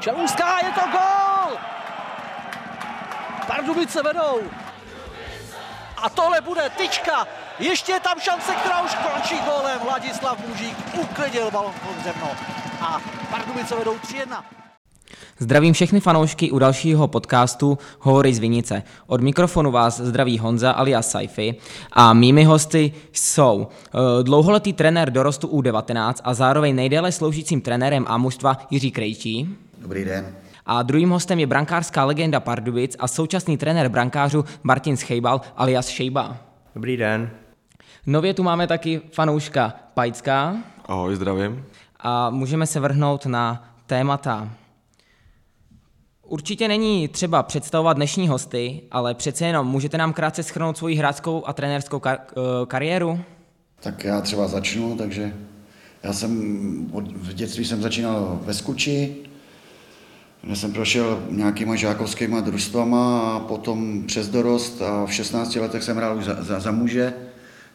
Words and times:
Čelůská, 0.00 0.58
je 0.66 0.72
to 0.72 0.80
gol! 0.80 1.58
Pardubice 3.46 4.02
vedou. 4.02 4.40
A 5.96 6.10
tohle 6.10 6.40
bude 6.40 6.70
tyčka. 6.70 7.26
Ještě 7.58 7.92
je 7.92 8.00
tam 8.00 8.20
šance, 8.20 8.54
která 8.54 8.80
už 8.80 8.94
končí 8.94 9.38
gólem. 9.38 9.80
Vladislav 9.80 10.38
Mužík 10.46 10.76
uklidil 10.94 11.50
balon 11.50 11.72
pod 11.72 12.04
zemno. 12.04 12.30
A 12.80 13.00
Pardubice 13.30 13.74
vedou 13.74 13.94
3-1. 13.94 14.44
Zdravím 15.40 15.72
všechny 15.72 16.00
fanoušky 16.00 16.50
u 16.50 16.58
dalšího 16.58 17.08
podcastu 17.08 17.78
Hovory 18.00 18.34
z 18.34 18.38
Vinice. 18.38 18.82
Od 19.06 19.20
mikrofonu 19.20 19.70
vás 19.70 20.00
zdraví 20.00 20.38
Honza 20.38 20.70
alias 20.70 21.10
Saifi 21.10 21.54
a 21.92 22.12
mými 22.12 22.44
hosty 22.44 22.92
jsou 23.12 23.68
eh, 23.68 23.98
dlouholetý 24.22 24.72
trenér 24.72 25.10
dorostu 25.10 25.48
U19 25.48 26.14
a 26.24 26.34
zároveň 26.34 26.76
nejdéle 26.76 27.12
sloužícím 27.12 27.60
trenérem 27.60 28.04
a 28.08 28.18
mužstva 28.18 28.58
Jiří 28.70 28.90
Krejčí. 28.90 29.56
Dobrý 29.78 30.04
den. 30.04 30.34
A 30.66 30.82
druhým 30.82 31.10
hostem 31.10 31.38
je 31.38 31.46
brankářská 31.46 32.04
legenda 32.04 32.40
Pardubic 32.40 32.96
a 32.98 33.08
současný 33.08 33.56
trenér 33.56 33.88
brankářů 33.88 34.44
Martin 34.62 34.96
Schejbal 34.96 35.40
alias 35.56 35.88
Šejba. 35.88 36.36
Dobrý 36.74 36.96
den. 36.96 37.30
Nově 38.06 38.34
tu 38.34 38.42
máme 38.42 38.66
taky 38.66 39.00
fanouška 39.12 39.74
Pajcka 39.94 40.56
Ahoj, 40.86 41.16
zdravím. 41.16 41.64
a 42.00 42.30
můžeme 42.30 42.66
se 42.66 42.80
vrhnout 42.80 43.26
na 43.26 43.64
témata. 43.86 44.48
Určitě 46.28 46.68
není 46.68 47.08
třeba 47.08 47.42
představovat 47.42 47.92
dnešní 47.92 48.28
hosty, 48.28 48.80
ale 48.90 49.14
přece 49.14 49.46
jenom 49.46 49.66
můžete 49.66 49.98
nám 49.98 50.12
krátce 50.12 50.42
schrnout 50.42 50.76
svoji 50.76 50.96
hráčskou 50.96 51.46
a 51.46 51.52
trenérskou 51.52 51.98
kar- 51.98 52.18
eh, 52.30 52.66
kariéru? 52.66 53.20
Tak 53.80 54.04
já 54.04 54.20
třeba 54.20 54.48
začnu, 54.48 54.96
takže 54.96 55.34
já 56.02 56.12
jsem 56.12 56.90
od, 56.92 57.12
v 57.12 57.34
dětství 57.34 57.64
jsem 57.64 57.82
začínal 57.82 58.40
ve 58.42 58.54
Skuči, 58.54 59.16
kde 60.42 60.56
jsem 60.56 60.72
prošel 60.72 61.22
nějakýma 61.30 61.76
žákovskýma 61.76 62.40
družstvama 62.40 63.20
a 63.20 63.40
potom 63.40 64.04
přes 64.06 64.28
dorost 64.28 64.82
a 64.82 65.06
v 65.06 65.12
16 65.12 65.56
letech 65.56 65.82
jsem 65.82 65.96
hrál 65.96 66.18
už 66.18 66.24
za, 66.24 66.42
za, 66.42 66.60
za 66.60 66.70
muže, 66.70 67.14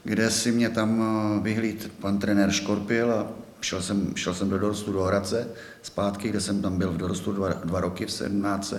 kde 0.03 0.31
si 0.31 0.51
mě 0.51 0.69
tam 0.69 1.03
eh, 1.03 1.43
vyhlíd 1.43 1.91
pan 1.99 2.19
trenér 2.19 2.51
Škorpil 2.51 3.13
a 3.13 3.27
šel 3.63 3.81
jsem, 3.81 4.11
šel 4.15 4.33
jsem 4.33 4.49
do 4.49 4.59
dorostu 4.59 4.91
do 4.93 5.03
Hradce 5.03 5.47
zpátky, 5.81 6.29
kde 6.29 6.41
jsem 6.41 6.61
tam 6.61 6.77
byl 6.77 6.91
v 6.91 6.97
dorostu 6.97 7.31
dva, 7.31 7.49
dva 7.49 7.79
roky 7.79 8.05
v 8.05 8.11
17 8.11 8.73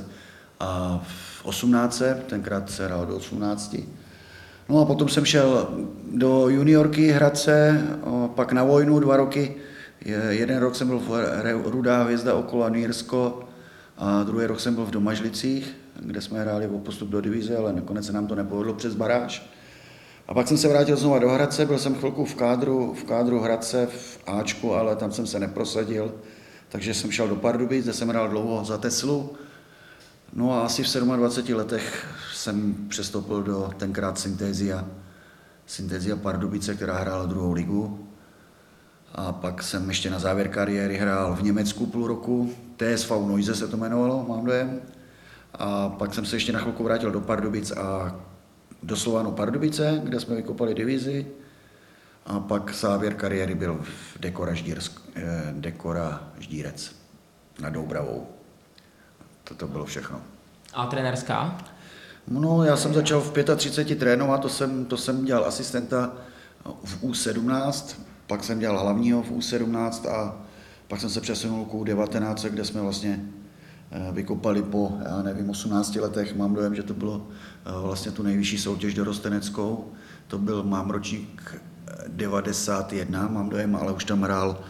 a 0.60 1.00
v 1.06 1.44
18, 1.44 2.02
tenkrát 2.26 2.70
se 2.70 2.86
hrál 2.86 3.06
do 3.06 3.16
18. 3.16 3.76
No 4.68 4.80
a 4.80 4.84
potom 4.84 5.08
jsem 5.08 5.24
šel 5.24 5.68
do 6.14 6.48
juniorky 6.48 7.08
Hradce, 7.12 7.82
pak 8.34 8.52
na 8.52 8.64
vojnu 8.64 8.98
dva 9.00 9.16
roky. 9.16 9.54
Je- 10.04 10.22
Jeden 10.28 10.58
rok 10.58 10.74
jsem 10.76 10.88
byl 10.88 10.98
v 10.98 11.62
Rudá 11.70 12.02
hvězda 12.02 12.34
okolo 12.34 12.68
Nýrsko 12.68 13.48
a 13.98 14.22
druhý 14.22 14.46
rok 14.46 14.60
jsem 14.60 14.74
byl 14.74 14.84
v 14.86 14.90
Domažlicích, 14.90 15.76
kde 16.00 16.20
jsme 16.20 16.40
hráli 16.40 16.66
o 16.68 16.78
postup 16.78 17.08
do 17.08 17.20
divize, 17.20 17.56
ale 17.56 17.72
nakonec 17.72 18.06
se 18.06 18.12
nám 18.12 18.26
to 18.26 18.34
nepovedlo 18.34 18.74
přes 18.74 18.94
baráž. 18.94 19.50
A 20.28 20.34
pak 20.34 20.48
jsem 20.48 20.58
se 20.58 20.68
vrátil 20.68 20.96
znovu 20.96 21.18
do 21.18 21.28
Hradce, 21.28 21.66
byl 21.66 21.78
jsem 21.78 21.94
chvilku 21.94 22.24
v 22.24 22.34
kádru, 22.34 22.94
v 22.94 23.04
kádru 23.04 23.40
Hradce 23.40 23.86
v 23.86 24.18
Ačku, 24.26 24.74
ale 24.74 24.96
tam 24.96 25.12
jsem 25.12 25.26
se 25.26 25.40
neprosadil, 25.40 26.14
takže 26.68 26.94
jsem 26.94 27.10
šel 27.10 27.28
do 27.28 27.36
Pardubic, 27.36 27.84
kde 27.84 27.92
jsem 27.92 28.08
hrál 28.08 28.28
dlouho 28.28 28.64
za 28.64 28.78
Teslu. 28.78 29.32
No 30.32 30.52
a 30.52 30.64
asi 30.64 30.82
v 30.82 30.92
27 30.96 31.56
letech 31.58 32.06
jsem 32.34 32.74
přestoupil 32.88 33.42
do 33.42 33.70
tenkrát 33.76 34.18
Synthesia, 34.18 34.84
Synthesia 35.66 36.16
Pardubice, 36.16 36.74
která 36.74 36.98
hrála 36.98 37.26
druhou 37.26 37.52
ligu. 37.52 38.08
A 39.14 39.32
pak 39.32 39.62
jsem 39.62 39.88
ještě 39.88 40.10
na 40.10 40.18
závěr 40.18 40.48
kariéry 40.48 40.96
hrál 40.96 41.36
v 41.36 41.42
Německu 41.42 41.86
půl 41.86 42.06
roku, 42.06 42.54
TSV 42.76 43.10
Noise 43.10 43.54
se 43.54 43.68
to 43.68 43.76
jmenovalo, 43.76 44.26
mám 44.28 44.44
dojem. 44.44 44.80
A 45.54 45.88
pak 45.88 46.14
jsem 46.14 46.26
se 46.26 46.36
ještě 46.36 46.52
na 46.52 46.58
chvilku 46.58 46.84
vrátil 46.84 47.10
do 47.10 47.20
Pardubic 47.20 47.70
a 47.70 48.16
do 48.84 48.96
Slovanu 48.96 49.32
Pardubice, 49.32 50.00
kde 50.04 50.20
jsme 50.20 50.36
vykopali 50.36 50.74
divizi. 50.74 51.26
A 52.26 52.40
pak 52.40 52.74
závěr 52.74 53.14
kariéry 53.14 53.54
byl 53.54 53.80
v 53.82 54.20
Dekora, 54.20 54.54
Ždírsk, 54.54 55.00
eh, 55.14 55.22
Dekora 55.52 56.32
Ždírec 56.38 56.94
nad 57.60 57.70
Doubravou. 57.70 58.26
To 59.56 59.68
bylo 59.68 59.84
všechno. 59.84 60.20
A 60.74 60.86
trenérská? 60.86 61.58
No, 62.28 62.64
já 62.64 62.76
jsem 62.76 62.94
začal 62.94 63.20
v 63.20 63.32
35 63.56 63.98
trénovat, 63.98 64.40
to 64.40 64.48
jsem, 64.48 64.84
to 64.84 64.96
jsem 64.96 65.24
dělal 65.24 65.44
asistenta 65.44 66.12
v 66.84 67.02
U17, 67.02 67.96
pak 68.26 68.44
jsem 68.44 68.58
dělal 68.58 68.78
hlavního 68.78 69.22
v 69.22 69.30
U17 69.30 70.10
a 70.10 70.36
pak 70.88 71.00
jsem 71.00 71.10
se 71.10 71.20
přesunul 71.20 71.64
k 71.64 71.72
U19, 71.72 72.48
kde 72.48 72.64
jsme 72.64 72.80
vlastně 72.80 73.20
vykopali 74.12 74.62
po, 74.62 74.92
já 75.04 75.22
nevím, 75.22 75.50
18 75.50 75.96
letech, 75.96 76.36
mám 76.36 76.54
dojem, 76.54 76.74
že 76.74 76.82
to 76.82 76.94
bylo 76.94 77.26
eh, 77.66 77.70
vlastně 77.82 78.12
tu 78.12 78.22
nejvyšší 78.22 78.58
soutěž 78.58 78.94
dorosteneckou, 78.94 79.92
to 80.26 80.38
byl, 80.38 80.62
mám 80.62 80.90
ročník 80.90 81.54
eh, 81.86 82.04
91, 82.08 83.28
mám 83.28 83.48
dojem, 83.48 83.76
ale 83.76 83.92
už 83.92 84.04
tam 84.04 84.22
hrál 84.22 84.60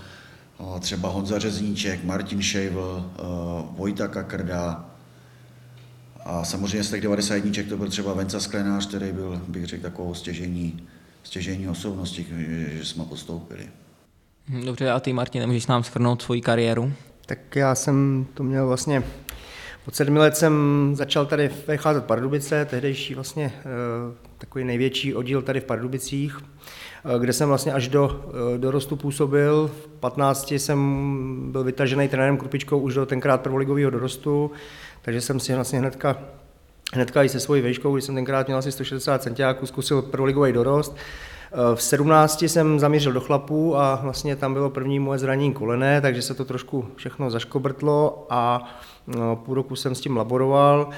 eh, 0.60 0.80
třeba 0.80 1.08
Honza 1.08 1.38
Řezníček, 1.38 2.04
Martin 2.04 2.42
Šejvl, 2.42 3.12
eh, 3.18 3.22
Vojta 3.70 4.08
Kakrda, 4.08 4.94
a 6.24 6.44
samozřejmě 6.44 6.84
z 6.84 6.90
těch 6.90 7.00
91 7.00 7.62
to 7.68 7.76
byl 7.76 7.88
třeba 7.88 8.14
Venca 8.14 8.40
Sklenář, 8.40 8.86
který 8.86 9.12
byl, 9.12 9.42
bych 9.48 9.66
řekl, 9.66 9.82
takovou 9.82 10.14
stěžení, 10.14 10.86
stěžení 11.22 11.68
osobnosti, 11.68 12.26
že, 12.78 12.84
jsme 12.84 13.04
postoupili. 13.04 13.68
Dobře, 14.64 14.90
a 14.90 15.00
ty 15.00 15.12
Martin, 15.12 15.46
můžeš 15.46 15.66
nám 15.66 15.84
schrnout 15.84 16.22
svoji 16.22 16.40
kariéru? 16.40 16.92
Tak 17.26 17.56
já 17.56 17.74
jsem 17.74 18.26
to 18.34 18.42
měl 18.42 18.66
vlastně, 18.66 19.02
od 19.86 19.94
sedmi 19.94 20.18
let 20.18 20.36
jsem 20.36 20.92
začal 20.94 21.26
tady 21.26 21.50
vycházet 21.68 22.04
Pardubice, 22.04 22.64
tehdejší 22.64 23.14
vlastně 23.14 23.52
eh, 23.58 23.62
takový 24.38 24.64
největší 24.64 25.14
oddíl 25.14 25.42
tady 25.42 25.60
v 25.60 25.64
Pardubicích, 25.64 26.38
eh, 26.40 27.18
kde 27.18 27.32
jsem 27.32 27.48
vlastně 27.48 27.72
až 27.72 27.88
do 27.88 28.24
eh, 28.54 28.58
dorostu 28.58 28.96
působil. 28.96 29.68
V 29.68 29.88
15 30.00 30.52
jsem 30.52 31.52
byl 31.52 31.64
vytažený 31.64 32.08
trenérem 32.08 32.36
Krupičkou 32.36 32.78
už 32.78 32.94
do 32.94 33.06
tenkrát 33.06 33.40
prvoligového 33.40 33.90
dorostu, 33.90 34.50
takže 35.02 35.20
jsem 35.20 35.40
si 35.40 35.54
vlastně 35.54 35.78
hnedka 35.78 36.16
hnedka 36.94 37.22
i 37.22 37.28
se 37.28 37.40
svojí 37.40 37.62
vejškou, 37.62 37.94
když 37.94 38.04
jsem 38.04 38.14
tenkrát 38.14 38.46
měl 38.46 38.58
asi 38.58 38.72
160 38.72 39.22
centiáků, 39.22 39.66
zkusil 39.66 40.02
prvoligový 40.02 40.52
dorost. 40.52 40.96
V 41.74 41.82
17 41.82 42.42
jsem 42.42 42.80
zamířil 42.80 43.12
do 43.12 43.20
chlapů 43.20 43.76
a 43.76 44.00
vlastně 44.02 44.36
tam 44.36 44.52
bylo 44.52 44.70
první 44.70 44.98
moje 44.98 45.18
zranění 45.18 45.52
kolene, 45.52 46.00
takže 46.00 46.22
se 46.22 46.34
to 46.34 46.44
trošku 46.44 46.86
všechno 46.96 47.30
zaškobrtlo 47.30 48.26
a 48.30 48.64
no, 49.06 49.36
půl 49.36 49.54
roku 49.54 49.76
jsem 49.76 49.94
s 49.94 50.00
tím 50.00 50.16
laboroval. 50.16 50.90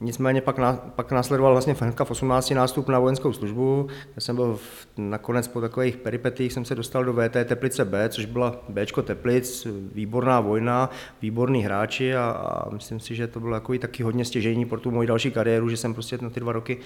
Nicméně 0.00 0.40
pak, 0.40 0.58
ná, 0.58 0.72
pak 0.96 1.12
následoval 1.12 1.52
vlastně 1.52 1.74
hnedka 1.80 2.04
v 2.04 2.10
18 2.10 2.50
nástup 2.50 2.88
na 2.88 2.98
vojenskou 2.98 3.32
službu, 3.32 3.86
kde 4.12 4.20
jsem 4.20 4.36
byl 4.36 4.56
v, 4.56 4.86
nakonec 4.96 5.48
po 5.48 5.60
takových 5.60 5.96
peripetích 5.96 6.52
jsem 6.52 6.64
se 6.64 6.74
dostal 6.74 7.04
do 7.04 7.12
VT 7.12 7.36
Teplice 7.44 7.84
B, 7.84 8.08
což 8.08 8.24
byla 8.24 8.56
Bčko 8.68 9.02
Teplic, 9.02 9.66
výborná 9.92 10.40
vojna, 10.40 10.90
výborní 11.22 11.64
hráči 11.64 12.16
a, 12.16 12.30
a 12.30 12.70
myslím 12.70 13.00
si, 13.00 13.14
že 13.14 13.26
to 13.26 13.40
bylo 13.40 13.54
jako 13.54 13.78
taky 13.78 14.02
hodně 14.02 14.24
stěžení 14.24 14.64
pro 14.64 14.80
tu 14.80 14.90
moji 14.90 15.08
další 15.08 15.30
kariéru, 15.30 15.68
že 15.68 15.76
jsem 15.76 15.94
prostě 15.94 16.18
na 16.20 16.30
ty 16.30 16.40
dva 16.40 16.52
roky 16.52 16.78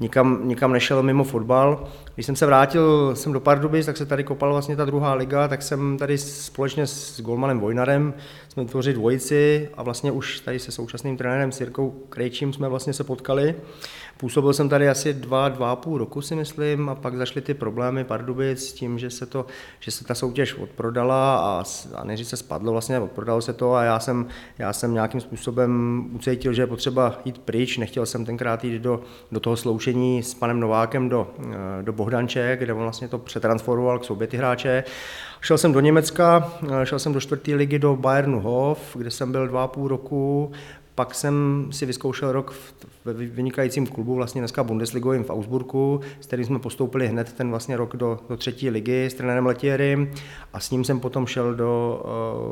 nikam, 0.00 0.40
nikam 0.44 0.72
nešel 0.72 1.02
mimo 1.02 1.24
fotbal. 1.24 1.84
Když 2.14 2.26
jsem 2.26 2.36
se 2.36 2.46
vrátil 2.46 3.16
jsem 3.16 3.32
do 3.32 3.40
Pardubic, 3.40 3.86
tak 3.86 3.96
se 3.96 4.06
tady 4.06 4.24
kopala 4.24 4.52
vlastně 4.52 4.76
ta 4.76 4.84
druhá 4.84 5.14
liga, 5.14 5.48
tak 5.48 5.62
jsem 5.62 5.98
tady 5.98 6.18
společně 6.18 6.86
s 6.86 7.20
Golmanem 7.20 7.60
Vojnarem 7.60 8.14
jsme 8.52 8.64
vytvořili 8.64 8.94
dvojici 8.94 9.68
a 9.74 9.82
vlastně 9.82 10.12
už 10.12 10.40
tady 10.40 10.58
se 10.58 10.72
současným 10.72 11.16
trenérem 11.16 11.52
Sirkou 11.52 11.90
Krejčím 12.08 12.52
jsme 12.52 12.68
vlastně 12.68 12.92
se 12.92 13.04
potkali. 13.04 13.54
Působil 14.16 14.52
jsem 14.52 14.68
tady 14.68 14.88
asi 14.88 15.14
dva, 15.14 15.48
dva 15.48 15.72
a 15.72 15.76
půl 15.76 15.98
roku 15.98 16.22
si 16.22 16.34
myslím 16.34 16.88
a 16.88 16.94
pak 16.94 17.16
zašly 17.16 17.40
ty 17.40 17.54
problémy 17.54 18.04
Pardubic 18.04 18.68
s 18.68 18.72
tím, 18.72 18.98
že 18.98 19.10
se, 19.10 19.26
to, 19.26 19.46
že 19.80 19.90
se 19.90 20.04
ta 20.04 20.14
soutěž 20.14 20.54
odprodala 20.54 21.36
a, 21.36 21.64
a 21.94 22.04
než 22.04 22.26
se 22.26 22.36
spadlo 22.36 22.72
vlastně, 22.72 23.00
odprodalo 23.00 23.42
se 23.42 23.52
to 23.52 23.74
a 23.74 23.82
já 23.82 24.00
jsem, 24.00 24.26
já 24.58 24.72
jsem 24.72 24.94
nějakým 24.94 25.20
způsobem 25.20 26.04
ucítil, 26.12 26.52
že 26.52 26.62
je 26.62 26.66
potřeba 26.66 27.20
jít 27.24 27.38
pryč, 27.38 27.78
nechtěl 27.78 28.06
jsem 28.06 28.24
tenkrát 28.24 28.64
jít 28.64 28.78
do, 28.78 29.00
do 29.32 29.40
toho 29.40 29.56
sloučení 29.56 30.22
s 30.22 30.34
panem 30.34 30.60
Novákem 30.60 31.08
do, 31.08 31.30
do 31.82 31.92
Bohdanče, 31.92 32.56
kde 32.60 32.72
on 32.72 32.82
vlastně 32.82 33.08
to 33.08 33.18
přetransformoval 33.18 33.98
k 33.98 34.04
sobě 34.04 34.26
ty 34.26 34.36
hráče. 34.36 34.84
Šel 35.44 35.58
jsem 35.58 35.72
do 35.72 35.80
Německa, 35.80 36.52
šel 36.84 36.98
jsem 36.98 37.12
do 37.12 37.20
čtvrté 37.20 37.54
ligy 37.54 37.78
do 37.78 37.96
Bayernu 37.96 38.40
Hof, 38.40 38.96
kde 38.96 39.10
jsem 39.10 39.32
byl 39.32 39.48
dva 39.48 39.64
a 39.64 39.68
půl 39.68 39.88
roku, 39.88 40.52
pak 40.94 41.14
jsem 41.14 41.66
si 41.70 41.86
vyzkoušel 41.86 42.32
rok 42.32 42.54
ve 43.04 43.12
vynikajícím 43.12 43.86
klubu, 43.86 44.14
vlastně 44.14 44.40
dneska 44.40 44.64
Bundesligovým 44.64 45.24
v 45.24 45.30
Augsburgu, 45.30 46.00
s 46.20 46.26
kterým 46.26 46.46
jsme 46.46 46.58
postoupili 46.58 47.08
hned 47.08 47.32
ten 47.32 47.50
vlastně 47.50 47.76
rok 47.76 47.96
do, 47.96 48.18
do 48.28 48.36
třetí 48.36 48.70
ligy 48.70 49.06
s 49.06 49.14
trenérem 49.14 49.46
Letierem 49.46 50.10
a 50.52 50.60
s 50.60 50.70
ním 50.70 50.84
jsem 50.84 51.00
potom 51.00 51.26
šel 51.26 51.54
do 51.54 52.02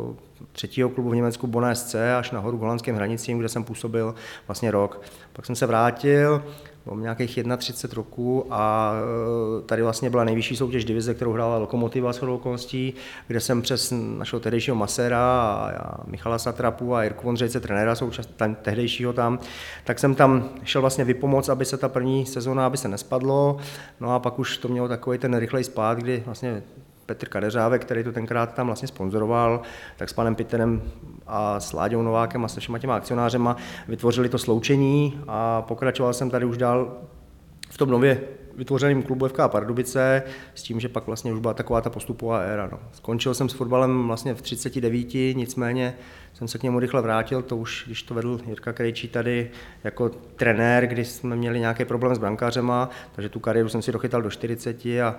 uh, 0.09 0.17
třetího 0.53 0.89
klubu 0.89 1.11
v 1.11 1.17
Německu 1.17 1.47
Bona 1.47 1.75
SC 1.75 1.95
až 2.19 2.31
nahoru 2.31 2.59
k 2.59 2.61
holandským 2.61 2.95
hranicím, 2.95 3.39
kde 3.39 3.49
jsem 3.49 3.65
působil 3.65 4.15
vlastně 4.49 4.71
rok. 4.71 5.03
Pak 5.33 5.47
jsem 5.47 5.57
se 5.57 5.67
vrátil, 5.67 6.43
mám 6.87 7.03
nějakých 7.03 7.38
31 7.59 7.97
roků 7.97 8.47
a 8.50 8.93
eh, 8.94 9.62
tady 9.62 9.82
vlastně 9.82 10.11
byla 10.11 10.25
nejvyšší 10.25 10.56
soutěž 10.56 10.85
divize, 10.85 11.15
kterou 11.15 11.32
hrála 11.32 11.59
Lokomotiva 11.59 12.12
s 12.12 12.23
okolností, 12.23 12.94
kde 13.27 13.41
jsem 13.41 13.62
přes 13.62 13.93
našeho 14.19 14.41
tehdejšího 14.41 14.77
maséra 14.77 15.21
a, 15.79 16.05
Michala 16.06 16.38
Satrapu 16.38 16.94
a 16.94 17.03
Jirku 17.03 17.27
Vondřejce, 17.27 17.61
trenéra 17.61 17.94
součas, 17.94 18.27
tam, 18.27 18.55
tehdejšího 18.55 19.12
tam, 19.12 19.38
tak 19.85 19.99
jsem 19.99 20.15
tam 20.15 20.49
šel 20.65 20.81
vlastně 20.81 21.05
vypomoc, 21.05 21.49
aby 21.49 21.65
se 21.65 21.77
ta 21.77 21.88
první 21.88 22.27
sezóna, 22.27 22.67
aby 22.67 22.77
se 22.77 22.88
nespadlo, 22.88 23.56
no 24.00 24.15
a 24.15 24.19
pak 24.19 24.38
už 24.38 24.59
to 24.59 24.69
mělo 24.69 24.88
takový 24.88 25.19
ten 25.19 25.37
rychlej 25.37 25.65
spát, 25.65 25.99
kdy 25.99 26.23
vlastně 26.27 26.62
Petr 27.11 27.29
Kadeřávek, 27.29 27.83
který 27.83 28.05
to 28.05 28.12
tenkrát 28.12 28.55
tam 28.55 28.67
vlastně 28.67 28.89
sponzoroval, 28.89 29.61
tak 29.97 30.09
s 30.09 30.12
panem 30.12 30.35
Piterem 30.35 30.83
a 31.27 31.61
s 31.61 31.73
Láďou 31.73 32.03
Novákem 32.03 32.45
a 32.45 32.49
se 32.49 32.61
všema 32.61 32.79
těma 32.79 32.97
akcionářema 32.97 33.57
vytvořili 33.89 34.29
to 34.29 34.39
sloučení 34.39 35.21
a 35.29 35.62
pokračoval 35.62 36.12
jsem 36.12 36.31
tady 36.31 36.45
už 36.45 36.59
dál 36.59 36.97
v 37.71 37.79
tom 37.79 37.91
nově 37.91 38.21
vytvořeném 38.57 39.03
klubu 39.03 39.29
FK 39.29 39.37
Pardubice 39.47 40.23
s 40.55 40.62
tím, 40.62 40.81
že 40.81 40.89
pak 40.89 41.07
vlastně 41.07 41.33
už 41.33 41.41
byla 41.41 41.55
taková 41.55 41.81
ta 41.81 41.91
postupová 41.91 42.39
éra. 42.39 42.69
No. 42.73 42.79
Skončil 42.93 43.35
jsem 43.35 43.49
s 43.49 43.53
fotbalem 43.53 44.06
vlastně 44.06 44.35
v 44.35 44.43
39, 44.43 45.15
nicméně 45.15 45.95
jsem 46.33 46.49
se 46.49 46.59
k 46.59 46.63
němu 46.63 46.79
rychle 46.81 47.03
vrátil, 47.03 47.43
to 47.43 47.56
už, 47.56 47.83
když 47.87 48.03
to 48.03 48.15
vedl 48.15 48.41
Jirka 48.47 48.73
Krejčí 48.73 49.09
tady 49.09 49.51
jako 49.85 50.09
trenér, 50.37 50.87
kdy 50.87 51.05
jsme 51.05 51.37
měli 51.37 51.61
nějaký 51.61 51.85
problém 51.85 52.15
s 52.15 52.19
brankářema, 52.19 52.91
takže 53.13 53.29
tu 53.29 53.41
kariéru 53.41 53.69
jsem 53.69 53.83
si 53.83 53.93
dochytal 53.93 54.23
do 54.23 54.31
40 54.31 54.87
a 54.87 55.17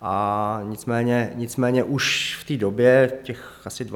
a 0.00 0.60
nicméně, 0.64 1.32
nicméně 1.34 1.84
už 1.84 2.36
v 2.40 2.44
té 2.46 2.56
době, 2.56 3.12
těch 3.22 3.60
asi 3.64 3.86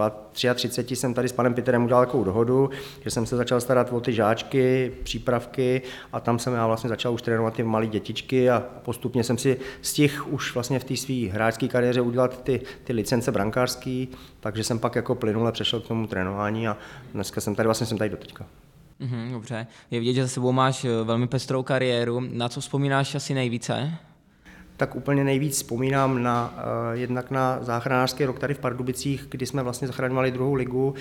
33 0.54 0.96
jsem 0.96 1.14
tady 1.14 1.28
s 1.28 1.32
panem 1.32 1.54
Peterem 1.54 1.84
udělal 1.84 2.06
takovou 2.06 2.24
dohodu, 2.24 2.70
že 3.00 3.10
jsem 3.10 3.26
se 3.26 3.36
začal 3.36 3.60
starat 3.60 3.92
o 3.92 4.00
ty 4.00 4.12
žáčky, 4.12 4.92
přípravky 5.02 5.82
a 6.12 6.20
tam 6.20 6.38
jsem 6.38 6.54
já 6.54 6.66
vlastně 6.66 6.88
začal 6.88 7.14
už 7.14 7.22
trénovat 7.22 7.54
ty 7.54 7.62
malé 7.62 7.86
dětičky 7.86 8.50
a 8.50 8.62
postupně 8.82 9.24
jsem 9.24 9.38
si 9.38 9.56
z 9.82 9.92
těch 9.92 10.32
už 10.32 10.54
vlastně 10.54 10.78
v 10.78 10.84
té 10.84 10.96
své 10.96 11.14
hráčské 11.14 11.68
kariéře 11.68 12.00
udělat 12.00 12.42
ty, 12.42 12.60
ty 12.84 12.92
licence 12.92 13.32
brankářské, 13.32 14.06
takže 14.40 14.64
jsem 14.64 14.78
pak 14.78 14.96
jako 14.96 15.14
plynule 15.14 15.52
přešel 15.52 15.80
k 15.80 15.88
tomu 15.88 16.06
trénování 16.06 16.68
a 16.68 16.76
dneska 17.14 17.40
jsem 17.40 17.54
tady, 17.54 17.66
vlastně 17.66 17.86
jsem 17.86 17.98
tady 17.98 18.10
do 18.10 18.16
teďka. 18.16 18.46
Mhm, 18.98 19.32
dobře. 19.32 19.66
Je 19.90 20.00
vidět, 20.00 20.12
že 20.12 20.22
za 20.22 20.28
sebou 20.28 20.52
máš 20.52 20.84
eh, 20.84 20.88
velmi 21.04 21.26
pestrou 21.26 21.62
kariéru. 21.62 22.20
Na 22.20 22.48
co 22.48 22.60
vzpomínáš 22.60 23.14
asi 23.14 23.34
nejvíce? 23.34 23.92
Tak 24.82 24.96
úplně 24.96 25.24
nejvíc 25.24 25.56
vzpomínám 25.56 26.22
na, 26.22 26.54
uh, 26.56 26.98
jednak 26.98 27.30
na 27.30 27.58
záchranářský 27.60 28.24
rok 28.24 28.38
tady 28.38 28.54
v 28.54 28.58
Pardubicích, 28.58 29.26
kdy 29.30 29.46
jsme 29.46 29.62
vlastně 29.62 29.88
zachraňovali 29.88 30.30
druhou 30.30 30.54
ligu 30.54 30.94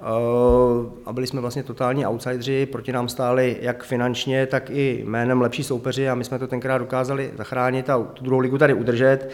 uh, 0.00 0.86
a 1.06 1.12
byli 1.12 1.26
jsme 1.26 1.40
vlastně 1.40 1.62
totální 1.62 2.06
outsidři, 2.06 2.66
proti 2.66 2.92
nám 2.92 3.08
stáli 3.08 3.56
jak 3.60 3.84
finančně, 3.84 4.46
tak 4.46 4.70
i 4.70 5.04
jménem 5.06 5.40
lepší 5.40 5.64
soupeři 5.64 6.08
a 6.08 6.14
my 6.14 6.24
jsme 6.24 6.38
to 6.38 6.46
tenkrát 6.46 6.78
dokázali 6.78 7.30
zachránit 7.36 7.90
a 7.90 7.98
tu 7.98 8.24
druhou 8.24 8.40
ligu 8.40 8.58
tady 8.58 8.74
udržet. 8.74 9.30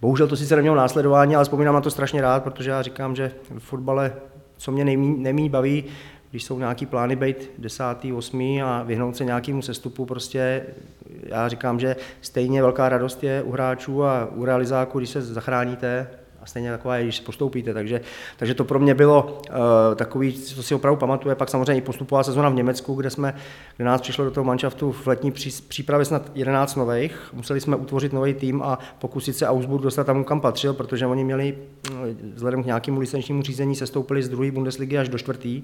Bohužel 0.00 0.26
to 0.26 0.36
sice 0.36 0.56
nemělo 0.56 0.76
následování, 0.76 1.36
ale 1.36 1.44
vzpomínám 1.44 1.74
na 1.74 1.80
to 1.80 1.90
strašně 1.90 2.22
rád, 2.22 2.42
protože 2.44 2.70
já 2.70 2.82
říkám, 2.82 3.16
že 3.16 3.32
v 3.58 3.62
fotbale, 3.62 4.12
co 4.56 4.72
mě 4.72 4.84
nejméně 4.84 5.50
baví, 5.50 5.84
když 6.32 6.44
jsou 6.44 6.58
nějaký 6.58 6.86
plány 6.86 7.16
být 7.16 7.50
desátý, 7.58 8.12
osmý 8.12 8.62
a 8.62 8.82
vyhnout 8.82 9.16
se 9.16 9.24
nějakému 9.24 9.62
sestupu, 9.62 10.06
prostě 10.06 10.66
já 11.22 11.48
říkám, 11.48 11.80
že 11.80 11.96
stejně 12.20 12.62
velká 12.62 12.88
radost 12.88 13.24
je 13.24 13.42
u 13.42 13.52
hráčů 13.52 14.04
a 14.04 14.28
u 14.34 14.44
realizáků, 14.44 14.98
když 14.98 15.10
se 15.10 15.22
zachráníte, 15.22 16.06
a 16.42 16.46
stejně 16.46 16.70
taková 16.70 16.96
je, 16.96 17.04
když 17.04 17.20
postoupíte. 17.20 17.74
Takže, 17.74 18.00
takže 18.36 18.54
to 18.54 18.64
pro 18.64 18.78
mě 18.78 18.94
bylo 18.94 19.40
uh, 19.50 19.56
takový, 19.94 20.32
co 20.32 20.62
si 20.62 20.74
opravdu 20.74 21.00
pamatuje. 21.00 21.34
Pak 21.34 21.48
samozřejmě 21.48 21.76
i 21.76 21.80
postupová 21.80 22.22
sezona 22.22 22.48
v 22.48 22.54
Německu, 22.54 22.94
kde, 22.94 23.10
jsme, 23.10 23.34
kde 23.76 23.84
nás 23.84 24.00
přišlo 24.00 24.24
do 24.24 24.30
toho 24.30 24.44
manšaftu 24.44 24.92
v 24.92 25.06
letní 25.06 25.30
pří, 25.30 25.50
přípravě 25.68 26.04
snad 26.04 26.30
11 26.34 26.74
nových. 26.74 27.30
Museli 27.32 27.60
jsme 27.60 27.76
utvořit 27.76 28.12
nový 28.12 28.34
tým 28.34 28.62
a 28.62 28.78
pokusit 28.98 29.36
se 29.36 29.48
Augsburg 29.48 29.82
dostat 29.82 30.04
tam, 30.04 30.24
kam 30.24 30.40
patřil, 30.40 30.74
protože 30.74 31.06
oni 31.06 31.24
měli 31.24 31.58
vzhledem 32.34 32.62
k 32.62 32.66
nějakému 32.66 33.00
licenčnímu 33.00 33.42
řízení 33.42 33.76
sestoupili 33.76 34.22
z 34.22 34.28
druhé 34.28 34.50
Bundesligy 34.50 34.98
až 34.98 35.08
do 35.08 35.18
čtvrtý. 35.18 35.62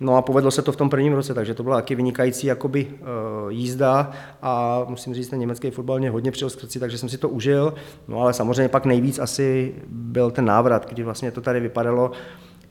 No 0.00 0.16
a 0.16 0.22
povedlo 0.22 0.50
se 0.50 0.62
to 0.62 0.72
v 0.72 0.76
tom 0.76 0.90
prvním 0.90 1.12
roce, 1.12 1.34
takže 1.34 1.54
to 1.54 1.62
byla 1.62 1.76
taky 1.76 1.94
vynikající 1.94 2.46
jakoby, 2.46 2.86
uh, 2.86 3.06
jízda 3.52 4.10
a 4.42 4.82
musím 4.88 5.14
říct, 5.14 5.28
ten 5.28 5.38
německý 5.38 5.70
fotbal 5.70 5.98
mě 5.98 6.10
hodně 6.10 6.30
přijel 6.30 6.50
srdci, 6.50 6.80
takže 6.80 6.98
jsem 6.98 7.08
si 7.08 7.18
to 7.18 7.28
užil. 7.28 7.74
No 8.08 8.20
ale 8.20 8.34
samozřejmě 8.34 8.68
pak 8.68 8.86
nejvíc 8.86 9.18
asi 9.18 9.74
byl 9.88 10.30
ten 10.30 10.44
návrat, 10.44 10.88
kdy 10.88 11.02
vlastně 11.02 11.30
to 11.30 11.40
tady 11.40 11.60
vypadalo, 11.60 12.10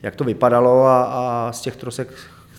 jak 0.02 0.16
to 0.16 0.24
vypadalo 0.24 0.86
a, 0.86 1.02
a 1.02 1.52
z 1.52 1.60
těch 1.60 1.76
trosek 1.76 2.08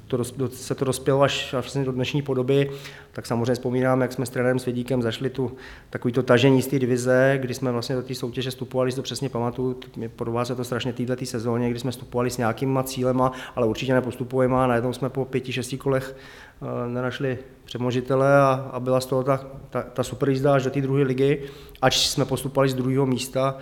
to, 0.07 0.23
se 0.49 0.75
to 0.75 0.85
dospělo 0.85 1.21
až, 1.21 1.53
až 1.53 1.65
vlastně 1.65 1.85
do 1.85 1.91
dnešní 1.91 2.21
podoby, 2.21 2.71
tak 3.11 3.25
samozřejmě 3.25 3.53
vzpomínám, 3.53 4.01
jak 4.01 4.13
jsme 4.13 4.25
s 4.25 4.29
trenérem 4.29 4.59
Svědíkem 4.59 5.01
zašli 5.01 5.29
tu 5.29 5.51
takový 5.89 6.11
to 6.11 6.23
tažení 6.23 6.61
z 6.61 6.67
té 6.67 6.79
divize, 6.79 7.37
kdy 7.41 7.53
jsme 7.53 7.71
vlastně 7.71 7.95
do 7.95 8.01
té 8.01 8.15
soutěže 8.15 8.49
vstupovali, 8.49 8.91
to 8.91 9.01
přesně 9.01 9.29
pamatuju, 9.29 9.79
podobá 10.15 10.45
se 10.45 10.55
to 10.55 10.63
strašně 10.63 10.93
této 10.93 11.25
sezóně, 11.25 11.69
kdy 11.69 11.79
jsme 11.79 11.91
vstupovali 11.91 12.29
s 12.29 12.37
nějakýma 12.37 12.83
cílema, 12.83 13.31
ale 13.55 13.67
určitě 13.67 13.93
nepostupujeme 13.93 14.55
a 14.55 14.67
najednou 14.67 14.93
jsme 14.93 15.09
po 15.09 15.25
pěti, 15.25 15.51
šesti 15.51 15.77
kolech 15.77 16.15
uh, 16.61 16.93
nenašli 16.93 17.37
přemožitele 17.65 18.37
a, 18.37 18.69
a 18.71 18.79
byla 18.79 18.99
z 19.01 19.05
toho 19.05 19.23
ta, 19.23 19.45
ta, 19.69 19.81
ta 19.81 20.03
super 20.03 20.29
jízda 20.29 20.53
až 20.53 20.63
do 20.63 20.69
té 20.69 20.81
druhé 20.81 21.03
ligy, 21.03 21.43
ač 21.81 22.07
jsme 22.07 22.25
postupovali 22.25 22.69
z 22.69 22.73
druhého 22.73 23.05
místa. 23.05 23.57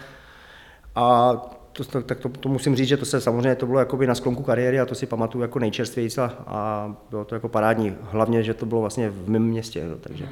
A 0.95 1.35
to, 1.83 2.01
tak 2.01 2.19
to, 2.19 2.29
to, 2.29 2.49
musím 2.49 2.75
říct, 2.75 2.87
že 2.87 2.97
to 2.97 3.05
se 3.05 3.21
samozřejmě 3.21 3.55
to 3.55 3.65
bylo 3.65 3.79
jakoby 3.79 4.07
na 4.07 4.15
sklonku 4.15 4.43
kariéry 4.43 4.79
a 4.79 4.85
to 4.85 4.95
si 4.95 5.05
pamatuju 5.05 5.41
jako 5.41 5.59
nejčerstvější 5.59 6.17
a, 6.17 6.25
a 6.47 6.95
bylo 7.09 7.25
to 7.25 7.35
jako 7.35 7.49
parádní. 7.49 7.95
Hlavně, 8.01 8.43
že 8.43 8.53
to 8.53 8.65
bylo 8.65 8.81
vlastně 8.81 9.09
v 9.09 9.29
mém 9.29 9.43
městě, 9.43 9.87
no, 9.87 9.95
takže 9.95 10.29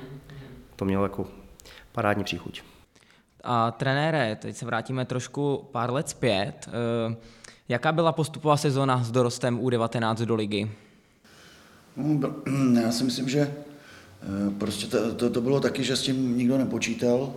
to 0.75 0.85
mělo 0.85 1.03
jako 1.03 1.27
parádní 1.91 2.23
příchuť. 2.23 2.61
A 3.43 3.71
trenére, 3.71 4.35
teď 4.35 4.55
se 4.55 4.65
vrátíme 4.65 5.05
trošku 5.05 5.69
pár 5.71 5.93
let 5.93 6.09
zpět. 6.09 6.69
Eh, 6.69 7.15
jaká 7.69 7.91
byla 7.91 8.11
postupová 8.11 8.57
sezóna 8.57 9.03
s 9.03 9.11
dorostem 9.11 9.59
U19 9.59 10.25
do 10.25 10.35
ligy? 10.35 10.71
No, 11.97 12.35
já 12.81 12.91
si 12.91 13.03
myslím, 13.03 13.29
že 13.29 13.39
eh, 13.39 14.51
prostě 14.57 14.87
to, 14.87 15.13
to, 15.13 15.29
to 15.29 15.41
bylo 15.41 15.59
taky, 15.59 15.83
že 15.83 15.95
s 15.95 16.01
tím 16.01 16.37
nikdo 16.37 16.57
nepočítal. 16.57 17.33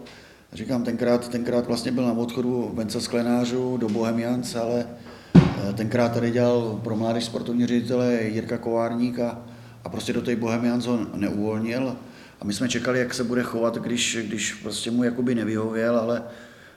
Říkám, 0.53 0.85
tenkrát, 0.85 1.29
tenkrát 1.29 1.67
vlastně 1.67 1.93
byl 1.93 2.07
na 2.07 2.13
odchodu 2.13 2.71
Vence 2.75 3.01
Sklenářů 3.01 3.77
do 3.77 3.89
Bohemians, 3.89 4.57
ale 4.57 4.87
eh, 5.37 5.73
tenkrát 5.73 6.13
tady 6.13 6.31
dělal 6.31 6.81
pro 6.85 6.97
mládež 6.97 7.25
sportovní 7.25 7.67
ředitele 7.67 8.23
Jirka 8.23 8.59
Kovárník 8.59 9.19
a, 9.19 9.39
a 9.85 9.89
prostě 9.89 10.13
do 10.13 10.23
té 10.23 10.37
Bohemians 10.37 10.87
ho 10.87 10.99
neuvolnil. 11.15 11.97
A 12.41 12.45
my 12.45 12.53
jsme 12.53 12.69
čekali, 12.69 12.99
jak 12.99 13.15
se 13.15 13.25
bude 13.25 13.43
chovat, 13.43 13.77
když, 13.77 14.19
když 14.27 14.55
prostě 14.55 14.91
mu 14.91 15.05
jakoby 15.05 15.35
nevyhověl, 15.35 15.99
ale 15.99 16.23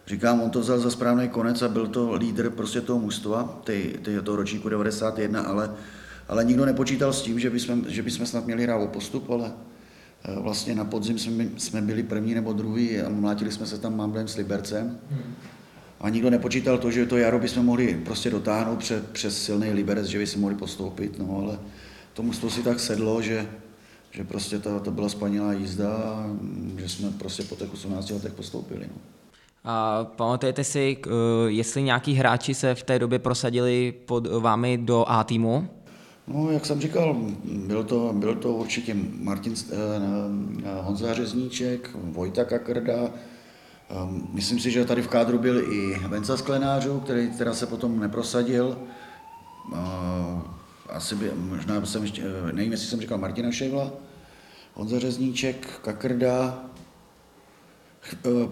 říkám, 0.07 0.41
on 0.41 0.49
to 0.49 0.59
vzal 0.59 0.79
za 0.79 0.89
správný 0.89 1.29
konec 1.29 1.61
a 1.61 1.67
byl 1.67 1.87
to 1.87 2.13
lídr 2.15 2.49
prostě 2.49 2.81
toho 2.81 2.99
mužstva, 2.99 3.61
ty, 3.63 3.99
ty, 4.01 4.21
toho 4.21 4.35
ročníku 4.35 4.69
91, 4.69 5.41
ale, 5.41 5.71
ale 6.27 6.45
nikdo 6.45 6.65
nepočítal 6.65 7.13
s 7.13 7.21
tím, 7.21 7.39
že 7.39 7.49
bychom, 7.49 7.85
že 7.87 8.01
bychom 8.01 8.25
snad 8.25 8.45
měli 8.45 8.63
hrát 8.63 8.77
o 8.77 8.87
postup, 8.87 9.29
ale 9.29 9.51
vlastně 10.27 10.75
na 10.75 10.85
podzim 10.85 11.19
jsme, 11.19 11.47
jsme 11.57 11.81
byli 11.81 12.03
první 12.03 12.33
nebo 12.33 12.53
druhý 12.53 13.01
a 13.01 13.09
mlátili 13.09 13.51
jsme 13.51 13.65
se 13.65 13.77
tam 13.77 13.97
Mamblem 13.97 14.27
s 14.27 14.35
Libercem. 14.35 14.99
A 16.01 16.09
nikdo 16.09 16.29
nepočítal 16.29 16.77
to, 16.77 16.91
že 16.91 17.05
to 17.05 17.17
jaro 17.17 17.39
bychom 17.39 17.65
mohli 17.65 18.01
prostě 18.05 18.29
dotáhnout 18.29 18.79
před, 18.79 19.09
přes 19.09 19.43
silný 19.43 19.71
Liberec, 19.71 20.07
že 20.07 20.17
by 20.17 20.27
si 20.27 20.39
mohli 20.39 20.55
postoupit, 20.55 21.19
no 21.19 21.37
ale 21.41 21.59
tomu 22.13 22.31
to 22.31 22.49
si 22.49 22.63
tak 22.63 22.79
sedlo, 22.79 23.21
že, 23.21 23.47
že 24.11 24.23
prostě 24.23 24.59
to, 24.59 24.79
to 24.79 24.91
byla 24.91 25.09
spanilá 25.09 25.53
jízda 25.53 25.89
a 25.97 26.29
že 26.77 26.89
jsme 26.89 27.11
prostě 27.11 27.43
po 27.43 27.55
těch 27.55 27.73
18 27.73 28.09
letech 28.09 28.33
postoupili. 28.33 28.85
No. 28.87 29.01
A 29.63 30.03
pamatujete 30.03 30.63
si, 30.63 30.97
jestli 31.47 31.83
nějaký 31.83 32.13
hráči 32.13 32.53
se 32.53 32.75
v 32.75 32.83
té 32.83 32.99
době 32.99 33.19
prosadili 33.19 33.93
pod 34.05 34.27
vámi 34.27 34.77
do 34.77 35.05
A 35.07 35.23
týmu? 35.23 35.69
No, 36.33 36.51
jak 36.51 36.65
jsem 36.65 36.81
říkal, 36.81 37.17
byl 37.43 37.83
to, 37.83 38.13
byl 38.13 38.35
to 38.35 38.53
určitě 38.53 38.95
Martin 39.19 39.53
eh, 39.53 39.75
eh, 40.63 40.81
Honza 40.81 41.13
Řezníček, 41.13 41.89
Vojta 41.93 42.45
Kakrda, 42.45 43.09
ehm, 43.89 44.27
Myslím 44.33 44.59
si, 44.59 44.71
že 44.71 44.85
tady 44.85 45.01
v 45.01 45.07
kádru 45.07 45.39
byl 45.39 45.73
i 45.73 45.99
Venca 46.07 46.37
Sklenářů, 46.37 46.99
který 46.99 47.31
teda 47.31 47.53
se 47.53 47.65
potom 47.65 47.99
neprosadil. 47.99 48.77
Eh, 49.73 49.77
asi 50.89 51.15
by, 51.15 51.31
možná 51.35 51.85
jsem 51.85 52.01
ještě, 52.01 52.23
nevím, 52.51 52.71
jestli 52.71 52.87
jsem 52.87 53.01
říkal 53.01 53.17
Martina 53.17 53.51
Ševla, 53.51 53.91
Honza 54.73 54.99
Řezníček, 54.99 55.67
Kakrda. 55.81 56.65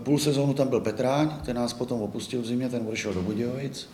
Půl 0.04 0.20
sezónu 0.20 0.54
tam 0.54 0.68
byl 0.68 0.80
Petráň, 0.80 1.30
ten 1.46 1.56
nás 1.56 1.74
potom 1.74 2.02
opustil 2.02 2.42
v 2.42 2.46
zimě, 2.46 2.70
ten 2.70 2.88
odešel 2.88 3.14
do 3.14 3.22
Budějovic 3.22 3.90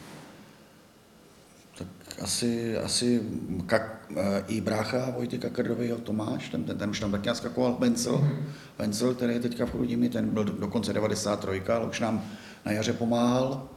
asi, 2.22 2.78
asi 2.78 3.22
kak, 3.66 4.08
eh, 4.18 4.44
i 4.48 4.62
brácha 4.62 5.10
Vojty 5.10 5.38
Kakrdovýho 5.38 5.98
Tomáš, 5.98 6.50
ten, 6.50 6.64
ten, 6.64 6.78
ten 6.78 6.90
už 6.90 7.00
tam 7.00 7.12
taky 7.12 7.28
naskakoval, 7.28 7.78
Vencel, 7.80 8.18
mm-hmm. 8.18 8.44
Vencel, 8.78 9.14
který 9.14 9.34
je 9.34 9.40
teďka 9.40 9.66
v 9.66 9.72
Chrudimi, 9.72 10.10
ten 10.10 10.30
byl 10.30 10.44
dokonce 10.44 10.94
93, 10.94 11.62
ale 11.72 11.86
už 11.86 12.00
nám 12.00 12.24
na 12.66 12.72
jaře 12.72 12.94
pomáhal, 12.94 13.70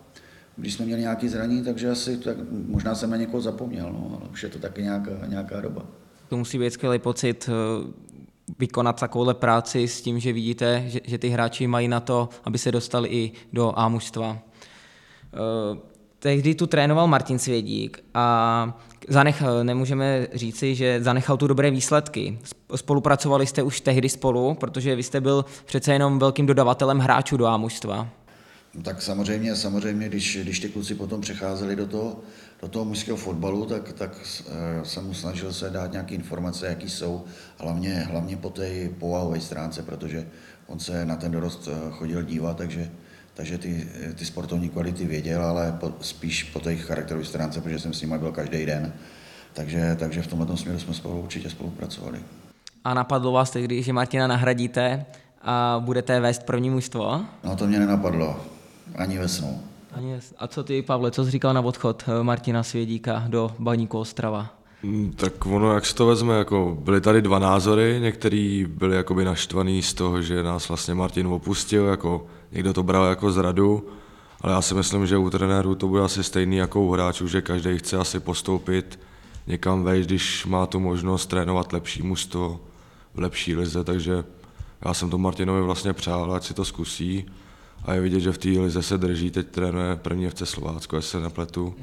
když 0.57 0.75
jsme 0.75 0.85
měli 0.85 1.00
nějaký 1.00 1.28
zranění, 1.28 1.64
takže 1.64 1.90
asi 1.90 2.16
tak, 2.16 2.37
možná 2.50 2.95
jsem 2.95 3.11
na 3.11 3.16
někoho 3.16 3.40
zapomněl, 3.40 3.93
no, 3.93 4.19
ale 4.21 4.31
už 4.31 4.43
je 4.43 4.49
to 4.49 4.59
taky 4.59 4.83
nějaká, 4.83 5.11
nějaká 5.26 5.61
doba. 5.61 5.83
To 6.28 6.37
musí 6.37 6.59
být 6.59 6.73
skvělý 6.73 6.99
pocit 6.99 7.49
eh, 7.49 7.93
vykonat 8.59 9.00
takovouhle 9.00 9.35
práci 9.35 9.88
s 9.88 10.02
tím, 10.02 10.19
že 10.21 10.33
vidíte, 10.33 10.85
že, 10.87 11.00
že 11.05 11.19
ty 11.19 11.28
hráči 11.28 11.66
mají 11.66 11.88
na 11.88 12.00
to, 12.00 12.28
aby 12.45 12.59
se 12.59 12.73
dostali 12.73 13.09
i 13.09 13.33
do 13.52 13.78
A 13.78 13.88
mužstva. 13.88 14.38
Eh, 16.16 16.23
tehdy 16.23 16.54
tu 16.54 16.66
trénoval 16.66 17.06
Martin 17.06 17.38
Svědík 17.38 18.04
a 18.14 18.78
zanech, 19.08 19.42
nemůžeme 19.62 20.26
říci, 20.35 20.75
že 20.75 21.02
zanechal 21.02 21.37
tu 21.37 21.46
dobré 21.46 21.70
výsledky. 21.70 22.38
Spolupracovali 22.76 23.46
jste 23.46 23.62
už 23.62 23.80
tehdy 23.80 24.08
spolu, 24.08 24.54
protože 24.54 24.96
vy 24.96 25.02
jste 25.02 25.20
byl 25.20 25.44
přece 25.64 25.92
jenom 25.92 26.18
velkým 26.18 26.46
dodavatelem 26.46 26.99
hráčů 26.99 27.37
do 27.37 27.46
A. 27.46 27.56
No 28.75 28.82
tak 28.82 29.02
samozřejmě, 29.02 29.56
samozřejmě, 29.56 30.08
když, 30.08 30.38
když 30.42 30.61
ty 30.61 30.68
kluci 30.68 30.94
potom 30.94 31.20
přecházeli 31.20 31.76
do 31.76 31.87
toho, 31.87 32.16
do 32.62 32.68
toho 32.68 32.85
mužského 32.85 33.16
fotbalu, 33.16 33.66
tak, 33.66 33.92
tak 33.92 34.11
e, 34.49 34.85
jsem 34.85 35.06
mu 35.06 35.14
snažil 35.14 35.52
se 35.52 35.70
dát 35.70 35.92
nějaké 35.92 36.14
informace, 36.14 36.66
jaký 36.66 36.88
jsou, 36.88 37.25
hlavně, 37.58 37.94
hlavně 37.94 38.37
po 38.37 38.50
té 38.50 38.88
povahové 38.99 39.40
stránce, 39.40 39.82
protože 39.82 40.26
on 40.66 40.78
se 40.78 41.06
na 41.06 41.16
ten 41.16 41.32
dorost 41.32 41.68
eh, 41.73 41.90
chodil 41.90 42.23
dívat, 42.23 42.56
takže, 42.56 42.90
takže 43.37 43.59
ty, 43.59 43.88
ty 44.14 44.25
sportovní 44.25 44.69
kvality 44.69 45.05
věděl, 45.05 45.45
ale 45.45 45.76
po, 45.81 45.93
spíš 46.00 46.43
po 46.43 46.61
té 46.61 46.76
charakterové 46.76 47.25
stránce, 47.25 47.61
protože 47.61 47.78
jsem 47.78 47.93
s 47.93 48.00
nimi 48.00 48.19
byl 48.19 48.33
každý 48.33 48.66
den. 48.66 48.93
Takže, 49.52 49.97
takže 49.99 50.23
v 50.23 50.26
tomhle 50.26 50.57
směru 50.57 50.78
jsme 50.78 50.95
spolu 50.95 51.21
určitě 51.21 51.50
spolupracovali. 51.50 52.19
A 52.85 52.95
napadlo 52.95 53.33
vás 53.33 53.50
tehdy, 53.50 53.83
že 53.83 53.93
Martina 53.93 54.26
nahradíte 54.26 55.07
a 55.43 55.83
budete 55.85 56.21
vést 56.21 56.43
první 56.43 56.71
mužstvo? 56.71 57.25
No 57.45 57.57
to 57.57 57.66
mě 57.66 57.78
nenapadlo, 57.78 58.40
ani 58.95 59.19
ve 59.19 59.28
snu. 59.28 59.62
A 60.38 60.49
co 60.49 60.64
ty, 60.64 60.83
Pavle, 60.83 61.11
co 61.11 61.25
jsi 61.25 61.31
říkal 61.31 61.55
na 61.55 61.61
odchod 61.61 62.05
eh, 62.09 62.23
Martina 62.23 62.62
Svědíka 62.62 63.25
do 63.28 63.50
Baníku 63.59 63.99
Ostrava? 63.99 64.55
Mm, 64.83 65.12
tak 65.16 65.47
ono, 65.47 65.75
jak 65.75 65.87
se 65.87 65.95
to 65.95 66.06
vezme, 66.06 66.38
jako 66.38 66.78
byly 66.80 67.00
tady 67.00 67.23
dva 67.23 67.38
názory, 67.38 67.99
některý 68.00 68.66
byli 68.68 68.97
jakoby 68.97 69.25
naštvaný 69.25 69.83
z 69.83 69.95
toho, 69.95 70.23
že 70.23 70.42
nás 70.42 70.68
vlastně 70.68 70.95
Martin 70.95 71.26
opustil, 71.26 71.85
jako 71.85 72.26
někdo 72.52 72.73
to 72.73 72.83
bral 72.83 73.04
jako 73.04 73.33
zradu, 73.33 73.88
ale 74.40 74.52
já 74.52 74.62
si 74.62 74.75
myslím, 74.75 75.06
že 75.06 75.16
u 75.18 75.30
trenérů 75.30 75.75
to 75.75 75.88
bude 75.88 76.02
asi 76.02 76.25
stejný 76.25 76.56
jako 76.56 76.83
u 76.83 76.92
hráčů, 76.92 77.28
že 77.28 77.42
každý 77.42 77.78
chce 77.78 77.97
asi 77.97 78.21
postoupit 78.21 78.99
někam 79.47 79.83
vejš, 79.83 80.06
když 80.06 80.47
má 80.47 80.66
tu 80.66 80.80
možnost 80.80 81.26
trénovat 81.26 81.73
lepší 81.73 82.02
mužstvo 82.02 82.61
v 83.14 83.18
lepší 83.18 83.56
lize, 83.56 83.85
takže 83.85 84.25
já 84.85 84.95
jsem 84.95 85.11
to 85.11 85.18
Martinovi 85.18 85.62
vlastně 85.62 85.92
přál, 85.92 86.35
ať 86.35 86.45
si 86.45 86.54
to 86.54 86.64
zkusí 86.64 87.26
a 87.85 87.95
je 87.95 88.00
vidět, 88.00 88.21
že 88.21 88.33
v 88.33 88.38
té 88.38 88.49
lize 88.49 88.83
se 88.83 88.99
drží, 88.99 89.30
teď 89.30 89.47
trénuje 89.47 89.97
první 89.97 90.28
FC 90.28 90.42
Slovácko, 90.45 90.97
jestli 90.97 91.11
se 91.11 91.21
nepletu 91.21 91.75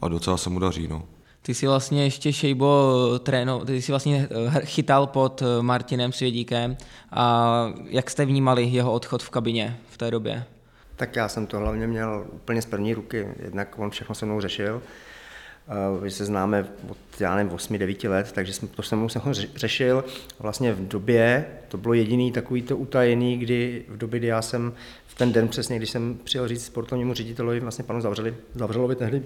a 0.00 0.08
docela 0.08 0.36
se 0.36 0.50
mu 0.50 0.58
daří. 0.58 0.88
No. 0.88 1.02
Ty 1.46 1.54
jsi 1.54 1.66
vlastně 1.66 2.04
ještě 2.04 2.32
Šejbo 2.32 2.92
tréno, 3.18 3.64
ty 3.64 3.82
jsi 3.82 3.92
vlastně 3.92 4.28
eh, 4.56 4.66
chytal 4.66 5.06
pod 5.06 5.42
eh, 5.42 5.62
Martinem 5.62 6.12
Svědíkem 6.12 6.76
a 7.12 7.66
jak 7.86 8.10
jste 8.10 8.24
vnímali 8.24 8.64
jeho 8.64 8.92
odchod 8.92 9.22
v 9.22 9.30
kabině 9.30 9.76
v 9.90 9.96
té 9.98 10.10
době? 10.10 10.44
Tak 10.96 11.16
já 11.16 11.28
jsem 11.28 11.46
to 11.46 11.58
hlavně 11.58 11.86
měl 11.86 12.26
úplně 12.32 12.62
z 12.62 12.66
první 12.66 12.94
ruky, 12.94 13.28
jednak 13.42 13.78
on 13.78 13.90
všechno 13.90 14.14
se 14.14 14.26
mnou 14.26 14.40
řešil, 14.40 14.82
že 16.04 16.10
se 16.10 16.24
známe 16.24 16.66
od, 16.88 16.96
já 17.20 17.36
nevím, 17.36 17.52
8-9 17.52 18.10
let, 18.10 18.32
takže 18.32 18.52
jsem, 18.52 18.68
to 18.68 18.82
jsem 18.82 18.98
mu 18.98 19.08
řešil. 19.54 20.04
Vlastně 20.38 20.72
v 20.72 20.88
době, 20.88 21.46
to 21.68 21.78
bylo 21.78 21.94
jediný 21.94 22.32
takový 22.32 22.62
to 22.62 22.76
utajený, 22.76 23.36
kdy 23.36 23.84
v 23.88 23.96
době, 23.96 24.18
kdy 24.20 24.28
já 24.28 24.42
jsem 24.42 24.72
v 25.06 25.14
ten 25.14 25.32
den 25.32 25.48
přesně, 25.48 25.76
když 25.76 25.90
jsem 25.90 26.18
přijel 26.24 26.48
říct 26.48 26.64
sportovnímu 26.64 27.14
ředitelovi, 27.14 27.60
vlastně 27.60 27.84
panu 27.84 28.00
Zavřeli, 28.00 28.34
Zavřelovi 28.54 28.96
tehdy, 28.96 29.22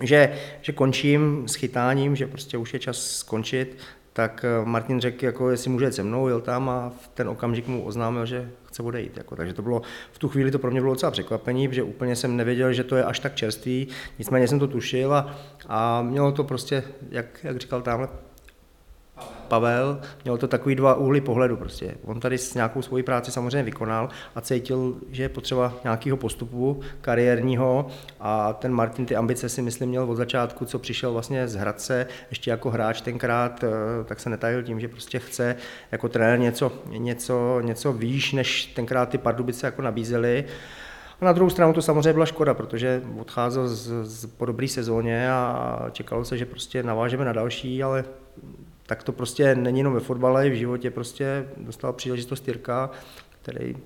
že, 0.00 0.32
že 0.60 0.72
končím 0.72 1.48
s 1.48 1.54
chytáním, 1.54 2.16
že 2.16 2.26
prostě 2.26 2.58
už 2.58 2.74
je 2.74 2.80
čas 2.80 3.16
skončit, 3.16 3.78
tak 4.12 4.44
eh, 4.44 4.64
Martin 4.64 5.00
řekl, 5.00 5.24
jako 5.24 5.50
jestli 5.50 5.70
může 5.70 5.84
jít 5.84 5.94
se 5.94 6.02
mnou, 6.02 6.28
jel 6.28 6.40
tam 6.40 6.68
a 6.68 6.92
v 7.00 7.08
ten 7.08 7.28
okamžik 7.28 7.66
mu 7.66 7.84
oznámil, 7.84 8.26
že 8.26 8.50
chce 8.64 8.82
odejít. 8.82 9.16
Jako. 9.16 9.36
Takže 9.36 9.54
to 9.54 9.62
bylo, 9.62 9.82
v 10.12 10.18
tu 10.18 10.28
chvíli 10.28 10.50
to 10.50 10.58
pro 10.58 10.70
mě 10.70 10.80
bylo 10.80 10.92
docela 10.92 11.10
překvapení, 11.10 11.68
že 11.70 11.82
úplně 11.82 12.16
jsem 12.16 12.36
nevěděl, 12.36 12.72
že 12.72 12.84
to 12.84 12.96
je 12.96 13.04
až 13.04 13.18
tak 13.18 13.34
čerstvý, 13.34 13.88
nicméně 14.18 14.48
jsem 14.48 14.58
to 14.58 14.66
tušil 14.66 15.14
a, 15.14 15.38
a 15.68 16.02
mělo 16.02 16.32
to 16.32 16.44
prostě, 16.44 16.84
jak, 17.10 17.26
jak 17.44 17.56
říkal 17.56 17.82
tamhle 17.82 18.08
Pavel, 19.48 20.00
měl 20.24 20.36
to 20.38 20.48
takový 20.48 20.74
dva 20.74 20.94
úhly 20.94 21.20
pohledu 21.20 21.56
prostě. 21.56 21.94
On 22.04 22.20
tady 22.20 22.38
s 22.38 22.54
nějakou 22.54 22.82
svoji 22.82 23.02
práci 23.02 23.32
samozřejmě 23.32 23.62
vykonal 23.62 24.08
a 24.34 24.40
cítil, 24.40 24.96
že 25.10 25.22
je 25.22 25.28
potřeba 25.28 25.74
nějakého 25.84 26.16
postupu 26.16 26.80
kariérního 27.00 27.86
a 28.20 28.52
ten 28.52 28.72
Martin 28.72 29.06
ty 29.06 29.16
ambice 29.16 29.48
si 29.48 29.62
myslím 29.62 29.88
měl 29.88 30.10
od 30.10 30.16
začátku, 30.16 30.64
co 30.64 30.78
přišel 30.78 31.12
vlastně 31.12 31.48
z 31.48 31.54
Hradce, 31.54 32.06
ještě 32.30 32.50
jako 32.50 32.70
hráč 32.70 33.00
tenkrát, 33.00 33.64
eh, 33.64 34.04
tak 34.04 34.20
se 34.20 34.30
netajil 34.30 34.62
tím, 34.62 34.80
že 34.80 34.88
prostě 34.88 35.18
chce 35.18 35.56
jako 35.92 36.08
trenér 36.08 36.38
něco, 36.38 36.72
něco, 36.86 37.60
něco 37.60 37.92
výš, 37.92 38.32
než 38.32 38.66
tenkrát 38.66 39.08
ty 39.08 39.18
Pardubice 39.18 39.66
jako 39.66 39.82
nabízely. 39.82 40.44
A 41.20 41.24
na 41.24 41.32
druhou 41.32 41.50
stranu 41.50 41.72
to 41.72 41.82
samozřejmě 41.82 42.12
byla 42.12 42.26
škoda, 42.26 42.54
protože 42.54 43.02
odcházel 43.20 43.68
z, 43.68 43.90
z, 44.02 44.26
po 44.26 44.44
dobré 44.44 44.68
sezóně 44.68 45.30
a 45.30 45.86
čekalo 45.92 46.24
se, 46.24 46.38
že 46.38 46.46
prostě 46.46 46.82
navážeme 46.82 47.24
na 47.24 47.32
další, 47.32 47.82
ale 47.82 48.04
tak 48.88 49.02
to 49.02 49.12
prostě 49.12 49.54
není 49.54 49.78
jenom 49.78 49.94
ve 49.94 50.00
fotbale, 50.00 50.50
v 50.50 50.58
životě 50.58 50.90
prostě 50.90 51.48
dostal 51.56 51.92
příležitost 51.92 52.48
Jirka, 52.48 52.90
který, 53.42 53.76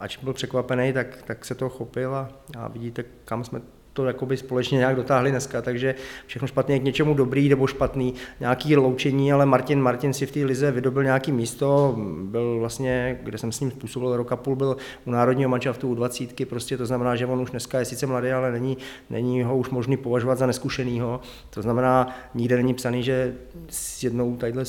ač 0.00 0.16
byl 0.16 0.32
překvapený, 0.32 0.92
tak, 0.92 1.22
tak 1.22 1.44
se 1.44 1.54
to 1.54 1.68
chopil 1.68 2.14
a, 2.14 2.30
a 2.58 2.68
vidíte, 2.68 3.04
kam 3.24 3.44
jsme 3.44 3.60
to 3.98 4.06
jakoby 4.06 4.36
společně 4.36 4.78
nějak 4.78 4.96
dotáhli 4.96 5.30
dneska, 5.30 5.62
takže 5.62 5.94
všechno 6.26 6.48
špatně 6.48 6.74
je 6.74 6.78
k 6.78 6.82
něčemu 6.82 7.14
dobrý 7.14 7.48
nebo 7.48 7.66
špatný, 7.66 8.14
nějaký 8.40 8.76
loučení, 8.76 9.32
ale 9.32 9.46
Martin, 9.46 9.80
Martin 9.80 10.12
si 10.12 10.26
v 10.26 10.30
té 10.30 10.44
lize 10.44 10.70
vydobil 10.70 11.04
nějaký 11.04 11.32
místo, 11.32 11.96
byl 12.22 12.56
vlastně, 12.58 13.18
kde 13.22 13.38
jsem 13.38 13.52
s 13.52 13.60
ním 13.60 13.70
způsobil 13.70 14.16
rok 14.16 14.32
a 14.32 14.36
půl, 14.36 14.56
byl 14.56 14.76
u 15.04 15.10
národního 15.10 15.50
manšaftu 15.50 15.88
u 15.88 15.94
20, 15.94 16.48
prostě 16.48 16.76
to 16.76 16.86
znamená, 16.86 17.16
že 17.16 17.26
on 17.26 17.40
už 17.40 17.50
dneska 17.50 17.78
je 17.78 17.84
sice 17.84 18.06
mladý, 18.06 18.30
ale 18.30 18.52
není, 18.52 18.78
není 19.10 19.42
ho 19.42 19.56
už 19.56 19.70
možný 19.70 19.96
považovat 19.96 20.38
za 20.38 20.46
neskušenýho, 20.46 21.20
to 21.50 21.62
znamená, 21.62 22.16
nikde 22.34 22.56
není 22.56 22.74
psaný, 22.74 23.02
že 23.02 23.34
s 23.68 24.02
jednou 24.02 24.36
tadyhle 24.36 24.64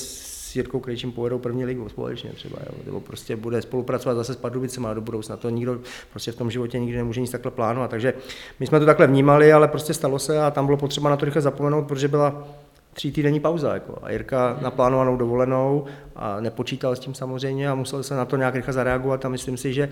s 0.50 0.56
Jirkou 0.56 0.80
Krejčím 0.80 1.12
pojedou 1.12 1.40
první 1.40 1.66
ligu 1.66 1.90
společně 1.90 2.30
třeba, 2.30 2.58
jo, 2.66 2.78
nebo 2.86 3.02
prostě 3.02 3.36
bude 3.36 3.62
spolupracovat 3.62 4.16
zase 4.16 4.34
s 4.34 4.38
Pardubicema 4.38 4.94
do 4.94 5.02
budoucna. 5.02 5.38
To 5.38 5.50
nikdo 5.50 5.80
prostě 6.12 6.32
v 6.32 6.36
tom 6.36 6.52
životě 6.52 6.80
nikdy 6.80 6.98
nemůže 6.98 7.22
nic 7.22 7.32
takhle 7.32 7.52
plánovat. 7.52 7.92
Takže 7.92 8.14
my 8.60 8.68
jsme 8.68 8.80
to 8.80 8.86
takhle 8.86 9.08
vnímali, 9.08 9.54
ale 9.54 9.68
prostě 9.68 9.94
stalo 9.94 10.20
se 10.20 10.42
a 10.42 10.52
tam 10.52 10.66
bylo 10.66 10.78
potřeba 10.78 11.10
na 11.10 11.18
to 11.18 11.26
rychle 11.26 11.42
zapomenout, 11.42 11.88
protože 11.88 12.08
byla 12.08 12.48
tří 12.94 13.12
týdenní 13.12 13.40
pauza. 13.40 13.74
Jako. 13.74 13.98
A 14.02 14.12
Jirka 14.12 14.58
naplánovanou 14.62 15.18
dovolenou 15.18 15.86
a 16.16 16.40
nepočítal 16.40 16.96
s 16.96 17.00
tím 17.00 17.14
samozřejmě 17.14 17.70
a 17.70 17.76
musel 17.76 18.04
se 18.04 18.16
na 18.16 18.26
to 18.26 18.38
nějak 18.38 18.56
rychle 18.56 18.74
zareagovat 18.74 19.26
a 19.26 19.30
myslím 19.30 19.58
si, 19.58 19.74
že 19.74 19.90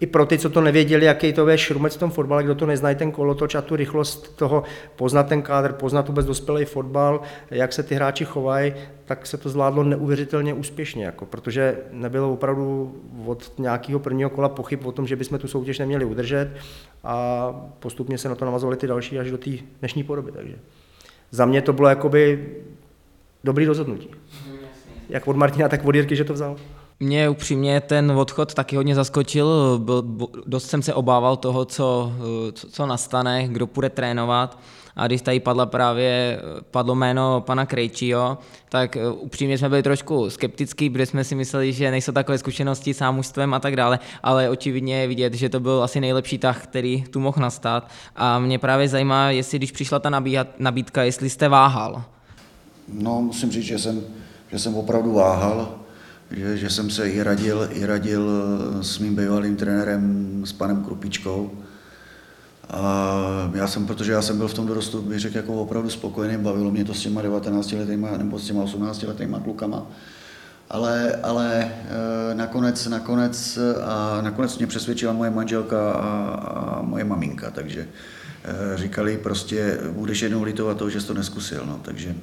i 0.00 0.06
pro 0.06 0.26
ty, 0.26 0.38
co 0.38 0.50
to 0.50 0.60
nevěděli, 0.60 1.06
jaký 1.06 1.32
to 1.32 1.48
je 1.48 1.58
šrumec 1.58 1.96
v 1.96 1.98
tom 1.98 2.10
fotbale, 2.10 2.42
kdo 2.42 2.54
to 2.54 2.66
neznají, 2.66 2.96
ten 2.96 3.12
kolotoč 3.12 3.54
a 3.54 3.62
tu 3.62 3.76
rychlost 3.76 4.36
toho 4.36 4.62
poznat 4.96 5.22
ten 5.22 5.42
kádr, 5.42 5.72
poznat 5.72 6.08
vůbec 6.08 6.26
dospělý 6.26 6.64
fotbal, 6.64 7.20
jak 7.50 7.72
se 7.72 7.82
ty 7.82 7.94
hráči 7.94 8.24
chovají, 8.24 8.74
tak 9.04 9.26
se 9.26 9.36
to 9.36 9.48
zvládlo 9.48 9.84
neuvěřitelně 9.84 10.54
úspěšně, 10.54 11.04
jako, 11.04 11.26
protože 11.26 11.78
nebylo 11.90 12.32
opravdu 12.32 12.94
od 13.26 13.52
nějakého 13.58 14.00
prvního 14.00 14.30
kola 14.30 14.48
pochyb 14.48 14.86
o 14.86 14.92
tom, 14.92 15.06
že 15.06 15.16
bychom 15.16 15.38
tu 15.38 15.48
soutěž 15.48 15.78
neměli 15.78 16.04
udržet 16.04 16.50
a 17.04 17.52
postupně 17.78 18.18
se 18.18 18.28
na 18.28 18.34
to 18.34 18.44
navazovaly 18.44 18.76
ty 18.76 18.86
další 18.86 19.18
až 19.18 19.30
do 19.30 19.38
té 19.38 19.50
dnešní 19.80 20.04
podoby. 20.04 20.32
Takže 20.32 20.56
za 21.30 21.46
mě 21.46 21.62
to 21.62 21.72
bylo 21.72 21.88
jakoby 21.88 22.48
dobrý 23.44 23.66
rozhodnutí. 23.66 24.10
Jak 25.08 25.28
od 25.28 25.36
Martina, 25.36 25.68
tak 25.68 25.84
od 25.84 25.94
Jirky, 25.94 26.16
že 26.16 26.24
to 26.24 26.32
vzal. 26.32 26.56
Mě 27.02 27.28
upřímně 27.28 27.80
ten 27.80 28.10
odchod 28.10 28.54
taky 28.54 28.76
hodně 28.76 28.94
zaskočil. 28.94 29.78
Byl, 29.78 30.04
dost 30.46 30.70
jsem 30.70 30.82
se 30.82 30.94
obával 30.94 31.36
toho, 31.36 31.64
co, 31.64 32.12
co, 32.70 32.86
nastane, 32.86 33.48
kdo 33.48 33.66
půjde 33.66 33.90
trénovat. 33.90 34.58
A 34.96 35.06
když 35.06 35.22
tady 35.22 35.40
padla 35.40 35.66
právě, 35.66 36.40
padlo 36.70 36.94
jméno 36.94 37.40
pana 37.40 37.66
Krejčího, 37.66 38.38
tak 38.68 38.96
eh, 38.96 39.08
upřímně 39.08 39.58
jsme 39.58 39.68
byli 39.68 39.82
trošku 39.82 40.30
skeptický, 40.30 40.90
protože 40.90 41.06
jsme 41.06 41.24
si 41.24 41.34
mysleli, 41.34 41.72
že 41.72 41.90
nejsou 41.90 42.12
takové 42.12 42.38
zkušenosti 42.38 42.94
s 42.94 43.10
mužstvem 43.10 43.54
a 43.54 43.60
tak 43.60 43.76
dále, 43.76 43.98
ale 44.22 44.50
očividně 44.50 45.00
je 45.00 45.08
vidět, 45.08 45.34
že 45.34 45.48
to 45.48 45.60
byl 45.60 45.82
asi 45.82 46.00
nejlepší 46.00 46.38
tah, 46.38 46.62
který 46.62 47.04
tu 47.10 47.20
mohl 47.20 47.40
nastat. 47.40 47.90
A 48.16 48.38
mě 48.38 48.58
právě 48.58 48.88
zajímá, 48.88 49.30
jestli 49.30 49.58
když 49.58 49.72
přišla 49.72 49.98
ta 49.98 50.10
nabídka, 50.58 51.02
jestli 51.02 51.30
jste 51.30 51.48
váhal. 51.48 52.02
No, 52.92 53.22
musím 53.22 53.50
říct, 53.50 53.64
že 53.64 53.78
jsem, 53.78 54.02
že 54.52 54.58
jsem 54.58 54.76
opravdu 54.76 55.12
váhal 55.12 55.79
že, 56.30 56.56
že 56.56 56.70
jsem 56.70 56.90
se 56.90 57.10
i 57.10 57.22
radil, 57.22 57.68
i 57.72 57.86
radil 57.86 58.30
eh, 58.30 58.84
s 58.84 58.98
mým 58.98 59.16
bývalým 59.16 59.56
trenérem, 59.56 60.42
s 60.44 60.52
panem 60.52 60.84
Krupičkou. 60.84 61.50
A 62.70 63.50
já 63.54 63.66
jsem, 63.66 63.86
protože 63.86 64.12
já 64.12 64.22
jsem 64.22 64.38
byl 64.38 64.48
v 64.48 64.54
tom 64.54 64.66
dorostu, 64.66 65.02
bych 65.02 65.20
řekl, 65.20 65.36
jako 65.36 65.54
opravdu 65.54 65.90
spokojený, 65.90 66.36
bavilo 66.36 66.70
mě 66.70 66.84
to 66.84 66.94
s 66.94 67.00
těma 67.00 67.22
19 67.22 67.72
letýma 67.72 68.08
nebo 68.16 68.38
s 68.38 68.46
těma 68.46 68.62
18 68.62 69.02
letýma 69.02 69.40
klukama. 69.40 69.86
Ale, 70.70 71.12
ale 71.22 71.72
e, 72.30 72.34
nakonec, 72.34 72.86
nakonec, 72.86 73.58
a 73.82 74.20
nakonec 74.20 74.58
mě 74.58 74.66
přesvědčila 74.66 75.12
moje 75.12 75.30
manželka 75.30 75.92
a, 75.92 75.98
a 75.98 76.82
moje 76.82 77.04
maminka, 77.04 77.50
takže 77.50 77.88
e, 78.44 78.76
říkali 78.76 79.18
prostě, 79.18 79.78
budeš 79.90 80.22
jednou 80.22 80.42
litovat 80.42 80.76
toho, 80.76 80.90
že 80.90 81.00
jsi 81.00 81.06
to 81.06 81.14
neskusil, 81.14 81.62
no, 81.66 81.80
takže, 81.82 82.14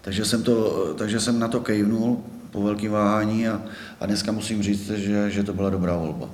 takže, 0.00 0.24
jsem 0.24 0.42
to, 0.42 0.94
takže 0.94 1.20
jsem 1.20 1.38
na 1.38 1.48
to 1.48 1.60
kejvnul, 1.60 2.24
po 2.56 2.62
velkém 2.62 2.92
váhání 2.92 3.48
a, 3.48 3.62
a 4.00 4.06
dneska 4.06 4.32
musím 4.32 4.62
říct, 4.62 4.90
že, 4.90 5.30
že 5.30 5.42
to 5.42 5.52
byla 5.52 5.70
dobrá 5.70 5.96
volba. 5.96 6.28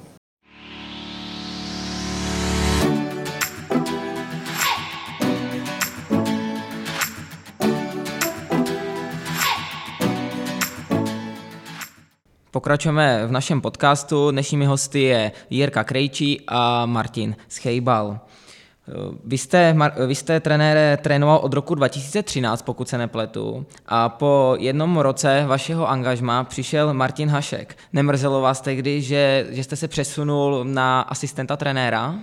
Pokračujeme 12.51 13.27
v 13.27 13.33
našem 13.33 13.61
podcastu. 13.61 14.31
Dnešními 14.31 14.67
hosty 14.67 15.01
je 15.01 15.33
Jirka 15.51 15.85
Krejčí 15.85 16.41
a 16.49 16.87
Martin 16.87 17.37
Schejbal. 17.49 18.21
Vy 19.25 19.39
jste, 19.39 19.77
vy 20.07 20.15
jste 20.15 20.41
trenére 20.41 20.97
trénoval 20.97 21.39
od 21.39 21.53
roku 21.53 21.75
2013, 21.75 22.63
pokud 22.63 22.89
se 22.89 22.99
nepletu, 22.99 23.67
a 23.87 24.09
po 24.09 24.57
jednom 24.59 24.97
roce 24.97 25.45
vašeho 25.47 25.89
angažma 25.91 26.45
přišel 26.45 26.95
Martin 26.95 27.29
Hašek. 27.29 27.77
Nemrzelo 27.93 28.41
vás 28.41 28.61
tehdy, 28.61 29.03
že, 29.03 29.47
že 29.51 29.65
jste 29.65 29.77
se 29.77 29.89
přesunul 29.89 30.65
na 30.65 31.01
asistenta 31.01 31.57
trenéra? 31.57 32.15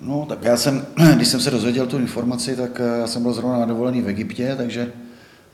No, 0.00 0.26
tak 0.28 0.42
já 0.42 0.56
jsem, 0.56 0.86
když 1.16 1.28
jsem 1.28 1.40
se 1.40 1.50
dozvěděl 1.50 1.86
tu 1.86 1.98
informaci, 1.98 2.56
tak 2.56 2.80
eh, 2.80 3.00
já 3.00 3.06
jsem 3.06 3.22
byl 3.22 3.32
zrovna 3.32 3.58
na 3.58 3.66
dovolený 3.66 4.02
v 4.02 4.08
Egyptě, 4.08 4.54
takže 4.56 4.92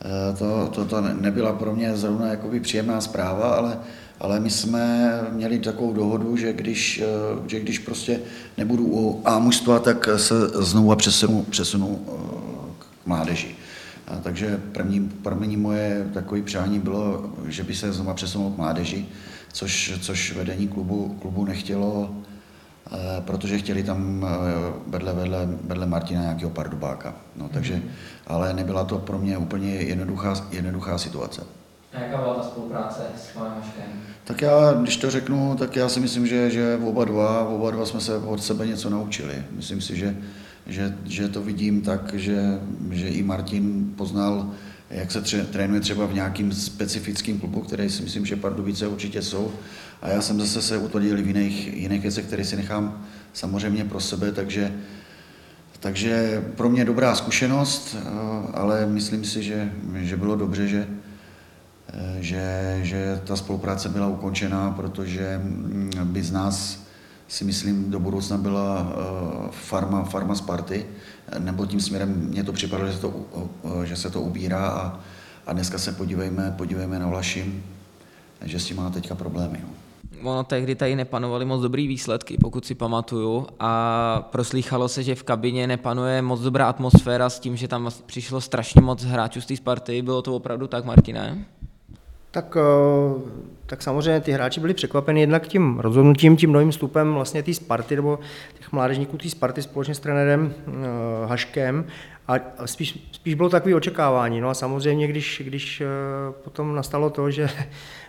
Eh, 0.04 0.36
to, 0.36 0.68
to, 0.74 0.84
to 0.84 1.00
nebyla 1.00 1.52
pro 1.52 1.74
mě 1.74 1.96
zrovna 1.96 2.26
jakoby 2.26 2.60
příjemná 2.60 3.00
zpráva, 3.00 3.54
ale, 3.54 3.78
ale 4.20 4.40
my 4.40 4.50
jsme 4.50 5.10
měli 5.32 5.58
takovou 5.58 5.92
dohodu, 5.92 6.36
že 6.36 6.52
když, 6.52 7.02
eh, 7.04 7.48
že 7.48 7.60
když 7.60 7.78
prostě 7.78 8.20
nebudu 8.58 8.86
u 8.86 9.22
A 9.24 9.38
mužstva, 9.38 9.78
tak 9.78 10.08
se 10.16 10.34
znovu 10.48 10.96
přesunu, 10.96 11.42
přesunu 11.42 12.00
eh, 12.06 12.12
k 12.78 13.06
mládeži. 13.06 13.54
A 14.08 14.16
takže 14.16 14.60
první, 14.72 15.08
první 15.08 15.56
moje 15.56 16.10
takové 16.14 16.42
přání 16.42 16.78
bylo, 16.78 17.32
že 17.48 17.64
by 17.64 17.74
se 17.74 17.92
znovu 17.92 18.14
přesunul 18.14 18.50
k 18.50 18.58
mládeži, 18.58 19.06
což, 19.52 19.94
což 20.00 20.36
vedení 20.36 20.68
klubu, 20.68 21.16
klubu 21.20 21.44
nechtělo, 21.44 22.10
Eh, 22.92 23.20
protože 23.20 23.58
chtěli 23.58 23.82
tam 23.82 24.26
vedle, 24.86 25.12
vedle, 25.12 25.48
vedle 25.64 25.86
Martina 25.86 26.22
nějakého 26.22 26.50
pardubáka. 26.50 27.14
No, 27.36 27.48
takže, 27.48 27.82
ale 28.26 28.54
nebyla 28.54 28.84
to 28.84 28.98
pro 28.98 29.18
mě 29.18 29.38
úplně 29.38 29.74
jednoduchá, 29.74 30.46
jednoduchá 30.50 30.98
situace. 30.98 31.42
Jaká 31.92 32.16
byla 32.16 32.34
ta 32.34 32.42
spolupráce 32.42 33.00
s 33.16 33.34
panem 33.34 33.52
Haškem? 33.52 33.84
Tak 34.24 34.42
já, 34.42 34.72
když 34.72 34.96
to 34.96 35.10
řeknu, 35.10 35.56
tak 35.58 35.76
já 35.76 35.88
si 35.88 36.00
myslím, 36.00 36.26
že, 36.26 36.50
že 36.50 36.78
oba 36.84 37.04
dva, 37.04 37.48
oba 37.48 37.70
dva 37.70 37.86
jsme 37.86 38.00
se 38.00 38.16
od 38.16 38.42
sebe 38.42 38.66
něco 38.66 38.90
naučili. 38.90 39.44
Myslím 39.50 39.80
si, 39.80 39.96
že, 39.96 40.16
že, 40.66 40.96
že 41.04 41.28
to 41.28 41.42
vidím 41.42 41.82
tak, 41.82 42.14
že, 42.14 42.60
že 42.90 43.08
i 43.08 43.22
Martin 43.22 43.92
poznal, 43.96 44.50
jak 44.90 45.12
se 45.12 45.20
tře, 45.20 45.44
trénuje 45.44 45.80
třeba 45.80 46.06
v 46.06 46.14
nějakým 46.14 46.52
specifickým 46.52 47.40
klubu, 47.40 47.60
který 47.60 47.90
si 47.90 48.02
myslím, 48.02 48.26
že 48.26 48.36
Pardubice 48.36 48.86
určitě 48.86 49.22
jsou. 49.22 49.52
A 50.02 50.08
já 50.08 50.20
jsem 50.20 50.40
zase 50.40 50.62
se 50.62 50.78
utvrdil 50.78 51.16
v 51.16 51.26
jiných, 51.26 51.76
jiných 51.76 52.02
věcech, 52.02 52.24
které 52.24 52.44
si 52.44 52.56
nechám 52.56 53.04
samozřejmě 53.32 53.84
pro 53.84 54.00
sebe, 54.00 54.32
takže, 54.32 54.72
takže 55.80 56.44
pro 56.56 56.68
mě 56.68 56.84
dobrá 56.84 57.14
zkušenost, 57.14 57.96
eh, 57.96 58.08
ale 58.54 58.86
myslím 58.86 59.24
si, 59.24 59.42
že, 59.42 59.72
že 59.96 60.16
bylo 60.16 60.36
dobře, 60.36 60.68
že, 60.68 60.88
že, 62.20 62.78
že 62.82 63.20
ta 63.24 63.36
spolupráce 63.36 63.88
byla 63.88 64.06
ukončená, 64.06 64.70
protože 64.70 65.40
mm, 65.42 65.90
by 66.04 66.22
z 66.22 66.32
nás 66.32 66.86
si 67.28 67.44
myslím 67.44 67.90
do 67.90 68.00
budoucna 68.00 68.36
byla 68.36 68.92
eh, 68.92 69.48
farma, 69.50 70.04
farma 70.04 70.34
Sparty, 70.34 70.86
nebo 71.38 71.66
tím 71.66 71.80
směrem 71.80 72.28
mně 72.28 72.44
to 72.44 72.52
připadalo, 72.52 72.90
že 72.90 72.96
se 72.96 73.00
to, 73.00 73.14
že 73.84 73.96
se 73.96 74.10
to 74.10 74.20
ubírá 74.20 74.68
a, 74.68 75.00
a 75.46 75.52
dneska 75.52 75.78
se 75.78 75.92
podívejme, 75.92 76.54
podívejme 76.58 76.98
na 76.98 77.06
Vlašim, 77.06 77.64
že 78.44 78.58
s 78.58 78.64
tím 78.64 78.76
má 78.76 78.90
teďka 78.90 79.14
problémy. 79.14 79.60
No 79.60 79.68
ono 80.22 80.44
tehdy 80.44 80.74
tady 80.74 80.96
nepanovaly 80.96 81.44
moc 81.44 81.62
dobrý 81.62 81.88
výsledky, 81.88 82.38
pokud 82.38 82.66
si 82.66 82.74
pamatuju, 82.74 83.46
a 83.60 84.28
proslýchalo 84.32 84.88
se, 84.88 85.02
že 85.02 85.14
v 85.14 85.22
kabině 85.22 85.66
nepanuje 85.66 86.22
moc 86.22 86.40
dobrá 86.40 86.68
atmosféra 86.68 87.30
s 87.30 87.40
tím, 87.40 87.56
že 87.56 87.68
tam 87.68 87.90
přišlo 88.06 88.40
strašně 88.40 88.80
moc 88.80 89.04
hráčů 89.04 89.40
z 89.40 89.46
té 89.46 89.56
Sparty. 89.56 90.02
Bylo 90.02 90.22
to 90.22 90.36
opravdu 90.36 90.66
tak, 90.66 90.84
Martine? 90.84 91.44
Tak, 92.30 92.56
eh, 92.56 93.20
tak 93.66 93.82
samozřejmě 93.82 94.20
ty 94.20 94.32
hráči 94.32 94.60
byli 94.60 94.74
překvapeni 94.74 95.20
jednak 95.20 95.48
tím 95.48 95.78
rozhodnutím, 95.78 96.36
tím 96.36 96.52
novým 96.52 96.70
vstupem 96.70 97.14
vlastně 97.14 97.42
té 97.42 97.54
Sparty, 97.54 97.96
nebo 97.96 98.18
těch 98.58 98.72
mládežníků 98.72 99.16
té 99.16 99.28
Sparty 99.28 99.62
společně 99.62 99.94
s 99.94 100.00
trenérem 100.00 100.54
uh, 100.66 100.74
Haškem. 101.30 101.84
A 102.28 102.36
spíš, 102.66 103.08
spíš 103.12 103.34
bylo 103.34 103.48
takové 103.48 103.74
očekávání. 103.74 104.40
No 104.40 104.48
a 104.48 104.54
samozřejmě, 104.54 105.06
když, 105.06 105.42
když 105.44 105.80
uh, 105.80 106.34
potom 106.34 106.74
nastalo 106.74 107.10
to, 107.10 107.30
že 107.30 107.48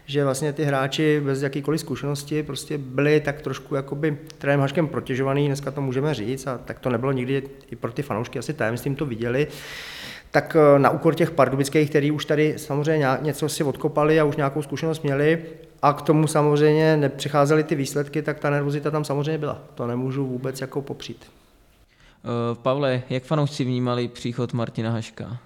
že 0.06 0.24
vlastně 0.24 0.54
ty 0.54 0.64
hráči 0.64 1.22
bez 1.26 1.42
jakýkoliv 1.42 1.80
zkušenosti 1.80 2.44
prostě 2.44 2.78
byli 2.78 3.20
tak 3.20 3.42
trošku 3.42 3.76
jakoby 3.76 4.18
trenérem 4.38 4.60
Haškem 4.60 4.88
protěžovaný, 4.88 5.48
dneska 5.48 5.72
to 5.72 5.82
můžeme 5.82 6.14
říct, 6.14 6.48
a 6.48 6.58
tak 6.58 6.80
to 6.80 6.90
nebylo 6.90 7.12
nikdy 7.12 7.44
i 7.72 7.76
pro 7.76 7.92
ty 7.92 8.02
fanoušky 8.02 8.40
asi 8.40 8.54
tajemstvím 8.54 8.96
to 8.96 9.06
viděli, 9.06 9.48
tak 10.32 10.56
eh, 10.56 10.80
na 10.80 10.90
úkor 10.90 11.16
těch 11.16 11.32
pardubických, 11.32 11.90
kteří 11.90 12.12
už 12.12 12.26
tady 12.26 12.54
samozřejmě 12.58 13.08
něco 13.22 13.50
si 13.50 13.64
odkopali 13.64 14.20
a 14.20 14.24
už 14.24 14.36
nějakou 14.36 14.62
zkušenost 14.62 15.04
měli 15.04 15.44
a 15.82 15.94
k 15.94 16.02
tomu 16.02 16.28
samozřejmě 16.28 16.98
nepřicházely 16.98 17.64
ty 17.64 17.76
výsledky, 17.76 18.22
tak 18.22 18.40
ta 18.40 18.50
nervozita 18.50 18.92
tam 18.92 19.06
samozřejmě 19.06 19.38
byla. 19.38 19.58
To 19.76 19.88
nemůžu 19.88 20.26
vůbec 20.26 20.62
jako 20.62 20.82
popřít. 20.82 21.26
Uh, 22.24 22.58
Pavle, 22.58 23.04
jak 23.10 23.24
fanoušci 23.24 23.64
vnímali 23.64 24.08
příchod 24.08 24.54
Martina 24.54 24.92
Haška? 24.92 25.38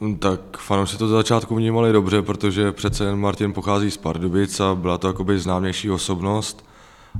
Hm, 0.00 0.16
tak 0.16 0.40
fanoušci 0.58 0.98
to 0.98 1.08
za 1.08 1.16
začátku 1.16 1.54
vnímali 1.54 1.92
dobře, 1.92 2.22
protože 2.22 2.72
přece 2.72 3.04
jen 3.04 3.16
Martin 3.16 3.52
pochází 3.52 3.90
z 3.90 3.96
Pardubic 3.96 4.60
a 4.60 4.74
byla 4.74 4.98
to 4.98 5.06
jakoby 5.06 5.38
známější 5.38 5.90
osobnost. 5.90 6.66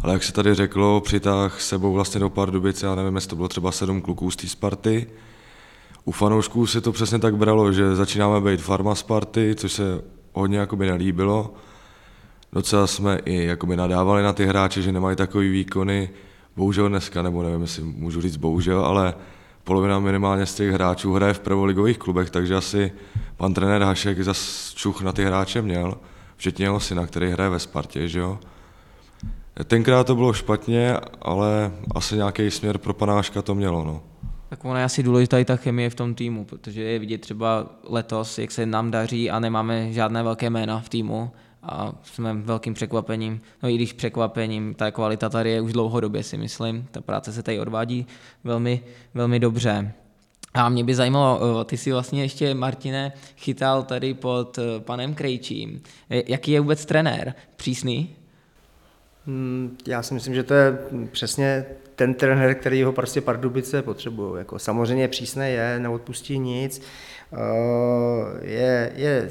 Ale 0.02 0.12
jak 0.12 0.22
se 0.22 0.32
tady 0.32 0.54
řeklo, 0.54 1.00
přitáh 1.00 1.60
sebou 1.60 1.92
vlastně 1.92 2.20
do 2.20 2.30
Pardubic, 2.30 2.82
já 2.82 2.94
nevím, 2.94 3.14
jestli 3.14 3.30
to 3.30 3.36
bylo 3.36 3.48
třeba 3.48 3.72
sedm 3.72 4.00
kluků 4.00 4.30
z 4.30 4.36
té 4.36 4.46
Sparty. 4.46 5.06
U 6.08 6.12
fanoušků 6.12 6.66
se 6.66 6.80
to 6.80 6.92
přesně 6.92 7.18
tak 7.18 7.36
bralo, 7.36 7.72
že 7.72 7.96
začínáme 7.96 8.40
být 8.40 8.60
farma 8.60 8.94
Sparty, 8.94 9.54
což 9.54 9.72
se 9.72 10.02
hodně 10.32 10.58
jakoby 10.58 10.86
nelíbilo. 10.86 11.54
Docela 12.52 12.86
jsme 12.86 13.18
i 13.24 13.44
jakoby 13.44 13.76
nadávali 13.76 14.22
na 14.22 14.32
ty 14.32 14.46
hráče, 14.46 14.82
že 14.82 14.92
nemají 14.92 15.16
takový 15.16 15.50
výkony. 15.50 16.10
Bohužel 16.56 16.88
dneska, 16.88 17.22
nebo 17.22 17.42
nevím, 17.42 17.60
jestli 17.60 17.82
můžu 17.82 18.20
říct 18.20 18.36
bohužel, 18.36 18.80
ale 18.80 19.14
polovina 19.64 19.98
minimálně 19.98 20.46
z 20.46 20.54
těch 20.54 20.72
hráčů 20.72 21.12
hraje 21.12 21.34
v 21.34 21.40
prvoligových 21.40 21.98
klubech, 21.98 22.30
takže 22.30 22.56
asi 22.56 22.92
pan 23.36 23.54
trenér 23.54 23.82
Hašek 23.82 24.22
zas 24.22 24.72
čuch 24.74 25.02
na 25.02 25.12
ty 25.12 25.24
hráče 25.24 25.62
měl, 25.62 25.94
včetně 26.36 26.64
jeho 26.64 26.80
syna, 26.80 27.06
který 27.06 27.30
hraje 27.30 27.50
ve 27.50 27.58
Spartě, 27.58 28.08
že 28.08 28.18
jo. 28.18 28.38
Tenkrát 29.64 30.06
to 30.06 30.14
bylo 30.14 30.32
špatně, 30.32 30.96
ale 31.22 31.72
asi 31.94 32.16
nějaký 32.16 32.50
směr 32.50 32.78
pro 32.78 32.94
pana 32.94 33.14
Haška 33.14 33.42
to 33.42 33.54
mělo, 33.54 33.84
no. 33.84 34.02
Tak 34.48 34.64
ona 34.64 34.78
je 34.78 34.84
asi 34.84 35.02
důležitá 35.02 35.38
i 35.38 35.44
ta 35.44 35.56
chemie 35.56 35.90
v 35.90 35.94
tom 35.94 36.14
týmu, 36.14 36.44
protože 36.44 36.82
je 36.82 36.98
vidět 36.98 37.18
třeba 37.18 37.66
letos, 37.88 38.38
jak 38.38 38.50
se 38.50 38.66
nám 38.66 38.90
daří 38.90 39.30
a 39.30 39.40
nemáme 39.40 39.92
žádné 39.92 40.22
velké 40.22 40.50
jména 40.50 40.80
v 40.80 40.88
týmu, 40.88 41.30
a 41.62 41.92
jsme 42.02 42.34
velkým 42.34 42.74
překvapením, 42.74 43.40
no 43.62 43.68
i 43.68 43.74
když 43.74 43.92
překvapením, 43.92 44.74
ta 44.74 44.90
kvalita 44.90 45.28
tady 45.28 45.50
je 45.50 45.60
už 45.60 45.72
dlouhodobě 45.72 46.22
si 46.22 46.38
myslím, 46.38 46.88
ta 46.90 47.00
práce 47.00 47.32
se 47.32 47.42
tady 47.42 47.60
odvádí 47.60 48.06
velmi, 48.44 48.80
velmi 49.14 49.40
dobře. 49.40 49.92
A 50.54 50.68
mě 50.68 50.84
by 50.84 50.94
zajímalo, 50.94 51.64
ty 51.64 51.76
si 51.76 51.92
vlastně 51.92 52.22
ještě, 52.22 52.54
Martine, 52.54 53.12
chytal 53.36 53.82
tady 53.82 54.14
pod 54.14 54.58
eh, 54.58 54.80
panem 54.80 55.14
Krejčím. 55.14 55.82
Jaký 56.10 56.50
je 56.50 56.60
vůbec 56.60 56.86
trenér? 56.86 57.34
Přísný? 57.56 58.16
Hmm, 59.26 59.76
já 59.86 60.02
si 60.02 60.14
myslím, 60.14 60.34
že 60.34 60.42
to 60.42 60.54
je 60.54 60.78
přesně 61.12 61.66
ten 61.94 62.14
trenér, 62.14 62.54
který 62.54 62.82
ho 62.82 62.92
prostě 62.92 63.20
Pardubice 63.20 63.82
potřebují. 63.82 64.38
Jako 64.38 64.58
samozřejmě 64.58 65.08
přísné 65.08 65.50
je, 65.50 65.78
neodpustí 65.78 66.38
nic. 66.38 66.82
Eh, 67.32 67.36
je, 68.42 68.92
je 68.94 69.30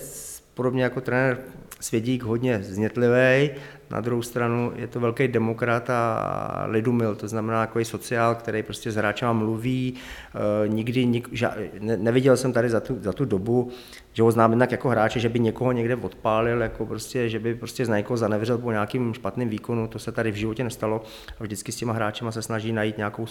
podobně 0.54 0.84
jako 0.84 1.02
trenér 1.02 1.38
Svědík 1.80 2.24
hodně 2.24 2.60
znětlivý, 2.64 3.52
na 3.90 4.02
druhou 4.02 4.22
stranu 4.22 4.72
je 4.76 4.88
to 4.88 5.00
velký 5.00 5.28
demokrat 5.28 5.90
a 5.90 6.66
lidumil, 6.68 7.16
to 7.16 7.28
znamená 7.28 7.66
takový 7.66 7.86
sociál, 7.86 8.36
který 8.36 8.64
prostě 8.64 8.92
s 8.92 8.96
hráčema 8.96 9.34
mluví, 9.34 9.94
e, 9.94 10.68
nikdy 10.68 11.06
nik, 11.06 11.30
ža, 11.32 11.56
ne, 11.80 11.98
neviděl 11.98 12.38
jsem 12.38 12.54
tady 12.54 12.70
za 12.70 12.80
tu, 12.80 12.98
za 13.02 13.14
tu 13.14 13.26
dobu, 13.26 13.72
že 14.14 14.24
ho 14.24 14.32
znám 14.32 14.52
jednak 14.52 14.72
jako 14.72 14.90
hráče, 14.90 15.20
že 15.20 15.30
by 15.30 15.40
někoho 15.40 15.72
někde 15.72 15.96
odpálil, 15.96 16.62
jako 16.62 16.86
prostě, 16.86 17.30
že 17.30 17.40
by 17.40 17.56
prostě 17.56 17.86
z 17.86 17.90
někoho 17.90 18.18
zanevřel 18.18 18.58
po 18.58 18.72
nějakým 18.72 19.14
špatným 19.14 19.50
výkonu, 19.50 19.88
to 19.88 20.00
se 20.00 20.12
tady 20.12 20.32
v 20.32 20.36
životě 20.36 20.64
nestalo. 20.64 21.04
A 21.40 21.44
vždycky 21.44 21.72
s 21.72 21.76
těma 21.76 21.94
hráčema 21.94 22.32
se 22.32 22.42
snaží 22.42 22.72
najít 22.72 22.98
nějakou 22.98 23.26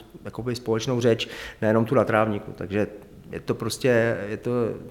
společnou 0.55 1.01
řeč, 1.01 1.29
nejenom 1.62 1.85
tu 1.85 1.95
na 1.95 2.05
trávníku, 2.05 2.53
takže 2.55 2.87
je 3.32 3.40
to 3.40 3.54
prostě, 3.54 4.16
je 4.28 4.37
to 4.37 4.50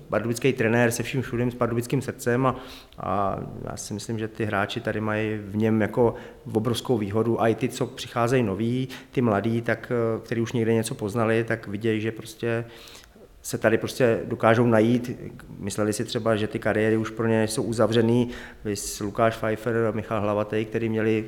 pardubický 0.10 0.54
trenér 0.54 0.92
se 0.92 1.04
vším 1.04 1.22
všude, 1.22 1.52
s 1.52 1.56
pardubickým 1.56 2.02
srdcem 2.02 2.46
a, 2.46 2.56
a 3.00 3.40
já 3.70 3.78
si 3.78 3.94
myslím, 3.94 4.20
že 4.20 4.28
ty 4.28 4.46
hráči 4.46 4.80
tady 4.80 5.02
mají 5.02 5.38
v 5.38 5.56
něm 5.56 5.82
jako 5.82 6.16
obrovskou 6.54 6.98
výhodu 6.98 7.42
a 7.42 7.48
i 7.48 7.56
ty, 7.56 7.70
co 7.70 7.88
přicházejí 7.88 8.44
noví, 8.44 8.88
ty 9.12 9.22
mladí, 9.22 9.62
tak, 9.62 9.92
který 10.24 10.42
už 10.42 10.54
někde 10.54 10.74
něco 10.74 10.96
poznali, 10.96 11.44
tak 11.44 11.68
vidějí, 11.68 12.02
že 12.02 12.12
prostě 12.12 12.66
se 13.42 13.58
tady 13.58 13.78
prostě 13.78 14.20
dokážou 14.26 14.66
najít. 14.66 15.12
Mysleli 15.60 15.94
si 15.94 16.06
třeba, 16.06 16.36
že 16.36 16.48
ty 16.48 16.60
kariéry 16.60 16.98
už 16.98 17.10
pro 17.10 17.28
ně 17.28 17.48
jsou 17.48 17.64
uzavřený. 17.64 18.30
Vys 18.66 19.00
Lukáš 19.00 19.38
Pfeiffer 19.38 19.86
a 19.88 19.92
Michal 19.92 20.22
Hlavatej, 20.22 20.66
který 20.66 20.90
měli 20.90 21.26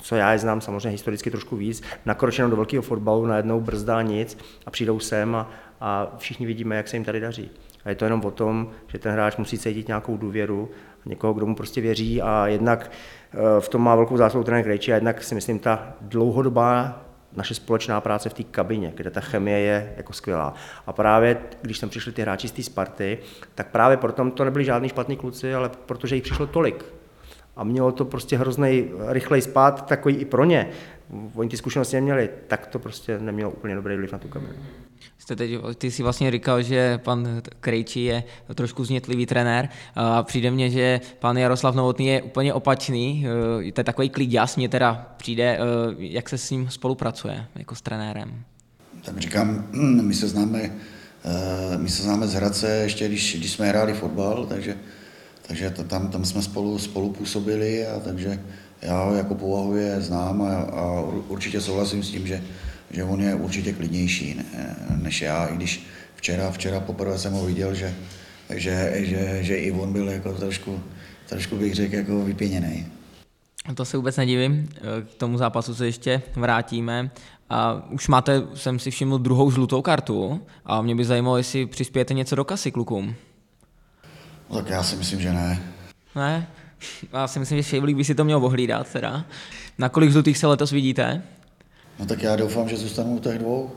co 0.00 0.16
já 0.16 0.32
je 0.32 0.38
znám 0.38 0.60
samozřejmě 0.60 0.88
historicky 0.88 1.30
trošku 1.30 1.56
víc, 1.56 1.82
nakročeno 2.06 2.50
do 2.50 2.56
velkého 2.56 2.82
fotbalu, 2.82 3.26
najednou 3.26 3.60
brzdá 3.60 4.02
nic 4.02 4.38
a 4.66 4.70
přijdou 4.70 5.00
sem 5.00 5.34
a, 5.34 5.50
a 5.80 6.14
všichni 6.18 6.46
vidíme, 6.46 6.76
jak 6.76 6.88
se 6.88 6.96
jim 6.96 7.04
tady 7.04 7.20
daří. 7.20 7.50
A 7.84 7.88
je 7.88 7.94
to 7.94 8.04
jenom 8.04 8.24
o 8.24 8.30
tom, 8.30 8.70
že 8.86 8.98
ten 8.98 9.12
hráč 9.12 9.36
musí 9.36 9.58
cítit 9.58 9.88
nějakou 9.88 10.16
důvěru, 10.16 10.70
někoho, 11.06 11.34
kdo 11.34 11.46
mu 11.46 11.54
prostě 11.54 11.80
věří 11.80 12.22
a 12.22 12.46
jednak 12.46 12.90
eh, 13.32 13.60
v 13.60 13.68
tom 13.68 13.82
má 13.82 13.94
velkou 13.94 14.16
zásluhu 14.16 14.44
trenér 14.44 14.64
Krejči 14.64 14.92
a 14.92 14.94
jednak 14.94 15.22
si 15.22 15.34
myslím, 15.34 15.58
ta 15.58 15.94
dlouhodobá 16.00 17.02
naše 17.36 17.54
společná 17.54 18.00
práce 18.00 18.28
v 18.28 18.34
té 18.34 18.42
kabině, 18.42 18.92
kde 18.96 19.10
ta 19.10 19.20
chemie 19.20 19.58
je 19.58 19.94
jako 19.96 20.12
skvělá. 20.12 20.54
A 20.86 20.92
právě, 20.92 21.36
když 21.62 21.78
tam 21.78 21.90
přišli 21.90 22.12
ty 22.12 22.22
hráči 22.22 22.48
z 22.48 22.52
té 22.52 22.62
Sparty, 22.62 23.18
tak 23.54 23.70
právě 23.70 23.96
proto 23.96 24.30
to 24.30 24.44
nebyli 24.44 24.64
žádní 24.64 24.88
špatní 24.88 25.16
kluci, 25.16 25.54
ale 25.54 25.70
protože 25.86 26.14
jich 26.14 26.24
přišlo 26.24 26.46
tolik. 26.46 26.84
A 27.56 27.64
mělo 27.64 27.92
to 27.92 28.04
prostě 28.04 28.36
hrozný 28.36 28.90
rychlej 29.06 29.42
spát, 29.42 29.86
takový 29.86 30.16
i 30.16 30.24
pro 30.24 30.44
ně. 30.44 30.68
Oni 31.34 31.48
ty 31.48 31.56
zkušenosti 31.56 31.96
neměli, 31.96 32.30
tak 32.46 32.66
to 32.66 32.78
prostě 32.78 33.18
nemělo 33.18 33.50
úplně 33.50 33.74
dobrý 33.74 33.96
vliv 33.96 34.12
na 34.12 34.18
tu 34.18 34.28
kabinu. 34.28 34.52
Jste 35.18 35.36
teď, 35.36 35.50
ty 35.78 35.90
si 35.90 36.02
vlastně 36.02 36.30
říkal, 36.30 36.62
že 36.62 36.98
pan 36.98 37.42
Krejčí 37.60 38.04
je 38.04 38.24
trošku 38.54 38.84
znětlivý 38.84 39.26
trenér 39.26 39.68
a 39.94 40.22
přijde 40.22 40.50
mně, 40.50 40.70
že 40.70 41.00
pan 41.18 41.38
Jaroslav 41.38 41.74
Novotný 41.74 42.06
je 42.06 42.22
úplně 42.22 42.54
opačný, 42.54 43.26
eh, 43.68 43.72
to 43.72 43.80
je 43.80 43.84
takový 43.84 44.08
klid 44.08 44.32
jasně 44.32 44.68
teda 44.68 45.14
přijde, 45.16 45.58
eh, 45.58 45.58
jak 45.98 46.28
se 46.28 46.38
s 46.38 46.50
ním 46.50 46.70
spolupracuje 46.70 47.46
jako 47.54 47.74
s 47.74 47.82
trenérem. 47.82 48.44
Tak 49.04 49.18
říkám, 49.18 49.66
my 50.02 50.14
se 50.14 50.28
známe, 50.28 50.62
eh, 50.62 51.78
my 51.78 51.88
se 51.88 52.02
známe 52.02 52.28
z 52.28 52.34
Hradce 52.34 52.68
ještě, 52.68 53.08
když, 53.08 53.36
když 53.38 53.52
jsme 53.52 53.68
hráli 53.68 53.92
fotbal, 53.92 54.46
takže, 54.46 54.76
takže 55.46 55.70
to, 55.70 55.84
tam, 55.84 56.08
tam 56.08 56.24
jsme 56.24 56.42
spolu, 56.42 56.78
spolu 56.78 57.12
působili 57.12 57.86
a 57.86 58.00
takže 58.00 58.42
já 58.82 59.02
ho 59.02 59.14
jako 59.14 59.34
povahově 59.34 60.00
znám 60.00 60.42
a, 60.42 60.54
a 60.56 61.00
určitě 61.28 61.60
souhlasím 61.60 62.02
s 62.02 62.10
tím, 62.10 62.26
že, 62.26 62.42
že 62.90 63.04
on 63.04 63.20
je 63.20 63.34
určitě 63.34 63.72
klidnější 63.72 64.34
ne, 64.34 64.76
než 65.02 65.22
já, 65.22 65.46
i 65.46 65.56
když 65.56 65.86
včera, 66.14 66.50
včera 66.50 66.80
poprvé 66.80 67.18
jsem 67.18 67.32
ho 67.32 67.46
viděl, 67.46 67.74
že, 67.74 67.94
že, 68.54 68.92
že, 68.94 69.38
že 69.40 69.56
i 69.56 69.72
on 69.72 69.92
byl 69.92 70.08
jako 70.08 70.32
trošku, 70.32 70.80
trošku 71.28 71.56
bych 71.56 71.74
řekl, 71.74 71.94
jako 71.94 72.24
vypěněný. 72.24 72.86
To 73.74 73.84
se 73.84 73.96
vůbec 73.96 74.16
nedivím, 74.16 74.68
k 75.10 75.14
tomu 75.14 75.38
zápasu 75.38 75.74
se 75.74 75.86
ještě 75.86 76.22
vrátíme. 76.34 77.10
A 77.50 77.88
už 77.90 78.08
máte, 78.08 78.42
jsem 78.54 78.78
si 78.78 78.90
všiml, 78.90 79.18
druhou 79.18 79.50
žlutou 79.50 79.82
kartu 79.82 80.40
a 80.64 80.82
mě 80.82 80.94
by 80.94 81.04
zajímalo, 81.04 81.36
jestli 81.36 81.66
přispějete 81.66 82.14
něco 82.14 82.36
do 82.36 82.44
kasy 82.44 82.70
klukům. 82.70 83.14
No, 84.50 84.56
tak 84.56 84.70
já 84.70 84.82
si 84.82 84.96
myslím, 84.96 85.20
že 85.20 85.32
ne. 85.32 85.62
Ne? 86.16 86.48
Já 87.12 87.28
si 87.28 87.38
myslím, 87.38 87.58
že 87.58 87.62
Šejblík 87.62 87.96
by 87.96 88.04
si 88.04 88.14
to 88.14 88.24
měl 88.24 88.44
ohlídat 88.44 88.92
teda. 88.92 89.24
Na 89.78 89.88
kolik 89.88 90.10
žlutých 90.10 90.38
se 90.38 90.46
letos 90.46 90.70
vidíte? 90.70 91.22
No 91.98 92.06
tak 92.06 92.22
já 92.22 92.36
doufám, 92.36 92.68
že 92.68 92.76
zůstanu 92.76 93.16
u 93.16 93.18
těch 93.18 93.38
dvou. 93.38 93.70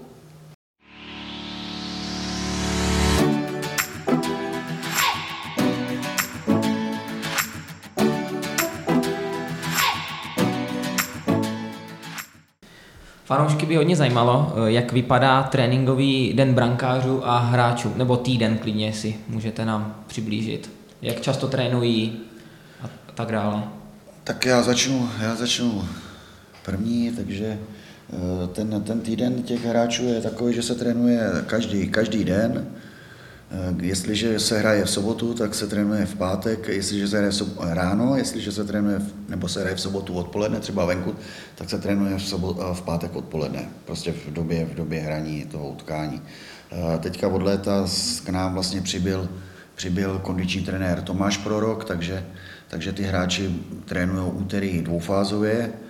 Fanoušky 13.25 13.65
by 13.65 13.75
hodně 13.75 13.95
zajímalo, 13.95 14.53
eh, 14.55 14.71
jak 14.71 14.91
vypadá 14.91 15.43
tréninkový 15.43 16.34
den 16.34 16.53
brankářů 16.53 17.27
a 17.27 17.38
hráčů, 17.39 17.93
nebo 17.95 18.17
týden 18.17 18.58
klidně 18.58 18.93
si 18.93 19.15
můžete 19.27 19.65
nám 19.65 20.03
přiblížit. 20.08 20.71
Jak 21.01 21.21
často 21.21 21.47
trénují 21.47 22.19
a 22.84 22.89
tak 23.15 23.32
dále. 23.32 23.63
Tak 24.23 24.45
já 24.45 24.62
začnu, 24.62 25.10
já 25.21 25.36
začnu 25.36 25.86
první, 26.65 27.12
takže 27.12 27.60
ten, 28.54 28.82
ten 28.82 29.00
týden 29.02 29.43
těch 29.43 29.65
hráčů 29.65 30.06
je 30.06 30.22
takový, 30.22 30.54
že 30.54 30.62
se 30.63 30.76
trénuje 30.76 31.22
každý, 31.48 31.88
každý 31.88 32.24
den. 32.24 32.67
Eh, 33.52 33.76
Jestliže 33.86 34.39
se 34.39 34.60
hraje 34.60 34.86
v 34.86 34.89
sobotu, 34.89 35.34
tak 35.34 35.56
se 35.56 35.67
trénuje 35.67 36.06
v 36.06 36.15
pátek, 36.15 36.67
jestliže 36.67 37.08
se 37.08 37.17
hraje 37.17 37.32
ráno, 37.60 38.15
jestliže 38.17 38.52
se 38.52 38.63
trénuje, 38.63 39.00
v, 39.00 39.13
nebo 39.30 39.48
se 39.48 39.62
hraje 39.62 39.76
v 39.76 39.82
sobotu 39.82 40.13
odpoledne, 40.13 40.60
třeba 40.60 40.86
venku, 40.86 41.15
tak 41.56 41.69
se 41.69 41.80
trénuje 41.80 42.17
v, 42.17 42.22
sobot, 42.22 42.58
v 42.74 42.82
pátek 42.82 43.15
odpoledne, 43.15 43.69
prostě 43.86 44.12
v 44.12 44.34
době, 44.34 44.65
v 44.65 44.76
době 44.76 45.02
hraní 45.02 45.45
toho 45.45 45.69
utkání. 45.69 46.22
Eh, 46.72 46.98
Teďka 46.98 47.28
od 47.28 47.41
léta 47.41 47.86
k 48.26 48.30
nám 48.30 48.54
vlastně 48.54 48.82
přibyl, 48.82 49.30
přibyl 49.76 50.19
kondiční 50.19 50.62
trenér 50.62 51.02
Tomáš 51.02 51.38
Prorok, 51.38 51.86
takže, 51.86 52.26
takže 52.67 52.93
ty 52.93 53.04
hráči 53.04 53.56
trénují 53.86 54.32
úterý 54.34 54.82
dvoufázově, 54.82 55.72
Eh, 55.74 55.88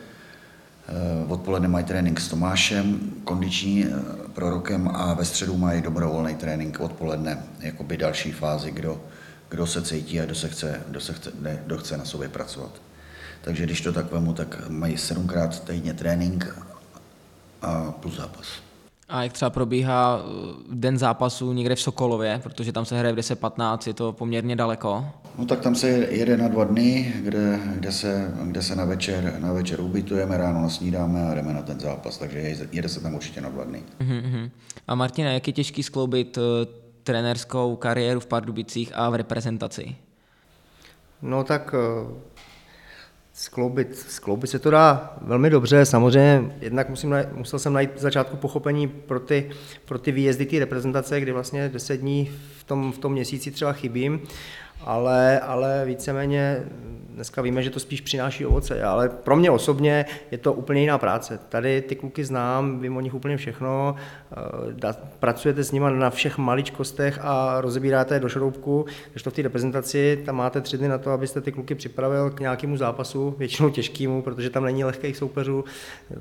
Odpoledne 1.27 1.67
mají 1.67 1.85
trénink 1.85 2.19
s 2.19 2.27
Tomášem, 2.27 2.99
kondiční 3.23 3.85
eh, 3.85 3.89
prorokem 4.33 4.87
a 4.93 5.13
ve 5.13 5.25
středu 5.25 5.57
mají 5.57 5.81
dobrovolný 5.81 6.35
trénink 6.35 6.79
odpoledne, 6.79 7.43
jakoby 7.59 7.97
další 7.97 8.31
fázi, 8.31 8.71
kdo, 8.71 9.01
kdo 9.49 9.67
se 9.67 9.81
cítí 9.81 10.19
a 10.19 10.25
kdo, 10.25 10.35
se 10.35 10.49
chce, 10.49 10.81
kdo, 10.87 11.01
se 11.01 11.13
chce, 11.13 11.31
ne, 11.41 11.59
kdo 11.65 11.77
chce 11.77 11.97
na 11.97 12.05
sobě 12.05 12.29
pracovat. 12.29 12.71
Takže 13.41 13.63
když 13.63 13.81
to 13.81 13.93
tak 13.93 14.11
vemu, 14.11 14.33
tak 14.33 14.69
mají 14.69 14.97
sedmkrát 14.97 15.63
týdně 15.63 15.93
trénink 15.93 16.55
a 17.61 17.91
plus 17.91 18.17
zápas. 18.17 18.68
A 19.09 19.23
jak 19.23 19.33
třeba 19.33 19.49
probíhá 19.49 20.19
eh, 20.21 20.53
den 20.71 20.97
zápasu 20.97 21.53
někde 21.53 21.75
v 21.75 21.81
Sokolově, 21.81 22.39
protože 22.43 22.71
tam 22.71 22.85
se 22.85 22.99
hraje 22.99 23.13
v 23.13 23.17
10.15, 23.17 23.87
je 23.87 23.93
to 23.93 24.13
poměrně 24.13 24.55
daleko. 24.55 25.05
No 25.37 25.45
tak 25.45 25.59
tam 25.59 25.75
se 25.75 25.87
jede 25.89 26.37
na 26.37 26.47
dva 26.47 26.63
dny, 26.63 27.13
kde, 27.21 27.59
kde, 27.75 27.91
se, 27.91 28.33
kde 28.43 28.61
se 28.61 28.75
na 28.75 28.85
večer, 28.85 29.35
na 29.39 29.53
večer 29.53 29.81
ubytujeme, 29.81 30.37
ráno 30.37 30.61
nasnídáme 30.61 31.27
a 31.27 31.33
jdeme 31.33 31.53
na 31.53 31.61
ten 31.61 31.79
zápas, 31.79 32.17
takže 32.17 32.39
jede- 32.71 32.89
se 32.89 32.99
tam 32.99 33.13
určitě 33.15 33.41
na 33.41 33.49
dva 33.49 33.63
dny. 33.63 33.83
Mhm. 33.99 34.49
A 34.87 34.95
Martina, 34.95 35.31
jak 35.31 35.47
je 35.47 35.53
těžký 35.53 35.83
skloubit 35.83 36.37
eh, 36.37 36.67
trenérskou 37.03 37.75
kariéru 37.75 38.19
v 38.19 38.25
Pardubicích 38.25 38.91
a 38.95 39.09
v 39.09 39.15
reprezentaci? 39.15 39.95
No 41.21 41.43
tak 41.43 41.75
eh, 41.77 42.13
skloubit, 43.39 43.95
skloubit 43.95 44.49
se 44.49 44.59
to 44.59 44.71
dá 44.71 45.17
velmi 45.21 45.49
dobře. 45.49 45.85
Samozřejmě 45.85 46.55
jednak 46.61 46.89
musím, 46.89 47.15
musel 47.33 47.59
jsem 47.59 47.73
najít 47.73 47.95
v 47.95 47.99
začátku 47.99 48.37
pochopení 48.37 48.87
pro 48.87 49.19
ty, 49.19 49.49
pro 49.85 49.99
ty 49.99 50.11
výjezdy 50.11 50.45
té 50.45 50.59
reprezentace, 50.59 51.21
kdy 51.21 51.31
vlastně 51.31 51.69
10 51.69 51.97
dní 51.97 52.31
v 52.57 52.63
tom, 52.63 52.91
v 52.91 52.97
tom 52.97 53.11
měsíci 53.11 53.51
třeba 53.51 53.73
chybím, 53.73 54.21
ale, 54.81 55.39
ale 55.39 55.83
víceméně 55.85 56.63
dneska 57.09 57.41
víme, 57.41 57.63
že 57.63 57.69
to 57.69 57.79
spíš 57.79 58.01
přináší 58.01 58.45
ovoce, 58.45 58.83
ale 58.83 59.09
pro 59.09 59.35
mě 59.35 59.51
osobně 59.51 60.05
je 60.31 60.37
to 60.37 60.53
úplně 60.53 60.81
jiná 60.81 60.97
práce. 60.97 61.39
Tady 61.49 61.81
ty 61.81 61.95
kluky 61.95 62.25
znám, 62.25 62.79
vím 62.79 62.97
o 62.97 63.01
nich 63.01 63.13
úplně 63.13 63.37
všechno, 63.37 63.95
da- 64.71 64.95
pracujete 65.19 65.63
s 65.63 65.71
nimi 65.71 65.85
na 65.91 66.09
všech 66.09 66.37
maličkostech 66.37 67.19
a 67.21 67.61
rozebíráte 67.61 68.15
je 68.15 68.19
do 68.19 68.29
šroubku, 68.29 68.85
když 69.11 69.23
to 69.23 69.29
v 69.29 69.33
té 69.33 69.41
reprezentaci, 69.41 70.21
tam 70.25 70.35
máte 70.35 70.61
tři 70.61 70.77
dny 70.77 70.87
na 70.87 70.97
to, 70.97 71.11
abyste 71.11 71.41
ty 71.41 71.51
kluky 71.51 71.75
připravil 71.75 72.29
k 72.29 72.39
nějakému 72.39 72.77
zápasu, 72.77 73.35
většinou 73.37 73.69
těžkému, 73.69 74.21
protože 74.21 74.49
tam 74.49 74.63
není 74.63 74.83
lehkých 74.83 75.17
soupeřů, 75.17 75.63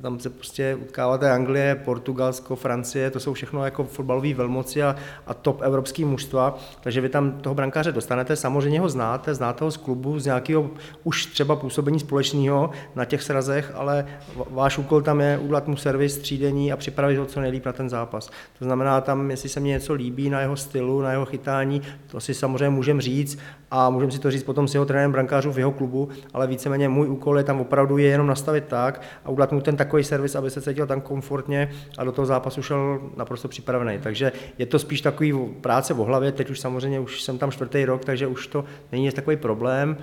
tam 0.00 0.20
se 0.20 0.30
prostě 0.30 0.74
utkáváte 0.82 1.30
Anglie, 1.30 1.74
Portugalsko, 1.74 2.56
Francie, 2.56 3.10
to 3.10 3.20
jsou 3.20 3.32
všechno 3.32 3.64
jako 3.64 3.84
fotbalové 3.84 4.34
velmoci 4.34 4.82
a, 4.82 4.96
a 5.26 5.34
top 5.34 5.62
evropský 5.62 6.04
mužstva, 6.04 6.58
takže 6.80 7.00
vy 7.00 7.08
tam 7.08 7.32
toho 7.32 7.54
brankáře 7.54 7.92
dostanete, 7.92 8.36
samozřejmě 8.36 8.80
ho 8.80 8.88
znáte, 8.88 9.34
znáte 9.34 9.64
ho 9.64 9.70
z 9.70 9.76
klubu, 9.76 10.18
z 10.18 10.24
nějakého 10.24 10.70
už 11.04 11.26
třeba 11.26 11.56
působení 11.56 12.00
společného 12.00 12.70
na 12.94 13.04
těch 13.04 13.22
srazech, 13.22 13.72
ale 13.74 14.06
váš 14.50 14.78
úkol 14.78 15.02
tam 15.02 15.20
je 15.20 15.38
udělat 15.38 15.68
mu 15.68 15.76
servis, 15.76 16.14
střídení 16.14 16.72
a 16.72 16.76
připravit 16.76 17.16
ho 17.16 17.26
co 17.26 17.40
nejlíp 17.40 17.66
na 17.66 17.72
ten 17.72 17.88
zápas. 17.88 17.97
To 18.06 18.64
znamená 18.64 19.00
tam, 19.00 19.30
jestli 19.30 19.48
se 19.48 19.60
mně 19.60 19.70
něco 19.70 19.94
líbí 19.94 20.30
na 20.30 20.40
jeho 20.40 20.56
stylu, 20.56 21.00
na 21.00 21.12
jeho 21.12 21.24
chytání, 21.24 21.82
to 22.06 22.20
si 22.20 22.34
samozřejmě 22.34 22.70
můžeme 22.70 23.02
říct 23.02 23.38
a 23.70 23.90
můžeme 23.90 24.12
si 24.12 24.18
to 24.18 24.30
říct 24.30 24.42
potom 24.42 24.68
s 24.68 24.74
jeho 24.74 24.86
trenérem 24.86 25.12
brankářů 25.12 25.52
v 25.52 25.58
jeho 25.58 25.72
klubu, 25.72 26.08
ale 26.34 26.46
víceméně 26.46 26.88
můj 26.88 27.08
úkol 27.08 27.38
je 27.38 27.44
tam 27.44 27.60
opravdu 27.60 27.98
je 27.98 28.06
jenom 28.06 28.26
nastavit 28.26 28.64
tak 28.64 29.02
a 29.24 29.30
udělat 29.30 29.52
mu 29.52 29.60
ten 29.60 29.76
takový 29.76 30.04
servis, 30.04 30.34
aby 30.34 30.50
se 30.50 30.60
cítil 30.60 30.86
tam 30.86 31.00
komfortně 31.00 31.70
a 31.98 32.04
do 32.04 32.12
toho 32.12 32.26
zápasu 32.26 32.62
šel 32.62 33.00
naprosto 33.16 33.48
připravený. 33.48 33.98
Takže 34.02 34.32
je 34.58 34.66
to 34.66 34.78
spíš 34.78 35.00
takový 35.00 35.34
práce 35.60 35.94
v 35.94 35.96
hlavě, 35.96 36.32
teď 36.32 36.50
už 36.50 36.60
samozřejmě 36.60 37.00
už 37.00 37.22
jsem 37.22 37.38
tam 37.38 37.50
čtvrtý 37.50 37.84
rok, 37.84 38.04
takže 38.04 38.26
už 38.26 38.46
to 38.46 38.64
není 38.92 39.10
takový 39.10 39.36
problém. 39.36 39.96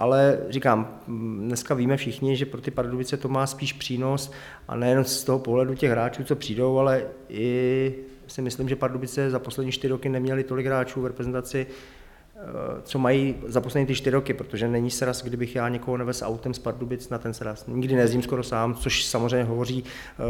Ale 0.00 0.38
říkám, 0.48 1.00
dneska 1.38 1.74
víme 1.74 1.96
všichni, 1.96 2.36
že 2.36 2.46
pro 2.46 2.60
ty 2.60 2.70
Pardubice 2.70 3.16
to 3.16 3.28
má 3.28 3.46
spíš 3.46 3.72
přínos 3.72 4.30
a 4.68 4.76
nejen 4.76 5.04
z 5.04 5.24
toho 5.24 5.38
pohledu 5.38 5.74
těch 5.74 5.90
hráčů, 5.90 6.24
co 6.24 6.36
přijdou, 6.36 6.78
ale 6.78 7.02
i 7.28 7.94
si 8.26 8.42
myslím, 8.42 8.68
že 8.68 8.76
Pardubice 8.76 9.30
za 9.30 9.38
poslední 9.38 9.72
čtyři 9.72 9.90
roky 9.90 10.08
neměli 10.08 10.44
tolik 10.44 10.66
hráčů 10.66 11.00
v 11.00 11.06
reprezentaci, 11.06 11.66
eh, 11.66 12.40
co 12.82 12.98
mají 12.98 13.36
za 13.46 13.60
poslední 13.60 13.86
ty 13.86 13.94
čtyři 13.94 14.14
roky, 14.14 14.34
protože 14.34 14.68
není 14.68 14.90
sraz, 14.90 15.24
kdybych 15.24 15.56
já 15.56 15.68
někoho 15.68 15.96
nevez 15.96 16.22
autem 16.22 16.54
z 16.54 16.58
Pardubic 16.58 17.08
na 17.08 17.18
ten 17.18 17.34
sraz. 17.34 17.66
Nikdy 17.66 17.94
nejezdím 17.94 18.22
skoro 18.22 18.42
sám, 18.42 18.74
což 18.74 19.04
samozřejmě 19.04 19.44
hovoří 19.44 19.84
eh, 19.84 20.22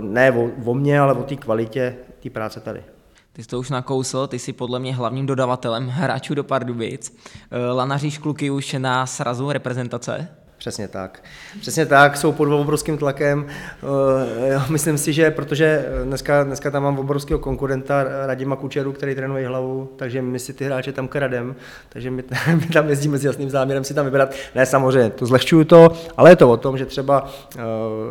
ne 0.00 0.32
o, 0.32 0.50
o 0.64 0.74
mně, 0.74 1.00
ale 1.00 1.14
o 1.14 1.22
té 1.22 1.36
kvalitě 1.36 1.96
té 2.20 2.30
práce 2.30 2.60
tady. 2.60 2.82
Ty 3.36 3.42
jsi 3.42 3.48
to 3.48 3.58
už 3.58 3.70
nakousl, 3.70 4.26
ty 4.26 4.38
jsi 4.38 4.52
podle 4.52 4.78
mě 4.78 4.94
hlavním 4.94 5.26
dodavatelem 5.26 5.88
hráčů 5.88 6.34
do 6.34 6.44
Pardubic. 6.44 7.16
Eh, 7.50 7.72
lanaříš 7.72 8.18
kluky 8.18 8.50
už 8.50 8.72
na 8.78 9.06
srazu 9.06 9.52
reprezentace? 9.52 10.28
Přesně 10.58 10.88
tak. 10.88 11.22
Přesně 11.60 11.86
tak, 11.86 12.16
jsou 12.16 12.32
pod 12.32 12.52
obrovským 12.52 12.98
tlakem. 12.98 13.46
Eh, 13.46 14.62
myslím 14.68 14.98
si, 14.98 15.12
že 15.12 15.30
protože 15.30 15.84
dneska, 16.04 16.44
dneska 16.44 16.70
tam 16.70 16.82
mám 16.82 16.98
obrovského 16.98 17.38
konkurenta 17.38 18.04
Radima 18.26 18.56
Kučeru, 18.56 18.92
který 18.92 19.14
trénuje 19.14 19.48
hlavu, 19.48 19.92
takže 19.96 20.22
my 20.22 20.38
si 20.38 20.52
ty 20.52 20.64
hráče 20.64 20.92
tam 20.92 21.08
kradem, 21.08 21.56
takže 21.88 22.10
my, 22.10 22.24
my 22.54 22.66
tam 22.66 22.88
jezdíme 22.88 23.18
s 23.18 23.24
jasným 23.24 23.50
záměrem 23.50 23.84
si 23.84 23.94
tam 23.94 24.04
vybrat. 24.04 24.34
Ne, 24.54 24.66
samozřejmě, 24.66 25.10
to 25.10 25.26
zlehčuju 25.26 25.64
to, 25.64 25.92
ale 26.16 26.30
je 26.30 26.36
to 26.36 26.50
o 26.50 26.56
tom, 26.56 26.78
že 26.78 26.86
třeba 26.86 27.22
uh, 27.22 27.60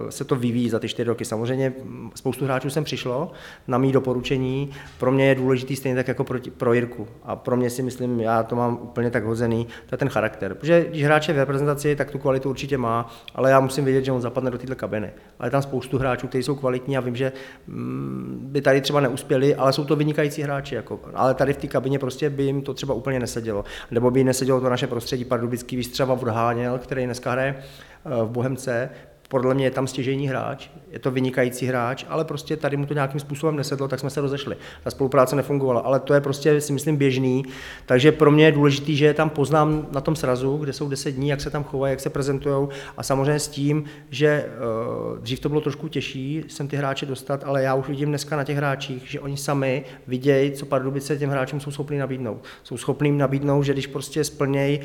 se 0.10 0.24
to 0.24 0.36
vyvíjí 0.36 0.70
za 0.70 0.80
ty 0.80 0.88
čtyři 0.88 1.08
roky. 1.08 1.26
Samozřejmě 1.26 1.74
spoustu 2.16 2.46
hráčů 2.46 2.70
sem 2.70 2.84
přišlo 2.84 3.32
na 3.68 3.78
mý 3.78 3.92
doporučení. 3.92 4.72
Pro 4.98 5.12
mě 5.12 5.28
je 5.28 5.36
důležitý 5.36 5.76
stejně 5.76 5.96
tak 5.96 6.08
jako 6.08 6.24
pro, 6.24 6.40
pro 6.58 6.74
Jirku. 6.74 7.08
A 7.24 7.36
pro 7.36 7.58
mě 7.58 7.70
si 7.70 7.84
myslím, 7.84 8.20
já 8.20 8.44
to 8.44 8.56
mám 8.56 8.80
úplně 8.82 9.12
tak 9.12 9.24
hozený, 9.24 9.68
to 9.90 9.94
je 9.94 9.98
ten 9.98 10.10
charakter. 10.10 10.54
Protože 10.54 10.86
když 10.90 11.04
hráče 11.04 11.34
v 11.34 11.38
reprezentaci, 11.38 11.96
tak 11.96 12.12
tu 12.12 12.20
kvalitu 12.20 12.35
určitě 12.46 12.78
má, 12.78 13.12
ale 13.36 13.50
já 13.50 13.60
musím 13.60 13.86
vědět, 13.86 14.06
že 14.06 14.12
on 14.12 14.22
zapadne 14.22 14.52
do 14.52 14.58
této 14.58 14.76
kabiny. 14.76 15.12
Ale 15.40 15.50
tam 15.50 15.62
spoustu 15.62 15.98
hráčů, 15.98 16.28
kteří 16.28 16.44
jsou 16.44 16.56
kvalitní 16.56 16.98
a 16.98 17.00
vím, 17.00 17.16
že 17.16 17.32
mm, 17.68 18.40
by 18.52 18.62
tady 18.62 18.82
třeba 18.82 19.00
neuspěli, 19.00 19.56
ale 19.56 19.74
jsou 19.74 19.86
to 19.86 19.96
vynikající 19.96 20.42
hráči. 20.42 20.76
Jako. 20.76 21.00
Ale 21.14 21.34
tady 21.34 21.54
v 21.54 21.58
té 21.58 21.68
kabině 21.68 22.00
prostě 22.00 22.30
by 22.30 22.44
jim 22.44 22.62
to 22.62 22.74
třeba 22.74 22.94
úplně 22.94 23.20
nesedělo. 23.20 23.64
Nebo 23.92 24.12
by 24.12 24.20
jim 24.20 24.28
nesedělo 24.28 24.62
to 24.62 24.70
naše 24.70 24.88
prostředí. 24.88 25.26
Pardubický 25.26 25.76
výstřava 25.76 26.14
Odháněl, 26.14 26.78
který 26.78 27.06
dneska 27.06 27.32
hraje 27.32 27.56
eh, 27.58 28.24
v 28.24 28.30
Bohemce, 28.30 28.90
podle 29.28 29.54
mě 29.54 29.66
je 29.66 29.72
tam 29.72 29.88
stěžejní 29.88 30.28
hráč, 30.28 30.70
je 30.92 31.00
to 31.00 31.12
vynikající 31.12 31.66
hráč, 31.66 32.06
ale 32.10 32.26
prostě 32.26 32.58
tady 32.58 32.78
mu 32.78 32.86
to 32.86 32.94
nějakým 32.94 33.20
způsobem 33.20 33.56
nesedlo, 33.56 33.88
tak 33.88 34.00
jsme 34.00 34.10
se 34.10 34.22
rozešli. 34.22 34.58
Ta 34.84 34.92
spolupráce 34.92 35.36
nefungovala, 35.36 35.82
ale 35.82 36.00
to 36.00 36.14
je 36.14 36.22
prostě 36.22 36.62
si 36.62 36.74
myslím 36.74 36.98
běžný, 36.98 37.46
takže 37.86 38.12
pro 38.12 38.32
mě 38.32 38.46
je 38.46 38.52
důležité, 38.52 38.92
že 38.92 39.06
je 39.06 39.14
tam 39.14 39.30
poznám 39.30 39.88
na 39.92 40.02
tom 40.02 40.16
srazu, 40.16 40.58
kde 40.58 40.74
jsou 40.74 40.90
10 40.90 41.12
dní, 41.12 41.30
jak 41.30 41.42
se 41.42 41.50
tam 41.50 41.64
chovají, 41.64 41.92
jak 41.92 42.00
se 42.00 42.10
prezentují 42.10 42.68
a 42.98 43.04
samozřejmě 43.04 43.40
s 43.40 43.48
tím, 43.48 43.84
že 44.10 44.46
uh, 44.46 45.20
dřív 45.20 45.40
to 45.40 45.50
bylo 45.50 45.62
trošku 45.62 45.88
těžší 45.88 46.44
sem 46.48 46.68
ty 46.68 46.78
hráče 46.78 47.06
dostat, 47.06 47.44
ale 47.44 47.64
já 47.64 47.76
už 47.76 47.88
vidím 47.88 48.10
dneska 48.10 48.38
na 48.38 48.44
těch 48.44 48.58
hráčích, 48.58 49.12
že 49.12 49.20
oni 49.20 49.38
sami 49.38 49.84
vidějí, 50.08 50.52
co 50.52 50.66
Pardubice 50.66 51.18
těm 51.18 51.30
hráčům 51.30 51.60
jsou 51.60 51.72
schopni 51.72 51.98
nabídnout. 51.98 52.44
Jsou 52.64 52.78
schopni 52.78 53.12
nabídnout, 53.12 53.64
že 53.64 53.74
když 53.74 53.88
prostě 53.88 54.24
splnějí 54.24 54.80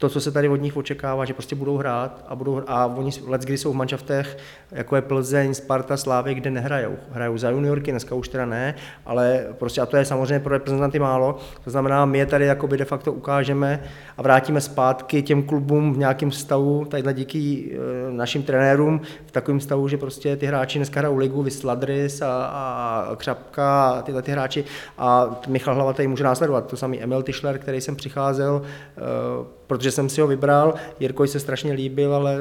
to, 0.00 0.08
co 0.08 0.20
se 0.20 0.30
tady 0.30 0.48
od 0.48 0.56
nich 0.56 0.76
očekává, 0.76 1.24
že 1.24 1.34
prostě 1.34 1.56
budou 1.56 1.76
hrát 1.76 2.24
a, 2.28 2.34
budou, 2.34 2.62
a 2.66 2.86
oni 2.86 3.10
let, 3.26 3.42
kdy 3.42 3.58
jsou 3.58 3.72
v 3.72 3.76
manšaftech, 3.76 4.38
jako 4.72 4.96
je 4.96 5.02
Plzeň, 5.02 5.54
Sparta, 5.54 5.96
Slávy, 5.96 6.34
kde 6.34 6.50
nehrajou. 6.50 6.96
Hrajou 7.12 7.38
za 7.38 7.50
juniorky, 7.50 7.90
dneska 7.90 8.14
už 8.14 8.28
teda 8.28 8.46
ne, 8.46 8.74
ale 9.06 9.46
prostě 9.58 9.80
a 9.80 9.86
to 9.86 9.96
je 9.96 10.04
samozřejmě 10.04 10.40
pro 10.40 10.52
reprezentanty 10.52 10.98
málo. 10.98 11.38
To 11.64 11.70
znamená, 11.70 12.04
my 12.04 12.18
je 12.18 12.26
tady 12.26 12.46
jakoby 12.46 12.76
de 12.76 12.84
facto 12.84 13.12
ukážeme 13.12 13.82
a 14.16 14.22
vrátíme 14.22 14.60
zpátky 14.60 15.22
těm 15.22 15.42
klubům 15.42 15.94
v 15.94 15.98
nějakém 15.98 16.30
stavu, 16.30 16.84
tadyhle 16.84 17.14
díky 17.14 17.70
e, 18.08 18.12
našim 18.12 18.42
trenérům, 18.42 19.00
v 19.26 19.32
takovém 19.32 19.60
stavu, 19.60 19.88
že 19.88 19.98
prostě 19.98 20.36
ty 20.36 20.46
hráči 20.46 20.78
dneska 20.78 21.00
hrajou 21.00 21.16
ligu, 21.16 21.42
Vysladris 21.42 22.22
a, 22.22 22.44
a 22.44 23.16
Křapka 23.16 23.90
a 23.90 24.02
tyhle 24.02 24.22
ty 24.22 24.32
hráči 24.32 24.64
a 24.98 25.40
Michal 25.48 25.74
Hlava 25.74 25.92
tady 25.92 26.08
může 26.08 26.24
následovat. 26.24 26.66
To 26.66 26.76
samý 26.76 27.02
Emil 27.02 27.22
Tischler, 27.22 27.58
který 27.58 27.80
jsem 27.80 27.96
přicházel, 27.96 28.62
e, 28.64 29.59
protože 29.70 29.90
jsem 29.90 30.08
si 30.08 30.20
ho 30.20 30.26
vybral. 30.26 30.74
Jirkoj 31.00 31.28
se 31.28 31.40
strašně 31.40 31.72
líbil, 31.72 32.14
ale 32.14 32.36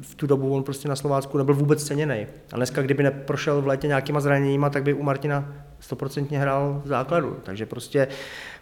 v 0.00 0.14
tu 0.14 0.26
dobu 0.26 0.54
on 0.54 0.62
prostě 0.62 0.88
na 0.88 0.96
Slovácku 0.96 1.38
nebyl 1.38 1.54
vůbec 1.54 1.84
ceněný. 1.84 2.26
A 2.52 2.56
dneska, 2.56 2.82
kdyby 2.82 3.02
neprošel 3.02 3.62
v 3.62 3.66
létě 3.66 3.86
nějakýma 3.86 4.20
zraněníma, 4.20 4.70
tak 4.70 4.82
by 4.82 4.94
u 4.94 5.02
Martina 5.02 5.54
stoprocentně 5.80 6.38
hrál 6.38 6.82
v 6.84 6.88
základu. 6.88 7.36
Takže 7.42 7.66
prostě 7.66 8.08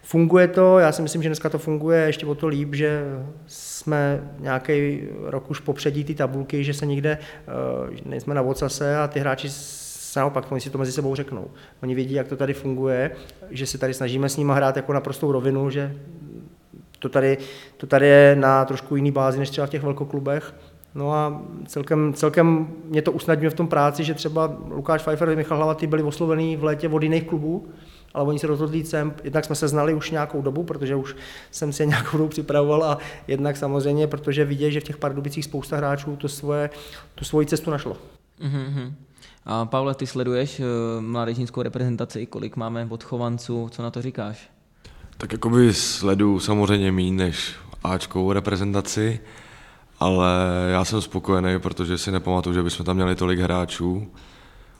funguje 0.01 0.47
to, 0.47 0.79
já 0.79 0.91
si 0.91 1.01
myslím, 1.01 1.23
že 1.23 1.29
dneska 1.29 1.49
to 1.49 1.57
funguje 1.57 1.99
ještě 2.05 2.25
o 2.25 2.35
to 2.35 2.47
líp, 2.47 2.75
že 2.75 3.03
jsme 3.47 4.31
nějaký 4.39 5.01
rok 5.23 5.49
už 5.49 5.59
popředí 5.59 6.03
ty 6.03 6.15
tabulky, 6.15 6.63
že 6.63 6.73
se 6.73 6.85
nikde, 6.85 7.17
uh, 7.87 7.95
nejsme 8.05 8.35
na 8.35 8.41
vocase 8.41 8.97
a 8.97 9.07
ty 9.07 9.19
hráči 9.19 9.49
naopak, 10.15 10.51
oni 10.51 10.61
si 10.61 10.69
to 10.69 10.77
mezi 10.77 10.91
sebou 10.91 11.15
řeknou. 11.15 11.47
Oni 11.83 11.95
vědí, 11.95 12.13
jak 12.13 12.27
to 12.27 12.35
tady 12.35 12.53
funguje, 12.53 13.11
že 13.49 13.65
se 13.65 13.77
tady 13.77 13.93
snažíme 13.93 14.29
s 14.29 14.37
nimi 14.37 14.53
hrát 14.55 14.75
jako 14.75 14.93
na 14.93 15.01
prostou 15.01 15.31
rovinu, 15.31 15.69
že 15.69 15.95
to 17.01 17.09
tady, 17.09 17.37
to 17.77 17.87
tady 17.87 18.07
je 18.07 18.35
na 18.35 18.65
trošku 18.65 18.95
jiný 18.95 19.11
bázi 19.11 19.39
než 19.39 19.49
třeba 19.49 19.67
v 19.67 19.69
těch 19.69 19.83
velkoklubech. 19.83 20.55
No 20.95 21.13
a 21.13 21.41
celkem, 21.67 22.13
celkem 22.13 22.67
mě 22.85 23.01
to 23.01 23.11
usnadňuje 23.11 23.49
v 23.49 23.53
tom 23.53 23.67
práci, 23.67 24.03
že 24.03 24.13
třeba 24.13 24.55
Lukáš 24.69 25.01
Pfeiffer 25.01 25.29
a 25.29 25.35
Michal 25.35 25.57
Hlavatý 25.57 25.87
byli 25.87 26.03
oslovený 26.03 26.57
v 26.57 26.63
létě 26.63 26.89
od 26.89 27.03
jiných 27.03 27.23
klubů, 27.23 27.67
ale 28.13 28.25
oni 28.25 28.39
se 28.39 28.47
rozhodli 28.47 28.85
sem. 28.85 29.13
Jednak 29.23 29.45
jsme 29.45 29.55
se 29.55 29.67
znali 29.67 29.93
už 29.93 30.11
nějakou 30.11 30.41
dobu, 30.41 30.63
protože 30.63 30.95
už 30.95 31.15
jsem 31.51 31.73
si 31.73 31.87
nějakou 31.87 32.17
dobu 32.17 32.29
připravoval 32.29 32.83
a 32.83 32.97
jednak 33.27 33.57
samozřejmě, 33.57 34.07
protože 34.07 34.45
vidějí, 34.45 34.71
že 34.71 34.79
v 34.79 34.83
těch 34.83 34.97
Pardubicích 34.97 35.45
spousta 35.45 35.77
hráčů 35.77 36.15
to 36.15 36.27
svoje, 36.27 36.69
tu 37.15 37.25
svoji 37.25 37.47
cestu 37.47 37.71
našlo. 37.71 37.97
Mm-hmm. 38.41 38.93
A 39.45 39.65
Pavle, 39.65 39.95
ty 39.95 40.07
sleduješ 40.07 40.59
uh, 40.59 40.65
mládežnickou 40.99 41.61
reprezentaci, 41.61 42.25
kolik 42.25 42.55
máme 42.55 42.87
odchovanců, 42.89 43.69
co 43.71 43.83
na 43.83 43.91
to 43.91 44.01
říkáš? 44.01 44.49
Tak 45.21 45.31
jakoby 45.31 45.73
sledu 45.73 46.39
samozřejmě 46.39 46.91
méně 46.91 47.11
než 47.11 47.55
Ačkovou 47.83 48.31
reprezentaci, 48.31 49.19
ale 49.99 50.27
já 50.71 50.85
jsem 50.85 51.01
spokojený, 51.01 51.59
protože 51.59 51.97
si 51.97 52.11
nepamatuju, 52.11 52.53
že 52.53 52.63
bychom 52.63 52.85
tam 52.85 52.95
měli 52.95 53.15
tolik 53.15 53.39
hráčů. 53.39 54.07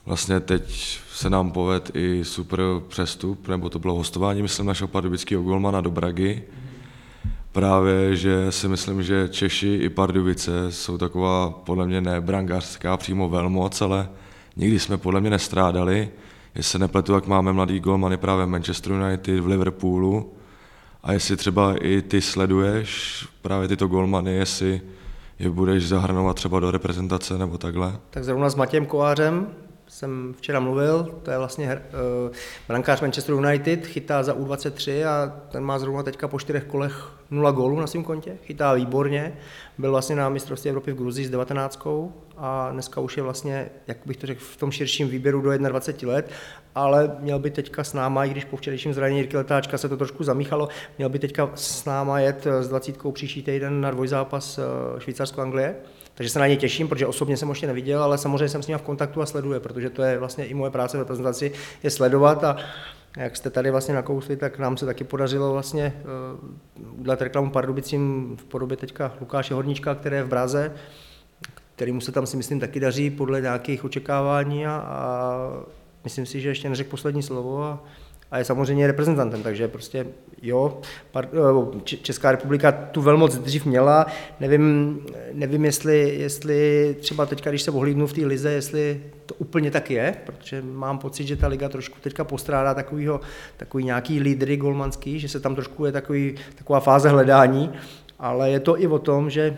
Vlastně 0.06 0.40
teď 0.40 0.98
se 1.14 1.30
nám 1.30 1.50
poved 1.50 1.90
i 1.94 2.24
super 2.24 2.60
přestup, 2.88 3.48
nebo 3.48 3.70
to 3.70 3.78
bylo 3.78 3.94
hostování, 3.94 4.42
myslím, 4.42 4.66
našeho 4.66 4.88
pardubického 4.88 5.42
golmana 5.42 5.80
do 5.80 5.90
Bragy. 5.90 6.42
Právě, 7.52 8.16
že 8.16 8.52
si 8.52 8.68
myslím, 8.68 9.02
že 9.02 9.28
Češi 9.28 9.74
i 9.82 9.88
Pardubice 9.88 10.72
jsou 10.72 10.98
taková 10.98 11.50
podle 11.50 11.86
mě 11.86 12.00
ne 12.00 12.20
brangářská 12.20 12.96
přímo 12.96 13.28
velmoc, 13.28 13.82
ale 13.82 14.08
nikdy 14.56 14.78
jsme 14.78 14.96
podle 14.96 15.20
mě 15.20 15.30
nestrádali 15.30 16.10
jestli 16.54 16.70
se 16.70 16.78
nepletu, 16.78 17.14
jak 17.14 17.26
máme 17.26 17.52
mladý 17.52 17.80
golmany 17.80 18.16
právě 18.16 18.46
v 18.46 18.48
Manchester 18.48 18.92
United, 18.92 19.40
v 19.40 19.46
Liverpoolu. 19.46 20.32
A 21.02 21.12
jestli 21.12 21.36
třeba 21.36 21.74
i 21.76 22.02
ty 22.02 22.20
sleduješ 22.20 23.24
právě 23.42 23.68
tyto 23.68 23.86
golmany, 23.86 24.34
jestli 24.34 24.80
je 25.38 25.50
budeš 25.50 25.88
zahrnovat 25.88 26.36
třeba 26.36 26.60
do 26.60 26.70
reprezentace 26.70 27.38
nebo 27.38 27.58
takhle? 27.58 27.96
Tak 28.10 28.24
zrovna 28.24 28.50
s 28.50 28.54
Matějem 28.54 28.86
Kovářem 28.86 29.46
jsem 29.92 30.34
včera 30.38 30.60
mluvil, 30.60 31.20
to 31.22 31.30
je 31.30 31.38
vlastně 31.38 31.74
uh, 32.26 32.34
brankář 32.68 33.00
Manchester 33.00 33.34
United, 33.34 33.86
chytá 33.86 34.22
za 34.22 34.34
U23 34.34 35.08
a 35.08 35.32
ten 35.48 35.64
má 35.64 35.78
zrovna 35.78 36.02
teďka 36.02 36.28
po 36.28 36.38
čtyřech 36.38 36.64
kolech 36.64 37.12
nula 37.30 37.50
gólů 37.50 37.80
na 37.80 37.86
svém 37.86 38.04
kontě, 38.04 38.36
chytá 38.44 38.74
výborně, 38.74 39.36
byl 39.78 39.90
vlastně 39.90 40.16
na 40.16 40.28
mistrovství 40.28 40.68
Evropy 40.68 40.92
v 40.92 40.96
Gruzii 40.96 41.26
s 41.26 41.30
19 41.30 41.86
a 42.36 42.70
dneska 42.72 43.00
už 43.00 43.16
je 43.16 43.22
vlastně, 43.22 43.70
jak 43.86 43.98
bych 44.06 44.16
to 44.16 44.26
řekl, 44.26 44.40
v 44.44 44.56
tom 44.56 44.70
širším 44.70 45.08
výběru 45.08 45.40
do 45.40 45.58
21 45.58 46.14
let, 46.14 46.30
ale 46.74 47.16
měl 47.20 47.38
by 47.38 47.50
teďka 47.50 47.84
s 47.84 47.92
náma, 47.92 48.24
i 48.24 48.30
když 48.30 48.44
po 48.44 48.56
včerejším 48.56 48.94
zranění 48.94 49.20
Jirky 49.20 49.36
Letáčka 49.36 49.78
se 49.78 49.88
to 49.88 49.96
trošku 49.96 50.24
zamíchalo, 50.24 50.68
měl 50.98 51.08
by 51.08 51.18
teďka 51.18 51.50
s 51.54 51.84
náma 51.84 52.20
jet 52.20 52.46
s 52.60 52.68
20 52.68 52.96
příští 53.12 53.42
týden 53.42 53.80
na 53.80 53.90
dvojzápas 53.90 54.58
eh, 54.58 54.62
Švýcarsko-Anglie, 55.00 55.74
takže 56.14 56.30
se 56.30 56.38
na 56.38 56.46
ně 56.46 56.56
těším, 56.56 56.88
protože 56.88 57.06
osobně 57.06 57.36
jsem 57.36 57.48
ještě 57.48 57.66
neviděl, 57.66 58.02
ale 58.02 58.18
samozřejmě 58.18 58.48
jsem 58.48 58.62
s 58.62 58.66
ním 58.66 58.78
v 58.78 58.82
kontaktu 58.82 59.22
a 59.22 59.26
sleduje, 59.26 59.60
protože 59.60 59.90
to 59.90 60.02
je 60.02 60.18
vlastně 60.18 60.44
i 60.44 60.54
moje 60.54 60.70
práce 60.70 61.02
v 61.02 61.04
prezentaci, 61.04 61.52
je 61.82 61.90
sledovat 61.90 62.44
a 62.44 62.56
jak 63.16 63.36
jste 63.36 63.50
tady 63.50 63.70
vlastně 63.70 63.94
nakousli, 63.94 64.36
tak 64.36 64.58
nám 64.58 64.76
se 64.76 64.86
taky 64.86 65.04
podařilo 65.04 65.52
vlastně 65.52 66.02
uh, 66.74 67.00
udělat 67.00 67.22
reklamu 67.22 67.50
Pardubicím 67.50 68.36
v 68.40 68.44
podobě 68.44 68.76
teďka 68.76 69.14
Lukáše 69.20 69.54
Horníčka, 69.54 69.94
který 69.94 70.16
je 70.16 70.22
v 70.22 70.28
Braze, 70.28 70.72
kterýmu 71.74 72.00
se 72.00 72.12
tam 72.12 72.26
si 72.26 72.36
myslím 72.36 72.60
taky 72.60 72.80
daří 72.80 73.10
podle 73.10 73.40
nějakých 73.40 73.84
očekávání 73.84 74.66
a, 74.66 74.72
a 74.74 75.48
myslím 76.04 76.26
si, 76.26 76.40
že 76.40 76.48
ještě 76.48 76.68
neřekl 76.68 76.90
poslední 76.90 77.22
slovo 77.22 77.62
a, 77.64 77.84
a 78.32 78.38
je 78.38 78.44
samozřejmě 78.44 78.86
reprezentantem, 78.86 79.42
takže 79.42 79.68
prostě 79.68 80.06
jo, 80.42 80.80
eh, 81.16 81.26
Česká 81.84 82.32
republika 82.32 82.72
tu 82.72 83.02
velmoc 83.02 83.38
dřív 83.38 83.64
měla, 83.66 84.06
nevím, 84.40 84.98
nevím 85.32 85.64
jestli, 85.64 86.16
jestli 86.18 86.96
třeba 87.00 87.26
teďka, 87.26 87.50
když 87.50 87.62
se 87.62 87.70
ohlídnu 87.70 88.06
v 88.06 88.12
té 88.12 88.26
lize, 88.26 88.50
jestli 88.50 89.02
to 89.26 89.34
úplně 89.34 89.70
tak 89.70 89.90
je, 89.90 90.14
protože 90.26 90.62
mám 90.62 90.98
pocit, 90.98 91.26
že 91.26 91.36
ta 91.36 91.48
liga 91.48 91.68
trošku 91.68 91.98
teďka 92.00 92.24
postrádá 92.24 92.74
takovýho, 92.74 93.20
takový 93.56 93.84
nějaký 93.84 94.20
lídry 94.20 94.56
golmanský, 94.56 95.20
že 95.20 95.28
se 95.28 95.40
tam 95.40 95.54
trošku 95.54 95.84
je 95.84 95.92
takový, 95.92 96.34
taková 96.54 96.80
fáze 96.80 97.08
hledání, 97.08 97.72
ale 98.18 98.50
je 98.50 98.60
to 98.60 98.80
i 98.80 98.86
o 98.86 98.98
tom, 98.98 99.30
že 99.30 99.56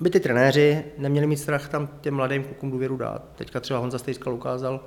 by 0.00 0.10
ty 0.10 0.20
trenéři 0.20 0.84
neměli 0.98 1.26
mít 1.26 1.36
strach 1.36 1.68
tam 1.68 1.88
těm 2.00 2.14
mladým 2.14 2.44
klukům 2.44 2.70
důvěru 2.70 2.96
dát. 2.96 3.22
Teďka 3.36 3.60
třeba 3.60 3.80
Honza 3.80 3.98
Stejskal 3.98 4.34
ukázal 4.34 4.80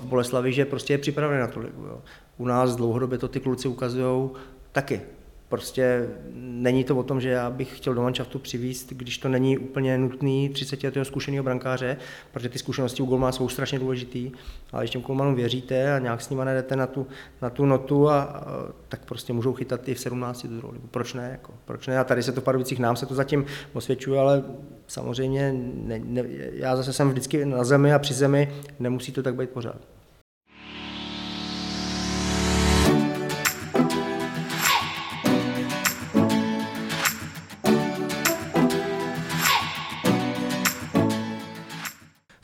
v 0.00 0.04
Boleslavi, 0.04 0.52
že 0.52 0.64
prostě 0.64 0.94
je 0.94 0.98
připravený 0.98 1.40
na 1.40 1.46
to 1.46 1.60
ligu. 1.60 1.86
Jo. 1.86 2.02
U 2.38 2.46
nás 2.46 2.76
dlouhodobě 2.76 3.18
to 3.18 3.28
ty 3.28 3.40
kluci 3.40 3.68
ukazují 3.68 4.30
taky. 4.72 5.00
Prostě 5.48 6.08
není 6.34 6.84
to 6.84 6.96
o 6.96 7.02
tom, 7.02 7.20
že 7.20 7.28
já 7.28 7.50
bych 7.50 7.76
chtěl 7.76 7.94
do 7.94 8.02
manšaftu 8.02 8.38
přivíst, 8.38 8.92
když 8.92 9.18
to 9.18 9.28
není 9.28 9.58
úplně 9.58 9.98
nutný 9.98 10.48
30 10.48 10.84
letého 10.84 11.04
zkušeného 11.04 11.44
brankáře, 11.44 11.96
protože 12.32 12.48
ty 12.48 12.58
zkušenosti 12.58 13.02
u 13.02 13.06
golmana 13.06 13.32
jsou 13.32 13.48
strašně 13.48 13.78
důležitý, 13.78 14.32
ale 14.72 14.82
když 14.82 14.90
těm 14.90 15.02
golmanům 15.02 15.34
věříte 15.34 15.92
a 15.92 15.98
nějak 15.98 16.22
s 16.22 16.30
nimi 16.30 16.42
nedete 16.44 16.76
na 16.76 16.86
tu, 16.86 17.06
na 17.42 17.50
tu 17.50 17.66
notu, 17.66 18.08
a, 18.08 18.22
a, 18.22 18.44
tak 18.88 19.04
prostě 19.04 19.32
můžou 19.32 19.54
chytat 19.54 19.88
i 19.88 19.94
v 19.94 20.00
17 20.00 20.42
tu 20.42 20.48
druhou 20.48 20.72
ligu. 20.72 20.88
Proč 20.90 21.14
ne? 21.14 21.28
Jako, 21.32 21.54
proč 21.64 21.86
ne? 21.86 21.98
A 21.98 22.04
tady 22.04 22.22
se 22.22 22.32
to 22.32 22.40
v 22.40 22.44
Pardubicích 22.44 22.78
nám 22.78 22.96
se 22.96 23.06
to 23.06 23.14
zatím 23.14 23.44
osvědčuje, 23.72 24.20
ale 24.20 24.44
samozřejmě 24.86 25.52
ne, 25.74 26.00
ne, 26.04 26.24
já 26.52 26.76
zase 26.76 26.92
jsem 26.92 27.08
vždycky 27.10 27.44
na 27.44 27.64
zemi 27.64 27.92
a 27.92 27.98
při 27.98 28.14
zemi, 28.14 28.52
nemusí 28.78 29.12
to 29.12 29.22
tak 29.22 29.34
být 29.34 29.50
pořád. 29.50 29.80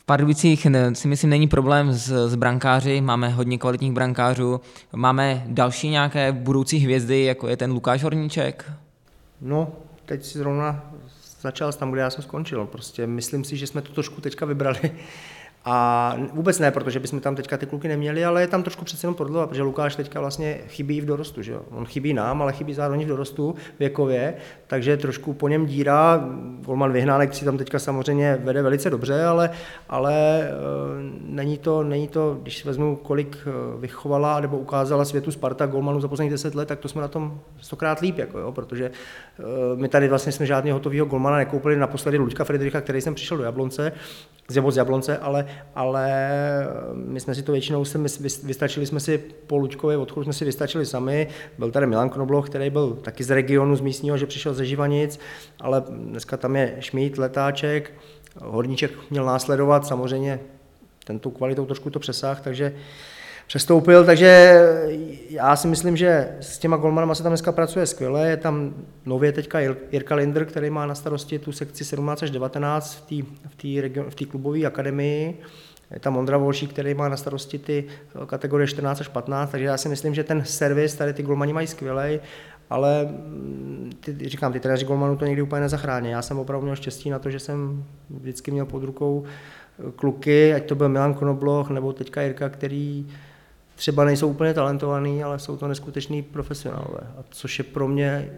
V 0.03 0.05
Pardubicích 0.05 0.67
si 0.93 1.09
myslím 1.09 1.31
není 1.31 1.49
problém 1.49 1.93
s, 1.93 2.29
s 2.29 2.35
brankáři, 2.35 3.01
máme 3.01 3.29
hodně 3.29 3.59
kvalitních 3.59 3.93
brankářů, 3.93 4.61
máme 4.93 5.45
další 5.47 5.89
nějaké 5.89 6.33
budoucí 6.33 6.79
hvězdy, 6.79 7.25
jako 7.25 7.49
je 7.49 7.57
ten 7.57 7.73
Lukáš 7.73 8.03
Horníček. 8.03 8.73
No, 9.41 9.73
teď 10.07 10.25
si 10.25 10.39
zrovna 10.39 10.93
začal 11.41 11.73
tam, 11.73 11.91
kde 11.91 12.01
já 12.01 12.11
jsem 12.11 12.25
skončil. 12.25 12.67
Prostě 12.67 13.07
myslím 13.07 13.45
si, 13.45 13.57
že 13.57 13.67
jsme 13.67 13.83
to 13.83 13.93
trošku 13.93 14.21
teďka 14.21 14.47
vybrali. 14.47 14.93
A 15.65 16.17
vůbec 16.33 16.59
ne, 16.59 16.71
protože 16.71 17.01
bychom 17.01 17.21
tam 17.21 17.37
teďka 17.37 17.57
ty 17.57 17.67
kluky 17.67 17.89
neměli, 17.89 18.25
ale 18.25 18.41
je 18.41 18.47
tam 18.47 18.63
trošku 18.63 18.85
přece 18.85 19.07
jenom 19.07 19.15
prodleva, 19.15 19.47
protože 19.47 19.63
Lukáš 19.63 19.97
teďka 19.97 20.21
vlastně 20.21 20.59
chybí 20.69 21.01
v 21.01 21.05
dorostu. 21.05 21.43
Že 21.43 21.53
jo? 21.53 21.63
On 21.71 21.87
chybí 21.87 22.15
nám, 22.15 22.43
ale 22.43 22.53
chybí 22.53 22.75
zároveň 22.75 23.05
v 23.05 23.09
dorostu 23.09 23.55
věkově, 23.79 24.35
takže 24.67 24.97
trošku 24.97 25.33
po 25.33 25.49
něm 25.49 25.67
dírá. 25.67 26.29
Golman 26.61 26.93
Vyhnánek 26.93 27.35
si 27.35 27.45
tam 27.45 27.59
teďka 27.59 27.79
samozřejmě 27.79 28.39
vede 28.45 28.63
velice 28.63 28.91
dobře, 28.91 29.25
ale, 29.25 29.51
ale 29.89 30.43
e, 30.43 30.51
není, 31.21 31.59
to, 31.59 31.83
není 31.83 32.09
to, 32.09 32.39
když 32.43 32.59
si 32.59 32.69
vezmu, 32.69 32.97
kolik 32.97 33.39
e, 33.47 33.81
vychovala 33.81 34.41
nebo 34.41 34.59
ukázala 34.59 35.05
světu 35.05 35.31
Sparta 35.31 35.67
golmanů 35.67 36.01
za 36.01 36.09
posledních 36.09 36.33
deset 36.33 36.55
let, 36.55 36.69
tak 36.69 36.79
to 36.79 36.89
jsme 36.89 37.03
na 37.03 37.09
tom 37.09 37.41
stokrát 37.61 38.01
líp, 38.01 38.19
jako 38.19 38.39
jo, 38.39 38.53
protože 38.53 38.85
e, 38.85 38.91
my 39.77 39.89
tady 39.89 40.09
vlastně 40.09 40.33
jsme 40.33 40.47
žádného 40.47 40.77
hotového 40.77 41.07
golmana 41.07 41.37
nekoupili 41.37 41.77
naposledy 41.77 42.19
Luďka 42.19 42.45
Friedricha, 42.45 42.81
který 42.81 43.01
jsem 43.01 43.15
přišel 43.15 43.37
do 43.37 43.45
Jablonce, 43.45 43.93
z 44.53 44.77
Jablonce, 44.77 45.19
ale 45.19 45.47
ale 45.75 46.31
my 46.95 47.21
jsme 47.21 47.35
si 47.35 47.43
to 47.43 47.53
většinou, 47.53 47.85
se, 47.85 47.99
vystačili 48.45 48.87
jsme 48.87 49.01
si 49.01 49.19
po 49.47 49.57
Luďkově 49.57 49.97
odchodu, 49.97 50.25
jsme 50.25 50.33
si 50.33 50.45
vystačili 50.45 50.87
sami. 50.87 51.29
Byl 51.59 51.71
tady 51.71 51.87
Milan 51.87 52.11
Knobloch, 52.11 52.49
který 52.49 52.71
byl 52.71 52.99
taky 53.03 53.25
z 53.25 53.31
regionu, 53.31 53.77
z 53.77 53.81
místního, 53.81 54.19
že 54.19 54.27
přišel 54.27 54.55
ze 54.55 54.67
Živanic, 54.67 55.19
ale 55.61 55.83
dneska 55.89 56.37
tam 56.37 56.57
je 56.57 56.77
Šmít, 56.81 57.19
Letáček, 57.19 57.93
Horníček 58.41 58.91
měl 59.11 59.25
následovat, 59.25 59.87
samozřejmě 59.87 60.41
ten 61.05 61.19
tu 61.19 61.31
kvalitou 61.31 61.67
trošku 61.67 61.91
to 61.91 61.99
přesah, 61.99 62.41
takže 62.41 62.75
přestoupil, 63.53 64.05
takže 64.05 64.61
já 65.31 65.57
si 65.57 65.69
myslím, 65.69 65.97
že 65.97 66.29
s 66.41 66.59
těma 66.59 66.77
golmanama 66.77 67.15
se 67.15 67.23
tam 67.23 67.31
dneska 67.31 67.53
pracuje 67.53 67.87
skvěle. 67.87 68.29
Je 68.29 68.37
tam 68.37 68.75
nově 69.07 69.33
teďka 69.33 69.61
Jirka 69.93 70.15
Linder, 70.15 70.45
který 70.45 70.71
má 70.71 70.87
na 70.87 70.95
starosti 70.95 71.39
tu 71.39 71.53
sekci 71.53 71.85
17 71.85 72.23
až 72.23 72.31
19 72.31 73.09
v 73.49 73.57
té 73.57 74.25
v 74.25 74.27
klubové 74.27 74.65
akademii. 74.65 75.41
Je 75.91 76.01
tam 76.01 76.17
Ondra 76.17 76.37
Volšík, 76.37 76.71
který 76.71 76.95
má 76.95 77.09
na 77.09 77.17
starosti 77.17 77.59
ty 77.59 77.85
kategorie 78.27 78.67
14 78.67 79.01
až 79.01 79.09
15, 79.09 79.51
takže 79.51 79.67
já 79.67 79.77
si 79.77 79.89
myslím, 79.89 80.15
že 80.15 80.25
ten 80.25 80.45
servis, 80.45 80.95
tady 80.95 81.13
ty 81.13 81.23
golmani 81.23 81.53
mají 81.53 81.67
skvělej, 81.67 82.21
ale 82.71 83.05
mm, 83.05 83.91
ty, 84.01 84.29
říkám, 84.29 84.53
ty 84.53 84.61
trenéři 84.61 84.85
golmanů 84.85 85.17
to 85.17 85.27
někdy 85.27 85.43
úplně 85.43 85.61
nezachrání. 85.61 86.11
Já 86.11 86.23
jsem 86.23 86.39
opravdu 86.39 86.65
měl 86.65 86.77
štěstí 86.77 87.11
na 87.11 87.19
to, 87.19 87.31
že 87.31 87.39
jsem 87.39 87.85
vždycky 88.11 88.51
měl 88.51 88.67
pod 88.67 88.83
rukou 88.83 89.25
kluky, 89.97 90.55
ať 90.55 90.67
to 90.67 90.75
byl 90.75 90.89
Milan 90.89 91.15
Konobloch 91.15 91.71
nebo 91.71 91.93
teďka 91.93 92.23
Jirka, 92.23 92.49
který 92.49 93.07
třeba 93.75 94.05
nejsou 94.05 94.29
úplně 94.29 94.55
talentovaný, 94.55 95.25
ale 95.25 95.39
jsou 95.39 95.57
to 95.57 95.69
neskuteční 95.69 96.23
profesionálové. 96.23 97.01
A 97.19 97.25
což 97.31 97.59
je 97.59 97.65
pro 97.65 97.89
mě 97.89 98.31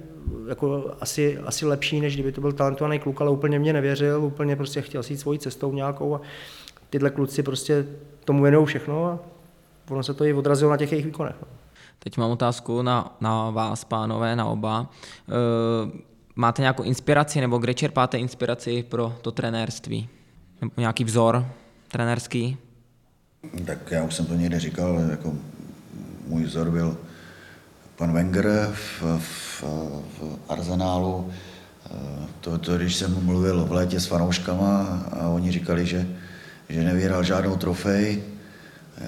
jako 0.49 0.91
asi, 1.01 1.39
asi 1.39 1.67
lepší, 1.67 2.01
než 2.01 2.15
kdyby 2.15 2.33
to 2.33 2.41
byl 2.41 2.53
talentovaný 2.53 2.99
kluk, 2.99 3.21
ale 3.21 3.31
úplně 3.31 3.59
mě 3.59 3.73
nevěřil, 3.73 4.25
úplně 4.25 4.57
prostě 4.57 4.83
chtěl 4.83 5.03
si 5.03 5.13
jít 5.13 5.19
svojí 5.19 5.39
cestou 5.39 5.73
nějakou 5.73 6.15
a 6.15 6.21
tyhle 6.91 7.11
kluci 7.11 7.43
prostě 7.43 7.87
tomu 8.25 8.43
věnují 8.43 8.67
všechno 8.67 9.07
a 9.07 9.19
ono 9.91 10.03
se 10.03 10.15
to 10.15 10.25
i 10.25 10.35
odrazilo 10.35 10.71
na 10.71 10.77
těch 10.77 10.93
jejich 10.93 11.07
výkonech. 11.07 11.37
No. 11.43 11.49
Teď 11.99 12.17
mám 12.17 12.31
otázku 12.31 12.83
na, 12.83 13.17
na 13.21 13.51
vás, 13.51 13.85
pánové, 13.85 14.37
na 14.37 14.45
oba. 14.45 14.91
E, 15.29 15.33
máte 16.37 16.63
nějakou 16.63 16.83
inspiraci 16.83 17.41
nebo 17.41 17.59
kde 17.59 17.75
čerpáte 17.75 18.19
inspiraci 18.19 18.83
pro 18.83 19.15
to 19.23 19.33
trenérství? 19.33 20.09
Nebo 20.61 20.73
nějaký 20.79 21.05
vzor 21.05 21.47
trenérský? 21.89 22.57
Tak 23.65 23.91
já 23.91 24.05
už 24.05 24.15
jsem 24.15 24.27
to 24.27 24.35
někde 24.35 24.61
říkal, 24.61 25.01
jako 25.11 25.35
můj 26.27 26.45
vzor 26.45 26.71
byl 26.71 26.97
pan 27.97 28.13
Wenger 28.13 28.71
v, 28.73 29.03
v, 29.19 29.63
v 29.63 30.39
Arzenálu. 30.49 31.31
To, 32.41 32.59
to, 32.59 32.77
když 32.77 32.95
jsem 32.97 33.25
mluvil 33.25 33.65
v 33.65 33.73
létě 33.73 34.01
s 34.01 34.07
fanouškama 34.07 35.03
a 35.13 35.29
oni 35.29 35.53
říkali, 35.53 35.87
že, 35.87 36.07
že 36.69 36.85
nevyhrál 36.85 37.23
žádnou 37.23 37.57
trofej, 37.57 38.23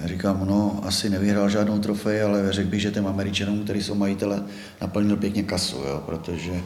já 0.01 0.07
říkám, 0.07 0.45
no, 0.45 0.79
asi 0.83 1.09
nevyhrál 1.09 1.49
žádnou 1.49 1.79
trofej, 1.79 2.23
ale 2.23 2.53
řekl 2.53 2.69
bych, 2.69 2.81
že 2.81 2.91
těm 2.91 3.07
Američanům, 3.07 3.63
kteří 3.63 3.83
jsou 3.83 3.95
majitele, 3.95 4.43
naplnil 4.81 5.17
pěkně 5.17 5.43
kasu, 5.43 5.77
jo, 5.77 6.03
protože 6.05 6.61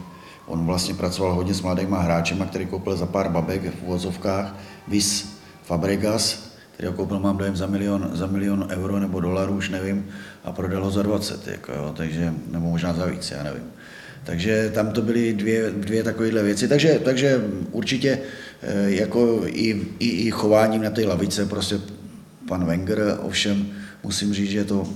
on 0.46 0.66
vlastně 0.66 0.94
pracoval 0.94 1.34
hodně 1.34 1.54
s 1.54 1.62
mladýma 1.62 2.00
hráčema, 2.00 2.46
který 2.46 2.66
koupil 2.66 2.96
za 2.96 3.06
pár 3.06 3.28
babek 3.28 3.62
v 3.62 3.82
úvozovkách, 3.82 4.56
vis 4.88 5.38
Fabregas, 5.62 6.51
který 6.82 6.90
ho 6.90 6.96
koupil, 6.96 7.18
mám 7.18 7.36
dojem, 7.36 7.56
za 7.56 7.66
milion, 7.66 8.10
za 8.12 8.26
milion 8.26 8.66
euro 8.70 9.00
nebo 9.00 9.20
dolarů, 9.20 9.54
už 9.54 9.68
nevím, 9.68 10.06
a 10.44 10.52
prodal 10.52 10.84
ho 10.84 10.90
za 10.90 11.02
20, 11.02 11.48
jako 11.48 11.72
jo, 11.72 11.94
takže, 11.96 12.34
nebo 12.50 12.70
možná 12.70 12.92
za 12.92 13.06
víc, 13.06 13.30
já 13.30 13.42
nevím. 13.42 13.62
Takže 14.24 14.70
tam 14.74 14.90
to 14.90 15.02
byly 15.02 15.32
dvě, 15.32 15.70
dvě 15.70 16.02
takovéhle 16.02 16.42
věci, 16.42 16.68
takže, 16.68 17.00
takže 17.04 17.44
určitě 17.70 18.18
eh, 18.62 18.90
jako 18.90 19.40
i, 19.46 19.86
i, 19.98 20.08
i 20.08 20.30
chováním 20.30 20.82
na 20.82 20.90
té 20.90 21.06
lavice 21.06 21.46
prostě 21.46 21.78
pan 22.48 22.64
Wenger, 22.64 23.18
ovšem 23.22 23.66
musím 24.02 24.34
říct, 24.34 24.50
že 24.50 24.64
to 24.64 24.88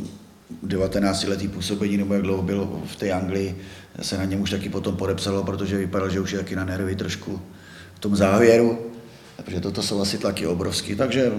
19 0.63 1.25
letý 1.25 1.49
působení, 1.49 1.97
nebo 1.97 2.15
jak 2.15 2.23
dlouho 2.23 2.43
byl 2.43 2.83
v 2.87 2.97
té 2.97 3.13
Anglii, 3.13 3.57
se 4.03 4.19
na 4.19 4.25
něm 4.25 4.41
už 4.41 4.51
taky 4.51 4.69
potom 4.69 4.97
podepsalo, 4.97 5.45
protože 5.45 5.79
vypadal, 5.79 6.11
že 6.11 6.21
už 6.21 6.33
je 6.33 6.39
taky 6.39 6.57
na 6.57 6.65
nervy 6.65 6.97
trošku 6.97 7.41
v 7.95 7.99
tom 7.99 8.17
závěru, 8.17 8.96
protože 9.37 9.61
toto 9.61 9.83
jsou 9.83 10.01
asi 10.01 10.19
tlaky 10.19 10.47
obrovský, 10.47 10.97
takže 10.97 11.33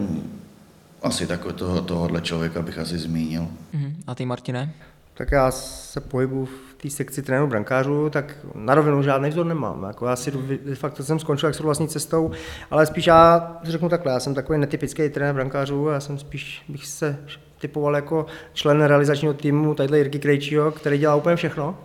asi 1.03 1.27
takové 1.27 1.53
toho, 1.53 1.81
tohohle 1.81 2.21
člověka 2.21 2.61
bych 2.61 2.77
asi 2.77 2.97
zmínil. 2.97 3.47
Uh-huh. 3.75 3.93
A 4.07 4.15
ty, 4.15 4.25
Martine? 4.25 4.73
Tak 5.13 5.31
já 5.31 5.51
se 5.51 6.01
pohybu 6.01 6.45
v 6.45 6.81
té 6.81 6.89
sekci 6.89 7.21
trénu 7.21 7.47
brankářů, 7.47 8.09
tak 8.09 8.35
na 8.55 8.75
rovinu 8.75 9.03
žádný 9.03 9.29
vzor 9.29 9.45
nemám. 9.45 9.83
Jako 9.83 10.05
já 10.05 10.15
si 10.15 10.31
de 10.65 10.75
facto 10.75 11.03
jsem 11.03 11.19
skončil 11.19 11.49
jak 11.49 11.55
s 11.55 11.59
vlastní 11.59 11.87
cestou, 11.87 12.31
ale 12.71 12.85
spíš 12.85 13.07
já 13.07 13.57
řeknu 13.63 13.89
takhle, 13.89 14.11
já 14.11 14.19
jsem 14.19 14.33
takový 14.33 14.59
netypický 14.59 15.09
trenér 15.09 15.35
brankářů, 15.35 15.87
já 15.87 15.99
jsem 15.99 16.17
spíš 16.19 16.63
bych 16.67 16.87
se 16.87 17.17
typoval 17.59 17.95
jako 17.95 18.25
člen 18.53 18.81
realizačního 18.81 19.33
týmu 19.33 19.73
tadyhle 19.73 19.97
Jirky 19.97 20.19
Krejčího, 20.19 20.71
který 20.71 20.97
dělá 20.97 21.15
úplně 21.15 21.35
všechno. 21.35 21.77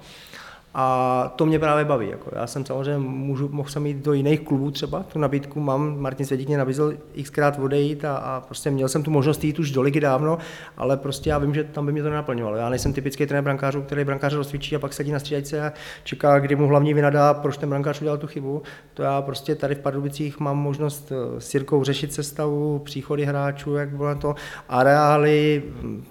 A 0.74 1.32
to 1.36 1.46
mě 1.46 1.58
právě 1.58 1.84
baví. 1.84 2.08
Jako. 2.08 2.30
Já 2.34 2.46
jsem 2.46 2.66
samozřejmě 2.66 2.98
můžu, 2.98 3.48
mohl 3.48 3.68
jsem 3.68 3.86
jít 3.86 3.96
do 3.96 4.12
jiných 4.12 4.40
klubů 4.40 4.70
třeba, 4.70 5.02
tu 5.02 5.18
nabídku 5.18 5.60
mám, 5.60 6.00
Martin 6.00 6.26
Svědík 6.26 6.48
mě 6.48 6.58
nabízel 6.58 6.92
xkrát 7.22 7.58
odejít 7.58 8.04
a, 8.04 8.16
a, 8.16 8.40
prostě 8.40 8.70
měl 8.70 8.88
jsem 8.88 9.02
tu 9.02 9.10
možnost 9.10 9.44
jít 9.44 9.58
už 9.58 9.70
do 9.70 9.82
ligy 9.82 10.00
dávno, 10.00 10.38
ale 10.76 10.96
prostě 10.96 11.30
já 11.30 11.38
vím, 11.38 11.54
že 11.54 11.64
tam 11.64 11.86
by 11.86 11.92
mě 11.92 12.02
to 12.02 12.10
nenaplňovalo. 12.10 12.56
Já 12.56 12.68
nejsem 12.68 12.92
typický 12.92 13.26
trenér 13.26 13.44
brankářů, 13.44 13.82
který 13.82 14.04
brankáře 14.04 14.36
rozcvičí 14.36 14.76
a 14.76 14.78
pak 14.78 14.92
sedí 14.92 15.12
na 15.12 15.18
střídačce 15.18 15.66
a 15.66 15.72
čeká, 16.04 16.38
kdy 16.38 16.56
mu 16.56 16.66
hlavní 16.66 16.94
vynadá, 16.94 17.34
proč 17.34 17.56
ten 17.56 17.68
brankář 17.68 18.00
udělal 18.00 18.18
tu 18.18 18.26
chybu. 18.26 18.62
To 18.94 19.02
já 19.02 19.22
prostě 19.22 19.54
tady 19.54 19.74
v 19.74 19.78
Pardubicích 19.78 20.40
mám 20.40 20.58
možnost 20.58 21.12
eh, 21.12 21.40
s 21.40 21.54
Jirkou 21.54 21.84
řešit 21.84 22.12
sestavu, 22.12 22.78
příchody 22.78 23.24
hráčů, 23.24 23.74
jak 23.74 23.88
bylo 23.88 24.14
to, 24.14 24.34
areály, 24.68 25.62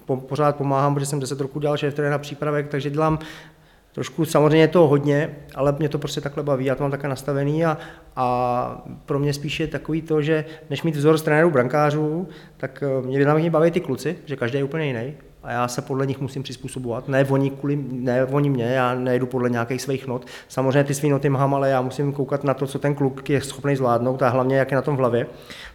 po, 0.04 0.16
pořád 0.16 0.56
pomáhám, 0.56 0.94
protože 0.94 1.06
jsem 1.06 1.20
10 1.20 1.40
roků 1.40 1.60
dělal 1.60 1.76
šéf 1.76 1.94
trenéra 1.94 2.18
přípravek, 2.18 2.68
takže 2.68 2.90
dělám 2.90 3.18
Trošku 3.92 4.24
samozřejmě 4.24 4.60
je 4.60 4.68
to 4.68 4.88
hodně, 4.88 5.36
ale 5.54 5.74
mě 5.78 5.88
to 5.88 5.98
prostě 5.98 6.20
takhle 6.20 6.42
baví, 6.42 6.64
já 6.64 6.74
to 6.74 6.82
mám 6.82 6.90
také 6.90 7.08
nastavený 7.08 7.64
a, 7.64 7.78
a 8.16 8.84
pro 9.06 9.18
mě 9.18 9.32
spíše 9.32 9.66
takový 9.66 10.02
to, 10.02 10.22
že 10.22 10.44
než 10.70 10.82
mít 10.82 10.96
vzor 10.96 11.18
z 11.18 11.22
trenérů 11.22 11.50
brankářů, 11.50 12.28
tak 12.56 12.82
eh, 12.82 13.06
mě 13.06 13.18
většinou 13.18 13.50
baví 13.50 13.70
ty 13.70 13.80
kluci, 13.80 14.18
že 14.24 14.36
každý 14.36 14.58
je 14.58 14.64
úplně 14.64 14.86
jiný. 14.86 15.14
a 15.42 15.52
já 15.52 15.68
se 15.68 15.82
podle 15.82 16.06
nich 16.06 16.20
musím 16.20 16.42
přizpůsobovat. 16.42 17.08
Ne 17.08 17.24
oni, 17.24 17.50
kvůli, 17.50 17.78
ne 17.90 18.24
oni 18.24 18.50
mě, 18.50 18.64
já 18.64 18.94
nejedu 18.94 19.26
podle 19.26 19.50
nějakých 19.50 19.82
svých 19.82 20.06
not. 20.06 20.26
Samozřejmě 20.48 20.84
ty 20.84 20.94
svý 20.94 21.10
noty 21.10 21.28
mám, 21.28 21.54
ale 21.54 21.70
já 21.70 21.82
musím 21.82 22.12
koukat 22.12 22.44
na 22.44 22.54
to, 22.54 22.66
co 22.66 22.78
ten 22.78 22.94
kluk 22.94 23.30
je 23.30 23.40
schopný 23.40 23.76
zvládnout 23.76 24.22
a 24.22 24.28
hlavně 24.28 24.56
jak 24.56 24.70
je 24.70 24.74
na 24.74 24.82
tom 24.82 24.96
v 24.96 24.98
hlavě, 24.98 25.26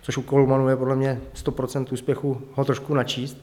což 0.02 0.18
u 0.18 0.22
Kolmanu 0.22 0.70
je 0.70 0.76
podle 0.76 0.96
mě 0.96 1.22
100% 1.44 1.86
úspěchu 1.94 2.42
ho 2.54 2.66
trošku 2.66 2.94
načíst. 2.94 3.38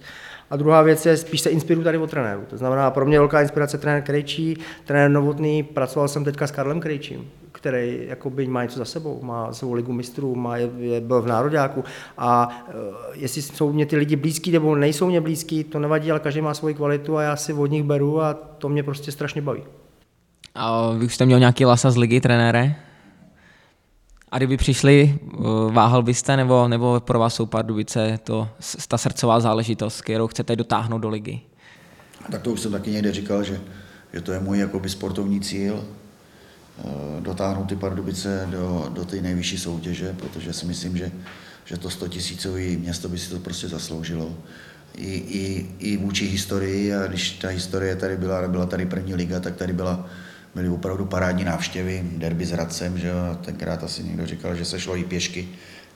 A 0.50 0.56
druhá 0.56 0.82
věc 0.82 1.06
je, 1.06 1.16
spíš 1.16 1.40
se 1.40 1.50
inspiruju 1.50 1.84
tady 1.84 1.98
od 1.98 2.10
trenéru. 2.10 2.42
To 2.50 2.56
znamená, 2.56 2.90
pro 2.90 3.06
mě 3.06 3.18
velká 3.18 3.40
inspirace 3.40 3.78
trenér 3.78 4.02
Krejčí, 4.02 4.56
trenér 4.84 5.10
Novotný, 5.10 5.62
pracoval 5.62 6.08
jsem 6.08 6.24
teďka 6.24 6.46
s 6.46 6.50
Karlem 6.50 6.80
Krejčím, 6.80 7.30
který 7.52 7.98
jakoby 8.08 8.46
má 8.46 8.62
něco 8.62 8.78
za 8.78 8.84
sebou, 8.84 9.20
má 9.22 9.52
svou 9.52 9.72
ligu 9.72 9.92
mistrů, 9.92 10.34
má, 10.34 10.56
je, 10.56 10.70
je, 10.78 11.00
byl 11.00 11.22
v 11.22 11.26
nároďáku 11.26 11.84
a 12.18 12.48
uh, 12.68 12.74
jestli 13.14 13.42
jsou 13.42 13.72
mě 13.72 13.86
ty 13.86 13.96
lidi 13.96 14.16
blízký 14.16 14.50
nebo 14.50 14.74
nejsou 14.74 15.06
mě 15.06 15.20
blízký, 15.20 15.64
to 15.64 15.78
nevadí, 15.78 16.10
ale 16.10 16.20
každý 16.20 16.40
má 16.40 16.54
svoji 16.54 16.74
kvalitu 16.74 17.16
a 17.16 17.22
já 17.22 17.36
si 17.36 17.52
od 17.52 17.66
nich 17.66 17.82
beru 17.82 18.22
a 18.22 18.34
to 18.34 18.68
mě 18.68 18.82
prostě 18.82 19.12
strašně 19.12 19.42
baví. 19.42 19.62
A 20.54 20.92
vy 20.92 21.06
už 21.06 21.14
jste 21.14 21.26
měl 21.26 21.38
nějaký 21.38 21.64
lasa 21.64 21.90
z 21.90 21.96
ligy, 21.96 22.20
trenére? 22.20 22.74
A 24.34 24.38
kdyby 24.38 24.56
přišli, 24.56 25.18
váhal 25.70 26.02
byste, 26.02 26.36
nebo, 26.36 26.68
nebo 26.68 27.00
pro 27.00 27.18
vás 27.18 27.34
jsou 27.34 27.46
Pardubice 27.46 28.18
to, 28.24 28.48
ta 28.88 28.98
srdcová 28.98 29.40
záležitost, 29.40 30.00
kterou 30.00 30.26
chcete 30.26 30.56
dotáhnout 30.56 30.98
do 30.98 31.08
ligy? 31.08 31.40
Tak 32.30 32.42
to 32.42 32.52
už 32.52 32.60
jsem 32.60 32.72
taky 32.72 32.90
někde 32.90 33.12
říkal, 33.12 33.42
že, 33.42 33.60
že 34.12 34.20
to 34.20 34.32
je 34.32 34.40
můj 34.40 34.58
jakoby 34.58 34.88
sportovní 34.88 35.40
cíl, 35.40 35.84
eh, 35.84 37.20
dotáhnout 37.20 37.68
ty 37.68 37.76
Pardubice 37.76 38.48
do, 38.50 38.86
do 38.88 39.04
té 39.04 39.16
nejvyšší 39.16 39.58
soutěže, 39.58 40.16
protože 40.18 40.52
si 40.52 40.66
myslím, 40.66 40.96
že, 40.96 41.12
že 41.64 41.76
to 41.76 41.90
100 41.90 42.08
tisícový 42.08 42.76
město 42.76 43.08
by 43.08 43.18
si 43.18 43.30
to 43.30 43.38
prostě 43.38 43.68
zasloužilo. 43.68 44.34
I, 44.96 45.14
i, 45.14 45.70
I 45.78 45.96
vůči 45.96 46.26
historii, 46.26 46.94
a 46.94 47.06
když 47.06 47.30
ta 47.30 47.48
historie 47.48 47.96
tady 47.96 48.16
byla, 48.16 48.48
byla 48.48 48.66
tady 48.66 48.86
první 48.86 49.14
liga, 49.14 49.40
tak 49.40 49.56
tady 49.56 49.72
byla 49.72 50.06
byly 50.54 50.68
opravdu 50.68 51.04
parádní 51.04 51.44
návštěvy, 51.44 52.02
derby 52.16 52.46
s 52.46 52.50
Hradcem, 52.50 52.98
že 52.98 53.08
jo, 53.08 53.38
tenkrát 53.44 53.84
asi 53.84 54.02
někdo 54.02 54.26
říkal, 54.26 54.54
že 54.54 54.64
se 54.64 54.80
šlo 54.80 54.96
i 54.96 55.04
pěšky 55.04 55.48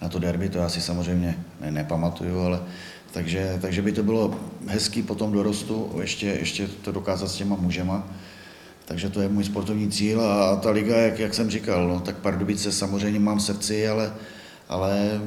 na 0.02 0.08
to 0.08 0.18
derby, 0.18 0.48
to 0.48 0.58
já 0.58 0.68
si 0.68 0.80
samozřejmě 0.80 1.38
ne, 1.60 1.70
nepamatuju, 1.70 2.40
ale 2.40 2.60
takže, 3.12 3.58
takže 3.60 3.82
by 3.82 3.92
to 3.92 4.02
bylo 4.02 4.40
hezký 4.66 5.02
po 5.02 5.14
tom 5.14 5.32
dorostu 5.32 5.98
ještě, 6.00 6.26
ještě 6.26 6.68
to 6.68 6.92
dokázat 6.92 7.28
s 7.28 7.36
těma 7.36 7.56
mužema. 7.56 8.06
Takže 8.84 9.08
to 9.08 9.20
je 9.20 9.28
můj 9.28 9.44
sportovní 9.44 9.90
cíl 9.90 10.20
a 10.20 10.56
ta 10.56 10.70
liga, 10.70 10.96
jak, 10.96 11.18
jak 11.18 11.34
jsem 11.34 11.50
říkal, 11.50 11.88
no, 11.88 12.00
tak 12.00 12.16
Pardubice 12.16 12.72
samozřejmě 12.72 13.20
mám 13.20 13.38
v 13.38 13.42
srdci, 13.42 13.88
ale, 13.88 14.12
ale 14.68 15.20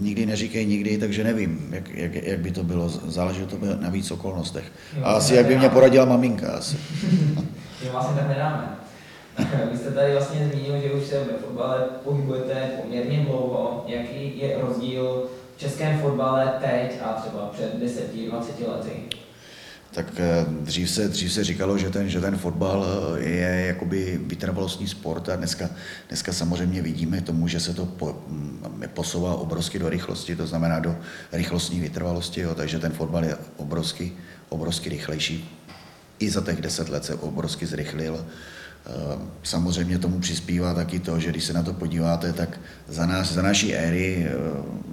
nikdy 0.00 0.26
neříkej 0.26 0.66
nikdy, 0.66 0.98
takže 0.98 1.24
nevím, 1.24 1.68
jak, 1.70 1.88
jak, 1.94 2.14
jak 2.14 2.40
by 2.40 2.50
to 2.50 2.64
bylo. 2.64 2.88
Záleží 2.88 3.40
to 3.46 3.58
na 3.80 3.90
víc 3.90 4.10
okolnostech. 4.10 4.72
A 5.02 5.12
asi 5.12 5.34
jak 5.34 5.46
by 5.46 5.58
mě 5.58 5.68
poradila 5.68 6.04
maminka 6.04 6.52
asi. 6.52 6.76
že 7.82 7.90
vlastně 7.90 8.16
tak 8.16 8.28
nedáme. 8.28 8.76
Vy 9.72 9.78
jste 9.78 9.90
tady 9.90 10.12
vlastně 10.12 10.48
zmínil, 10.48 10.80
že 10.80 10.92
už 10.92 11.06
se 11.06 11.24
ve 11.24 11.38
fotbale 11.38 11.78
pohybujete 12.04 12.70
poměrně 12.82 13.18
dlouho. 13.18 13.84
Jaký 13.86 14.38
je 14.38 14.58
rozdíl 14.60 15.28
v 15.56 15.60
českém 15.60 16.00
fotbale 16.00 16.52
teď 16.60 17.00
a 17.02 17.12
třeba 17.12 17.50
před 17.52 17.82
10-20 17.82 18.68
lety? 18.68 18.92
Tak 19.90 20.06
eh, 20.18 20.46
dřív 20.48 20.90
se, 20.90 21.08
dřív 21.08 21.32
se 21.32 21.44
říkalo, 21.44 21.78
že 21.78 21.90
ten, 21.90 22.08
že 22.08 22.20
ten 22.20 22.36
fotbal 22.36 22.86
eh, 22.86 23.22
je 23.28 23.66
jakoby 23.66 24.20
vytrvalostní 24.22 24.88
sport 24.88 25.28
a 25.28 25.36
dneska, 25.36 25.70
dneska 26.08 26.32
samozřejmě 26.32 26.82
vidíme 26.82 27.20
tomu, 27.20 27.48
že 27.48 27.60
se 27.60 27.74
to 27.74 27.86
po, 27.86 28.16
mm, 28.28 28.84
posouvá 28.94 29.34
obrovsky 29.34 29.78
do 29.78 29.88
rychlosti, 29.88 30.36
to 30.36 30.46
znamená 30.46 30.80
do 30.80 30.96
rychlostní 31.32 31.80
vytrvalosti, 31.80 32.40
jo, 32.40 32.54
takže 32.54 32.78
ten 32.78 32.92
fotbal 32.92 33.24
je 33.24 33.36
obrovsky, 33.56 34.12
obrovsky 34.48 34.88
rychlejší 34.88 35.56
i 36.18 36.30
za 36.30 36.40
těch 36.40 36.60
deset 36.60 36.88
let 36.88 37.04
se 37.04 37.14
obrovsky 37.14 37.66
zrychlil. 37.66 38.26
Eh, 38.86 39.18
samozřejmě 39.42 39.98
tomu 39.98 40.20
přispívá 40.20 40.74
taky 40.74 40.98
to, 40.98 41.20
že 41.20 41.30
když 41.30 41.44
se 41.44 41.52
na 41.52 41.62
to 41.62 41.72
podíváte, 41.72 42.32
tak 42.32 42.60
za, 42.88 43.06
nás, 43.06 43.32
za 43.32 43.42
naší 43.42 43.74
éry 43.74 44.26
eh, 44.28 44.32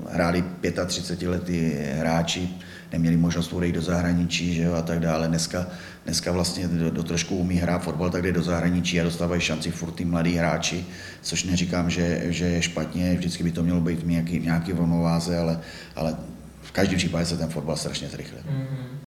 hráli 0.10 0.44
35 0.86 1.30
letý 1.30 1.72
hráči, 1.98 2.50
neměli 2.92 3.18
možnost 3.18 3.54
odejít 3.54 3.76
do 3.76 3.82
zahraničí 3.82 4.54
že 4.54 4.64
jo, 4.64 4.74
a 4.74 4.82
tak 4.82 5.00
dále. 5.00 5.28
Dneska, 5.28 5.68
dneska 6.06 6.32
vlastně 6.32 6.68
do, 6.68 6.92
do 6.92 7.04
trošku 7.04 7.36
umí 7.36 7.56
hrát 7.56 7.84
fotbal, 7.84 8.10
tak 8.10 8.24
jde 8.24 8.32
do 8.32 8.44
zahraničí 8.44 9.02
a 9.02 9.04
dostávají 9.04 9.42
šanci 9.42 9.72
furt 9.72 9.92
ty 9.92 10.06
mladí 10.06 10.36
hráči, 10.36 10.86
což 11.22 11.44
neříkám, 11.44 11.90
že, 11.90 12.22
že 12.26 12.46
je 12.46 12.62
špatně, 12.62 13.16
vždycky 13.16 13.44
by 13.44 13.52
to 13.52 13.64
mělo 13.64 13.82
být 13.82 14.04
v 14.04 14.08
nějaký, 14.08 14.40
nějaký 14.40 14.72
rovnováze, 14.72 15.38
ale, 15.38 15.60
ale 15.96 16.16
v 16.62 16.72
každém 16.72 16.98
případě 16.98 17.26
se 17.26 17.38
ten 17.38 17.50
fotbal 17.50 17.78
strašně 17.78 18.08
zrychlil. 18.08 18.42
Mm-hmm. 18.42 19.03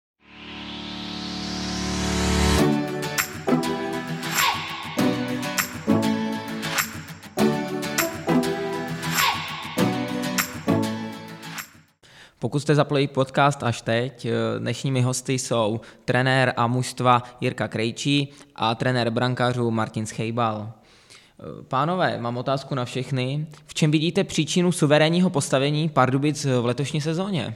Pokud 12.43 12.59
jste 12.59 12.75
zapli 12.75 13.07
podcast 13.07 13.63
až 13.63 13.81
teď, 13.81 14.25
eh, 14.25 14.59
dnešními 14.59 15.01
hosty 15.01 15.33
jsou 15.33 15.81
trenér 16.05 16.53
a 16.57 16.67
mužstva 16.67 17.23
Jirka 17.41 17.67
Krejčí 17.67 18.33
a 18.55 18.75
trenér 18.75 19.09
brankářů 19.09 19.71
Martin 19.71 20.05
Schejbal. 20.05 20.71
Eh, 20.71 21.63
pánové, 21.67 22.17
mám 22.21 22.37
otázku 22.37 22.75
na 22.75 22.85
všechny. 22.85 23.47
V 23.65 23.73
čem 23.73 23.91
vidíte 23.91 24.23
příčinu 24.23 24.71
suverénního 24.71 25.29
postavení 25.29 25.89
Pardubic 25.89 26.45
v 26.45 26.65
letošní 26.65 27.01
sezóně? 27.01 27.55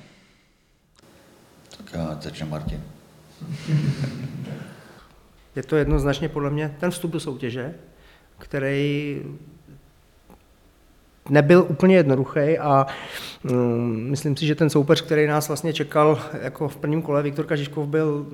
Tak 1.78 1.94
já 1.94 2.18
začne 2.22 2.46
Martin. 2.46 2.84
Je 5.56 5.64
to 5.64 5.76
jednoznačně 5.76 6.30
podle 6.30 6.50
mě 6.50 6.76
ten 6.80 6.92
vstup 6.92 7.12
do 7.12 7.20
soutěže, 7.20 7.76
který 8.38 9.22
nebyl 11.30 11.66
úplně 11.70 11.96
jednoduchý 11.96 12.58
a 12.60 12.86
um, 13.52 14.10
myslím 14.10 14.38
si, 14.38 14.46
že 14.46 14.56
ten 14.56 14.70
soupeř, 14.70 15.02
který 15.02 15.28
nás 15.28 15.48
vlastně 15.48 15.74
čekal 15.74 16.20
jako 16.42 16.68
v 16.68 16.78
prvním 16.78 17.02
kole, 17.02 17.24
Viktor 17.24 17.46
Kažiškov 17.46 17.88
byl 17.88 18.26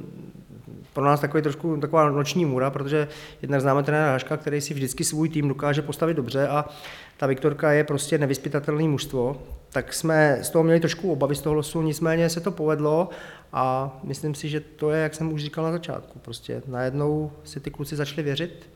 pro 0.94 1.06
nás 1.06 1.20
takový 1.20 1.44
trošku 1.44 1.78
taková 1.78 2.10
noční 2.10 2.46
můra, 2.46 2.70
protože 2.70 3.08
jednak 3.41 3.62
známe 3.62 3.84
trenéra 3.84 4.12
Haška, 4.12 4.38
který 4.38 4.62
si 4.62 4.74
vždycky 4.74 5.04
svůj 5.04 5.30
tým 5.30 5.48
dokáže 5.48 5.82
postavit 5.82 6.14
dobře 6.14 6.48
a 6.48 6.66
ta 7.18 7.28
Viktorka 7.28 7.72
je 7.72 7.84
prostě 7.84 8.18
nevyspytatelné 8.18 8.84
mužstvo, 8.84 9.41
tak 9.70 9.94
jsme 9.94 10.39
z 10.41 10.50
toho 10.50 10.64
měli 10.64 10.80
trošku 10.80 11.12
obavy 11.12 11.36
z 11.36 11.41
toho 11.41 11.56
losu, 11.56 11.82
nicméně 11.82 12.30
se 12.30 12.39
to 12.39 12.52
povedlo 12.52 13.10
a 13.54 13.98
myslím 14.04 14.36
si, 14.36 14.50
že 14.50 14.60
to 14.60 14.91
je, 14.91 15.04
jak 15.04 15.16
jsem 15.16 15.34
už 15.34 15.41
říkal 15.41 15.64
na 15.64 15.72
začátku, 15.72 16.20
prostě 16.20 16.62
najednou 16.68 17.32
si 17.44 17.60
ty 17.60 17.72
kluci 17.72 17.96
začali 17.96 18.24
věřit, 18.24 18.70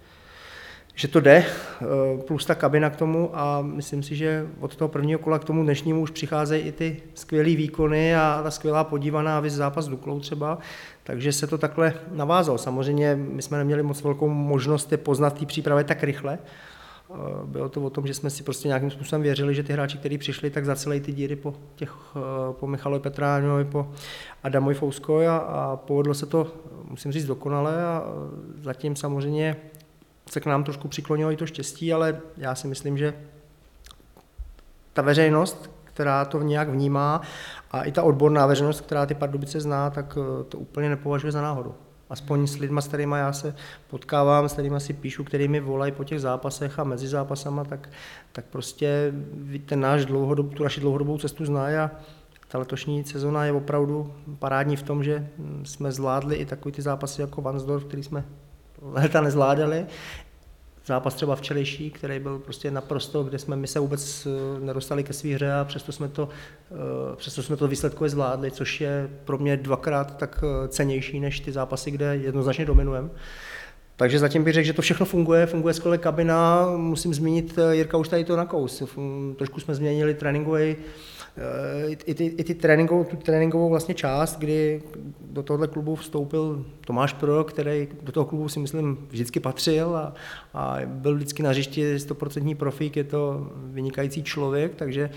že 0.97 1.07
to 1.07 1.19
jde, 1.19 1.45
eh, 1.45 1.85
plus 2.27 2.45
ta 2.45 2.55
kabina 2.55 2.89
k 2.89 2.95
tomu 2.95 3.29
a 3.33 3.61
myslím 3.61 4.03
si, 4.03 4.15
že 4.15 4.47
od 4.59 4.75
toho 4.75 4.89
prvního 4.89 5.19
kola 5.19 5.39
k 5.39 5.43
tomu 5.43 5.63
dnešnímu 5.63 6.01
už 6.01 6.11
přicházejí 6.11 6.63
i 6.63 6.71
ty 6.71 7.01
skvělé 7.13 7.55
výkony 7.55 8.15
a 8.15 8.39
ta 8.43 8.51
skvělá 8.51 8.83
podívaná, 8.83 9.39
vys 9.39 9.53
zápas 9.53 9.85
s 9.85 9.87
Duklou 9.87 10.19
třeba, 10.19 10.57
takže 11.03 11.31
se 11.31 11.47
to 11.47 11.57
takhle 11.57 11.93
navázalo. 12.11 12.57
Samozřejmě 12.57 13.15
my 13.15 13.41
jsme 13.41 13.57
neměli 13.57 13.83
moc 13.83 14.03
velkou 14.03 14.29
možnost 14.29 14.91
je 14.91 14.97
poznat 14.97 15.39
té 15.39 15.45
přípravě 15.45 15.83
tak 15.83 16.03
rychle, 16.03 16.39
eh, 16.39 17.13
bylo 17.45 17.69
to 17.69 17.81
o 17.81 17.89
tom, 17.89 18.07
že 18.07 18.13
jsme 18.13 18.29
si 18.29 18.43
prostě 18.43 18.67
nějakým 18.67 18.91
způsobem 18.91 19.21
věřili, 19.21 19.55
že 19.55 19.63
ty 19.63 19.73
hráči, 19.73 19.97
kteří 19.97 20.17
přišli, 20.17 20.49
tak 20.49 20.65
zacelej 20.65 20.99
ty 20.99 21.13
díry 21.13 21.35
po, 21.35 21.53
těch, 21.75 21.93
eh, 22.15 22.19
po 22.51 22.67
Michalovi 22.67 23.01
Petráňovi, 23.01 23.65
po 23.65 23.87
Adamovi 24.43 24.75
Fouskoj 24.75 25.27
a, 25.27 25.37
a 25.37 25.75
povedlo 25.75 26.13
se 26.13 26.25
to, 26.25 26.47
musím 26.89 27.11
říct, 27.11 27.25
dokonale 27.25 27.85
a 27.85 28.03
zatím 28.61 28.95
samozřejmě 28.95 29.55
se 30.29 30.39
k 30.39 30.45
nám 30.45 30.63
trošku 30.63 30.87
přiklonilo 30.87 31.31
i 31.31 31.37
to 31.37 31.45
štěstí, 31.45 31.93
ale 31.93 32.19
já 32.37 32.55
si 32.55 32.67
myslím, 32.67 32.97
že 32.97 33.13
ta 34.93 35.01
veřejnost, 35.01 35.69
která 35.83 36.25
to 36.25 36.41
nějak 36.41 36.69
vnímá 36.69 37.21
a 37.71 37.83
i 37.83 37.91
ta 37.91 38.03
odborná 38.03 38.45
veřejnost, 38.45 38.81
která 38.81 39.05
ty 39.05 39.15
Pardubice 39.15 39.59
zná, 39.59 39.89
tak 39.89 40.17
eh, 40.17 40.43
to 40.43 40.57
úplně 40.57 40.89
nepovažuje 40.89 41.31
za 41.31 41.41
náhodu. 41.41 41.75
Aspoň 42.09 42.47
s 42.47 42.57
lidmi, 42.57 42.81
s 42.81 42.87
kterými 42.87 43.15
já 43.17 43.33
se 43.33 43.55
potkávám, 43.89 44.49
s 44.49 44.53
kterými 44.53 44.79
si 44.79 44.93
píšu, 44.93 45.23
který 45.23 45.47
mi 45.47 45.59
volají 45.59 45.91
po 45.91 46.03
těch 46.03 46.21
zápasech 46.21 46.79
a 46.79 46.83
mezi 46.83 47.07
zápasama, 47.07 47.63
tak, 47.63 47.89
tak 48.31 48.45
prostě 48.45 49.13
ten 49.65 49.79
náš 49.79 50.05
dlouhodob, 50.05 50.53
tu 50.53 50.63
naši 50.63 50.81
dlouhodobou 50.81 51.17
cestu 51.17 51.45
zná 51.45 51.65
a 51.65 51.89
ta 52.47 52.57
letošní 52.57 53.03
sezona 53.03 53.45
je 53.45 53.51
opravdu 53.51 54.13
parádní 54.39 54.75
v 54.75 54.83
tom, 54.83 55.03
že 55.03 55.27
jsme 55.63 55.91
zvládli 55.91 56.35
i 56.35 56.45
takový 56.45 56.71
ty 56.71 56.81
zápasy 56.81 57.21
jako 57.21 57.41
Vansdorf, 57.41 57.85
který 57.85 58.03
jsme 58.03 58.25
leta 58.81 59.21
nezvládali. 59.21 59.85
Zápas 60.87 61.15
třeba 61.15 61.35
včerejší, 61.35 61.91
který 61.91 62.19
byl 62.19 62.39
prostě 62.39 62.71
naprosto, 62.71 63.23
kde 63.23 63.39
jsme 63.39 63.55
my 63.55 63.67
se 63.67 63.79
vůbec 63.79 64.27
eh, 64.27 64.59
nedostali 64.65 65.03
ke 65.03 65.13
své 65.13 65.29
hře 65.29 65.53
a 65.53 65.65
přesto 65.65 65.91
jsme 65.91 66.07
to, 66.07 66.29
eh, 66.71 67.15
přesto 67.15 67.43
jsme 67.43 67.57
to 67.57 67.67
výsledkově 67.67 68.09
zvládli, 68.09 68.51
což 68.51 68.81
je 68.81 69.09
pro 69.25 69.37
mě 69.37 69.57
dvakrát 69.57 70.17
tak 70.17 70.43
eh, 70.43 70.67
cenější 70.67 71.19
než 71.19 71.39
ty 71.39 71.51
zápasy, 71.51 71.91
kde 71.91 72.15
jednoznačně 72.15 72.65
dominujeme. 72.65 73.09
Takže 73.95 74.19
zatím 74.19 74.43
bych 74.43 74.53
řekl, 74.53 74.67
že 74.67 74.73
to 74.73 74.81
všechno 74.81 75.05
funguje, 75.05 75.45
funguje 75.45 75.73
skvěle 75.73 75.97
kabina, 75.97 76.67
musím 76.75 77.13
zmínit, 77.13 77.59
Jirka 77.71 77.97
už 77.97 78.07
tady 78.07 78.25
to 78.25 78.35
nakous, 78.35 78.83
trošku 79.37 79.59
jsme 79.59 79.75
změnili 79.75 80.13
tréninkový 80.13 80.75
i, 82.05 82.13
ty, 82.13 82.25
i 82.25 82.43
ty 82.43 82.55
tréninkovou, 82.55 83.03
tu 83.03 83.15
tréninkovou 83.15 83.69
vlastně 83.69 83.93
část, 83.93 84.39
kdy 84.39 84.81
do 85.21 85.43
tohohle 85.43 85.67
klubu 85.67 85.95
vstoupil 85.95 86.65
Tomáš 86.85 87.13
Pro, 87.13 87.43
který 87.43 87.87
do 88.01 88.11
toho 88.11 88.25
klubu 88.25 88.49
si 88.49 88.59
myslím 88.59 89.07
vždycky 89.09 89.39
patřil 89.39 89.97
a, 89.97 90.13
a 90.53 90.77
byl 90.85 91.15
vždycky 91.15 91.43
na 91.43 91.49
hřišti 91.49 91.95
100% 91.95 92.55
profík, 92.55 92.97
je 92.97 93.03
to 93.03 93.51
vynikající 93.55 94.23
člověk, 94.23 94.75
takže 94.75 95.09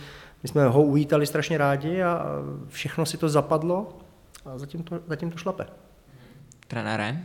my 0.42 0.48
jsme 0.48 0.68
ho 0.68 0.82
uvítali 0.82 1.26
strašně 1.26 1.58
rádi 1.58 2.02
a 2.02 2.26
všechno 2.68 3.06
si 3.06 3.16
to 3.16 3.28
zapadlo 3.28 3.98
a 4.44 4.58
zatím 4.58 4.82
to, 4.82 5.00
zatím 5.08 5.30
to 5.30 5.38
šlape. 5.38 5.66
Trenére? 6.68 7.24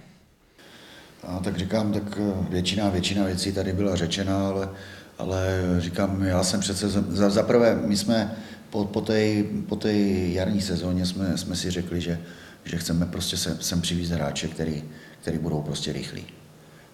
A 1.28 1.40
tak 1.40 1.58
říkám, 1.58 1.94
tak 1.94 2.04
eh, 2.18 2.34
většina, 2.50 2.90
většina 2.90 3.26
věcí 3.26 3.54
tady 3.54 3.74
byla 3.74 3.96
řečena, 3.96 4.48
ale, 4.48 4.70
ale 5.18 5.64
říkám, 5.78 6.24
já 6.24 6.44
jsem 6.44 6.60
přece, 6.60 6.90
za, 6.90 7.30
za 7.30 7.44
prvé, 7.44 7.76
my 7.76 7.98
jsme 7.98 8.36
po, 8.76 8.86
po 8.86 9.02
té 9.02 9.44
po 9.68 9.76
tej 9.76 10.34
jarní 10.34 10.62
sezóně 10.62 11.06
jsme, 11.06 11.38
jsme 11.38 11.56
si 11.56 11.72
řekli, 11.72 12.02
že, 12.02 12.20
že 12.64 12.78
chceme 12.78 13.06
prostě 13.06 13.38
sem, 13.38 13.58
sem 13.62 13.82
přivízt 13.82 14.12
hráče, 14.12 14.48
který, 14.48 14.84
který 15.22 15.38
budou 15.38 15.62
prostě 15.62 15.94
rychlí. 15.94 16.24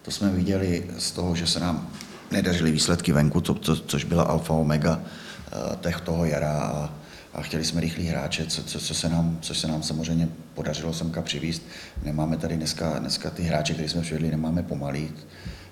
To 0.02 0.12
jsme 0.12 0.30
viděli 0.30 0.86
z 0.98 1.12
toho, 1.12 1.36
že 1.36 1.48
se 1.48 1.60
nám 1.60 1.90
nedařily 2.32 2.72
výsledky 2.72 3.12
venku, 3.12 3.42
to, 3.42 3.54
to, 3.54 3.76
což 3.76 4.04
byla 4.04 4.24
alfa 4.24 4.54
omega 4.54 5.02
těch 5.82 6.02
toho 6.02 6.26
jara 6.26 6.60
a, 6.60 6.94
a 7.34 7.42
chtěli 7.42 7.66
jsme 7.66 7.82
rychlí 7.82 8.06
hráče, 8.06 8.46
co, 8.46 8.64
co, 8.64 8.80
co, 8.80 8.94
se 8.94 9.10
nám, 9.10 9.38
což 9.42 9.58
se 9.58 9.68
nám 9.68 9.84
samozřejmě 9.84 10.30
podařilo 10.54 10.94
semka 10.94 11.22
přivízt. 11.22 11.62
Nemáme 12.04 12.38
tady 12.38 12.58
dneska, 12.58 13.00
dneska 13.00 13.30
ty 13.30 13.44
hráče, 13.44 13.74
které 13.74 13.90
jsme 13.90 14.02
přivedli, 14.02 14.32
nemáme 14.32 14.64
pomalý, 14.64 15.12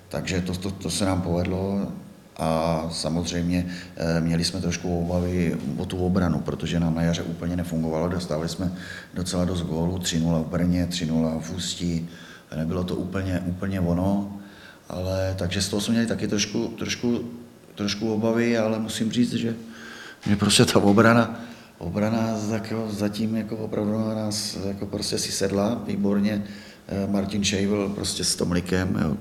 takže 0.08 0.40
to, 0.40 0.54
to, 0.54 0.70
to 0.70 0.90
se 0.90 1.04
nám 1.04 1.22
povedlo 1.22 1.92
a 2.40 2.88
samozřejmě 2.92 3.66
eh, 3.96 4.20
měli 4.20 4.44
jsme 4.44 4.60
trošku 4.60 5.00
obavy 5.00 5.56
o 5.76 5.84
tu 5.84 5.96
obranu, 5.96 6.38
protože 6.40 6.80
nám 6.80 6.94
na 6.94 7.02
jaře 7.02 7.22
úplně 7.22 7.56
nefungovalo, 7.56 8.08
dostávali 8.08 8.48
jsme 8.48 8.72
docela 9.14 9.44
dost 9.44 9.62
gólů, 9.62 9.98
3-0 9.98 10.44
v 10.44 10.46
Brně, 10.46 10.86
3-0 10.90 11.40
v 11.40 11.52
Ústí, 11.56 12.08
nebylo 12.56 12.84
to 12.84 12.96
úplně, 12.96 13.40
úplně 13.46 13.80
ono, 13.80 14.38
ale 14.88 15.34
takže 15.38 15.62
z 15.62 15.68
toho 15.68 15.80
jsme 15.80 15.92
měli 15.92 16.06
taky 16.06 16.28
trošku, 16.28 16.68
trošku, 16.68 17.20
trošku 17.74 18.14
obavy, 18.14 18.58
ale 18.58 18.78
musím 18.78 19.12
říct, 19.12 19.32
že, 19.32 19.54
že 20.28 20.36
prostě 20.36 20.64
ta 20.64 20.78
obrana, 20.78 21.40
obrana 21.78 22.38
zatím 22.88 23.36
jako 23.36 23.56
opravdu 23.56 23.92
nás 23.92 24.58
jako 24.64 24.86
prostě 24.86 25.18
si 25.18 25.32
sedla 25.32 25.82
výborně. 25.86 26.42
Eh, 26.90 27.06
Martin 27.06 27.44
Šejvel 27.44 27.88
prostě 27.88 28.24
s 28.24 28.36
Tomlikem, 28.36 28.98
jo, 29.02 29.16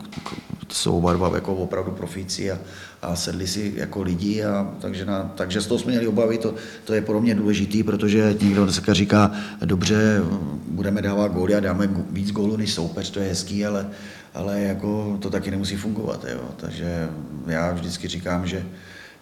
to 0.68 0.76
jsou 0.76 0.98
oba 0.98 1.14
dva 1.14 1.32
jako 1.36 1.56
opravdu 1.56 1.92
profíci 1.92 2.52
a, 2.52 2.60
a 3.02 3.16
sedli 3.16 3.48
si 3.48 3.74
jako 3.76 4.02
lidi, 4.02 4.44
a, 4.44 4.74
takže, 4.82 5.06
na, 5.06 5.32
takže 5.36 5.62
z 5.62 5.68
toho 5.68 5.80
jsme 5.80 5.92
měli 5.92 6.08
obavy, 6.08 6.38
to, 6.38 6.56
to 6.84 6.94
je 6.94 7.02
pro 7.02 7.22
mě 7.22 7.36
důležitý, 7.36 7.84
protože 7.84 8.36
někdo 8.42 8.64
dneska 8.64 8.94
říká, 8.94 9.32
dobře, 9.66 10.22
budeme 10.68 11.02
dávat 11.02 11.32
góly 11.32 11.56
a 11.56 11.60
dáme 11.60 11.90
víc 12.10 12.32
gólů 12.32 12.58
než 12.58 12.74
soupeř, 12.74 13.10
to 13.10 13.20
je 13.20 13.30
hezký, 13.30 13.66
ale, 13.66 13.90
ale 14.34 14.62
jako 14.62 15.18
to 15.22 15.30
taky 15.30 15.52
nemusí 15.52 15.76
fungovat, 15.76 16.26
jo. 16.32 16.42
takže 16.58 17.10
já 17.48 17.72
vždycky 17.72 18.08
říkám, 18.08 18.48
že 18.48 18.66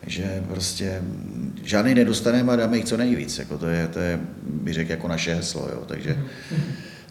že 0.07 0.43
prostě 0.47 1.01
žádný 1.63 1.95
nedostaneme 1.95 2.53
a 2.53 2.55
dáme 2.55 2.77
jich 2.77 2.85
co 2.85 2.97
nejvíc. 2.97 3.39
Jako 3.39 3.57
to 3.57 3.67
je, 3.67 3.87
to 3.87 3.99
je 3.99 4.19
bych 4.43 4.73
řekl, 4.73 4.91
jako 4.91 5.07
naše 5.07 5.33
heslo. 5.33 5.69
Jo. 5.71 5.83
Takže, 5.87 6.17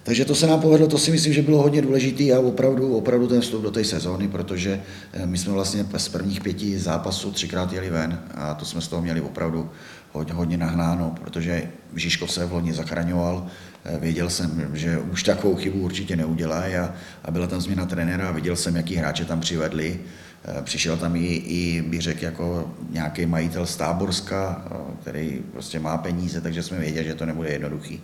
takže 0.06 0.24
to 0.24 0.34
se 0.34 0.46
nám 0.46 0.60
povedlo, 0.60 0.86
to 0.86 0.98
si 0.98 1.10
myslím, 1.10 1.32
že 1.32 1.42
bylo 1.42 1.62
hodně 1.62 1.82
důležité 1.82 2.32
a 2.32 2.38
opravdu, 2.38 2.96
opravdu 2.96 3.26
ten 3.26 3.40
vstup 3.40 3.62
do 3.62 3.70
té 3.70 3.84
sezóny, 3.84 4.28
protože 4.28 4.80
eh, 5.12 5.26
my 5.26 5.38
jsme 5.38 5.52
vlastně 5.52 5.86
z 5.96 6.08
prvních 6.08 6.40
pěti 6.40 6.78
zápasů 6.78 7.32
třikrát 7.32 7.72
jeli 7.72 7.90
ven 7.90 8.22
a 8.34 8.54
to 8.54 8.64
jsme 8.64 8.80
z 8.80 8.88
toho 8.88 9.02
měli 9.02 9.20
opravdu 9.20 9.70
hodně, 10.12 10.34
hodně 10.34 10.56
nahnáno, 10.56 11.14
protože 11.20 11.70
Žižkov 11.94 12.32
se 12.32 12.46
v 12.46 12.52
loni 12.52 12.72
zachraňoval, 12.72 13.46
eh, 13.84 13.98
věděl 13.98 14.30
jsem, 14.30 14.70
že 14.74 14.98
už 14.98 15.22
takovou 15.22 15.56
chybu 15.56 15.78
určitě 15.78 16.16
neudělá 16.16 16.62
a, 16.62 16.94
a 17.24 17.30
byla 17.30 17.46
tam 17.46 17.60
změna 17.60 17.86
trenéra 17.86 18.28
a 18.28 18.32
viděl 18.32 18.56
jsem, 18.56 18.76
jaký 18.76 18.94
hráče 18.94 19.24
tam 19.24 19.40
přivedli 19.40 20.00
Eh, 20.48 20.62
přišel 20.62 20.96
tam 20.96 21.16
i, 21.16 21.26
i 21.34 21.82
bych 21.82 22.00
řekl, 22.00 22.24
jako 22.24 22.74
nějaký 22.90 23.26
majitel 23.26 23.66
z 23.66 23.76
Táborska, 23.76 24.64
který 25.00 25.42
prostě 25.52 25.80
má 25.80 25.98
peníze, 25.98 26.40
takže 26.40 26.62
jsme 26.62 26.78
věděli, 26.78 27.06
že 27.06 27.14
to 27.14 27.26
nebude 27.26 27.50
jednoduchý. 27.50 28.02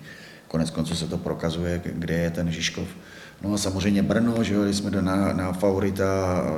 Konec 0.53 0.71
konců 0.71 0.95
se 0.97 1.09
to 1.09 1.19
prokazuje, 1.19 1.81
kde 1.85 2.15
je 2.15 2.31
ten 2.31 2.53
Žižkov. 2.53 2.89
No 3.43 3.55
a 3.55 3.59
samozřejmě 3.59 4.03
Brno, 4.03 4.45
že 4.45 4.55
jo, 4.55 4.65
jsme 4.73 4.91
na, 4.91 5.33
na 5.33 5.53
favorita, 5.53 6.05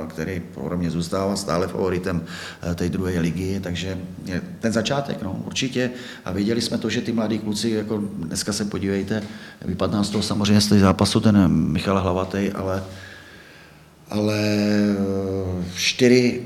který 0.09 0.39
pro 0.53 0.77
mě 0.77 0.91
zůstává 0.91 1.35
stále 1.35 1.67
favoritem 1.67 2.23
eh, 2.61 2.75
té 2.75 2.89
druhé 2.89 3.19
ligy, 3.19 3.59
takže 3.59 3.97
ten 4.59 4.71
začátek, 4.71 5.23
no, 5.23 5.43
určitě. 5.45 5.91
A 6.25 6.31
viděli 6.31 6.61
jsme 6.61 6.77
to, 6.77 6.89
že 6.89 7.01
ty 7.01 7.11
mladí 7.11 7.39
kluci, 7.39 7.69
jako 7.69 7.97
dneska 7.97 8.53
se 8.53 8.65
podívejte, 8.65 9.23
vypadá 9.65 10.03
z 10.03 10.09
toho 10.09 10.23
samozřejmě 10.23 10.61
z 10.61 10.67
toho 10.67 10.81
zápasu 10.81 11.19
ten 11.19 11.47
Michal 11.47 11.99
Hlavatej, 11.99 12.51
ale 12.55 12.83
ale 14.09 14.37
eh, 14.37 15.63
čtyři, 15.75 16.43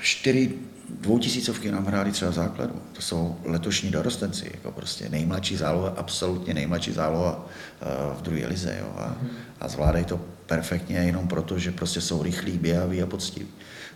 čtyři 0.00 0.71
dvoutisícovky 1.00 1.70
nám 1.70 1.86
hráli 1.86 2.12
třeba 2.12 2.30
základu. 2.30 2.74
To 2.92 3.02
jsou 3.02 3.36
letošní 3.44 3.90
dorostenci, 3.90 4.50
jako 4.54 4.72
prostě 4.72 5.08
nejmladší 5.08 5.56
záloha, 5.56 5.94
absolutně 5.96 6.54
nejmladší 6.54 6.92
záloha 6.92 7.48
eh, 7.82 7.86
v 8.18 8.22
druhé 8.22 8.46
lize. 8.46 8.76
Jo, 8.80 8.92
a, 8.96 9.16
a 9.60 9.68
zvládají 9.68 10.04
to 10.04 10.20
perfektně 10.46 10.96
jenom 10.96 11.28
proto, 11.28 11.58
že 11.58 11.70
prostě 11.70 12.00
jsou 12.00 12.22
rychlí, 12.22 12.58
běhaví 12.58 13.02
a 13.02 13.06
poctiví. 13.06 13.46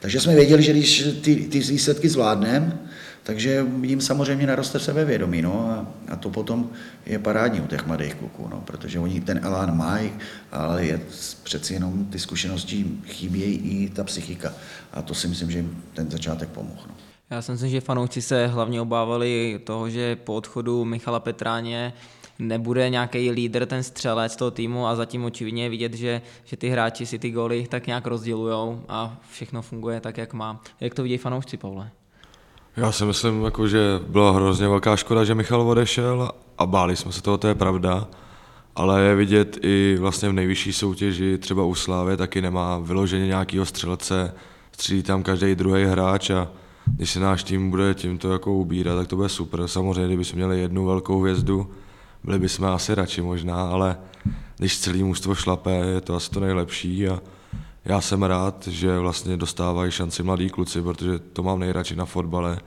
Takže 0.00 0.20
jsme 0.20 0.34
věděli, 0.34 0.62
že 0.62 0.72
když 0.72 1.04
ty, 1.20 1.36
ty 1.36 1.60
výsledky 1.60 2.08
zvládneme, 2.08 2.78
takže 3.26 3.66
jim 3.82 4.00
samozřejmě 4.00 4.46
naroste 4.46 4.80
sebevědomí, 4.80 5.42
no, 5.42 5.70
a, 5.70 5.86
a 6.12 6.16
to 6.16 6.30
potom 6.30 6.70
je 7.06 7.18
parádní 7.18 7.60
u 7.60 7.66
těch 7.66 7.86
mladých 7.86 8.14
kluků, 8.14 8.48
no, 8.50 8.60
protože 8.60 8.98
oni 8.98 9.20
ten 9.20 9.40
elán 9.42 9.76
mají, 9.76 10.12
ale 10.52 10.84
je 10.84 11.00
přeci 11.42 11.74
jenom 11.74 12.04
ty 12.04 12.18
zkušenosti 12.18 12.86
chybějí 13.06 13.54
i 13.54 13.90
ta 13.90 14.04
psychika. 14.04 14.52
A 14.92 15.02
to 15.02 15.14
si 15.14 15.28
myslím, 15.28 15.50
že 15.50 15.58
jim 15.58 15.84
ten 15.94 16.10
začátek 16.10 16.48
pomohl. 16.48 16.82
No. 16.88 16.94
Já 17.30 17.42
si 17.42 17.52
myslím, 17.52 17.70
že 17.70 17.80
fanoušci 17.80 18.22
se 18.22 18.46
hlavně 18.46 18.80
obávali 18.80 19.60
toho, 19.64 19.90
že 19.90 20.16
po 20.16 20.34
odchodu 20.34 20.84
Michala 20.84 21.20
Petráně 21.20 21.92
nebude 22.38 22.90
nějaký 22.90 23.30
lídr, 23.30 23.66
ten 23.66 23.82
střelec 23.82 24.36
toho 24.36 24.50
týmu 24.50 24.86
a 24.86 24.96
zatím 24.96 25.24
očividně 25.24 25.62
je 25.62 25.68
vidět, 25.68 25.94
že, 25.94 26.22
že 26.44 26.56
ty 26.56 26.68
hráči 26.68 27.06
si 27.06 27.18
ty 27.18 27.30
góly 27.30 27.66
tak 27.70 27.86
nějak 27.86 28.06
rozdělují 28.06 28.78
a 28.88 29.20
všechno 29.30 29.62
funguje 29.62 30.00
tak, 30.00 30.18
jak 30.18 30.32
má. 30.32 30.62
Jak 30.80 30.94
to 30.94 31.02
vidějí 31.02 31.18
fanoušci, 31.18 31.56
Pavle? 31.56 31.90
Já 32.76 32.92
si 32.92 33.04
myslím, 33.04 33.44
jako, 33.44 33.68
že 33.68 34.00
byla 34.08 34.32
hrozně 34.32 34.68
velká 34.68 34.96
škoda, 34.96 35.24
že 35.24 35.34
Michal 35.34 35.60
odešel 35.60 36.30
a 36.58 36.66
báli 36.66 36.96
jsme 36.96 37.12
se 37.12 37.22
toho, 37.22 37.38
to 37.38 37.48
je 37.48 37.54
pravda. 37.54 38.08
Ale 38.74 39.02
je 39.02 39.14
vidět 39.14 39.58
i 39.62 39.96
vlastně 40.00 40.28
v 40.28 40.32
nejvyšší 40.32 40.72
soutěži, 40.72 41.38
třeba 41.38 41.64
u 41.64 41.74
Slávy, 41.74 42.16
taky 42.16 42.42
nemá 42.42 42.78
vyloženě 42.78 43.26
nějakého 43.26 43.66
střelce, 43.66 44.34
střílí 44.72 45.02
tam 45.02 45.22
každý 45.22 45.54
druhý 45.54 45.84
hráč 45.84 46.30
a 46.30 46.48
když 46.86 47.10
se 47.10 47.20
náš 47.20 47.44
tým 47.44 47.70
bude 47.70 47.94
tímto 47.94 48.32
jako 48.32 48.52
ubírat, 48.52 48.96
tak 48.96 49.08
to 49.08 49.16
bude 49.16 49.28
super. 49.28 49.68
Samozřejmě, 49.68 50.06
kdybychom 50.06 50.36
měli 50.36 50.60
jednu 50.60 50.86
velkou 50.86 51.20
hvězdu, 51.20 51.70
byli 52.24 52.38
bychom 52.38 52.66
asi 52.66 52.94
radši 52.94 53.22
možná, 53.22 53.68
ale 53.68 53.96
když 54.56 54.78
celý 54.78 55.02
mužstvo 55.02 55.34
šlape, 55.34 55.70
je 55.70 56.00
to 56.00 56.14
asi 56.14 56.30
to 56.30 56.40
nejlepší 56.40 57.08
a 57.08 57.20
já 57.86 58.00
jsem 58.00 58.22
rád, 58.22 58.66
že 58.66 58.98
vlastně 58.98 59.36
dostávají 59.36 59.92
šanci 59.92 60.22
mladí 60.22 60.50
kluci, 60.50 60.82
protože 60.82 61.18
to 61.18 61.42
mám 61.42 61.58
nejradši 61.58 61.96
na 61.96 62.04
fotbale 62.04 62.58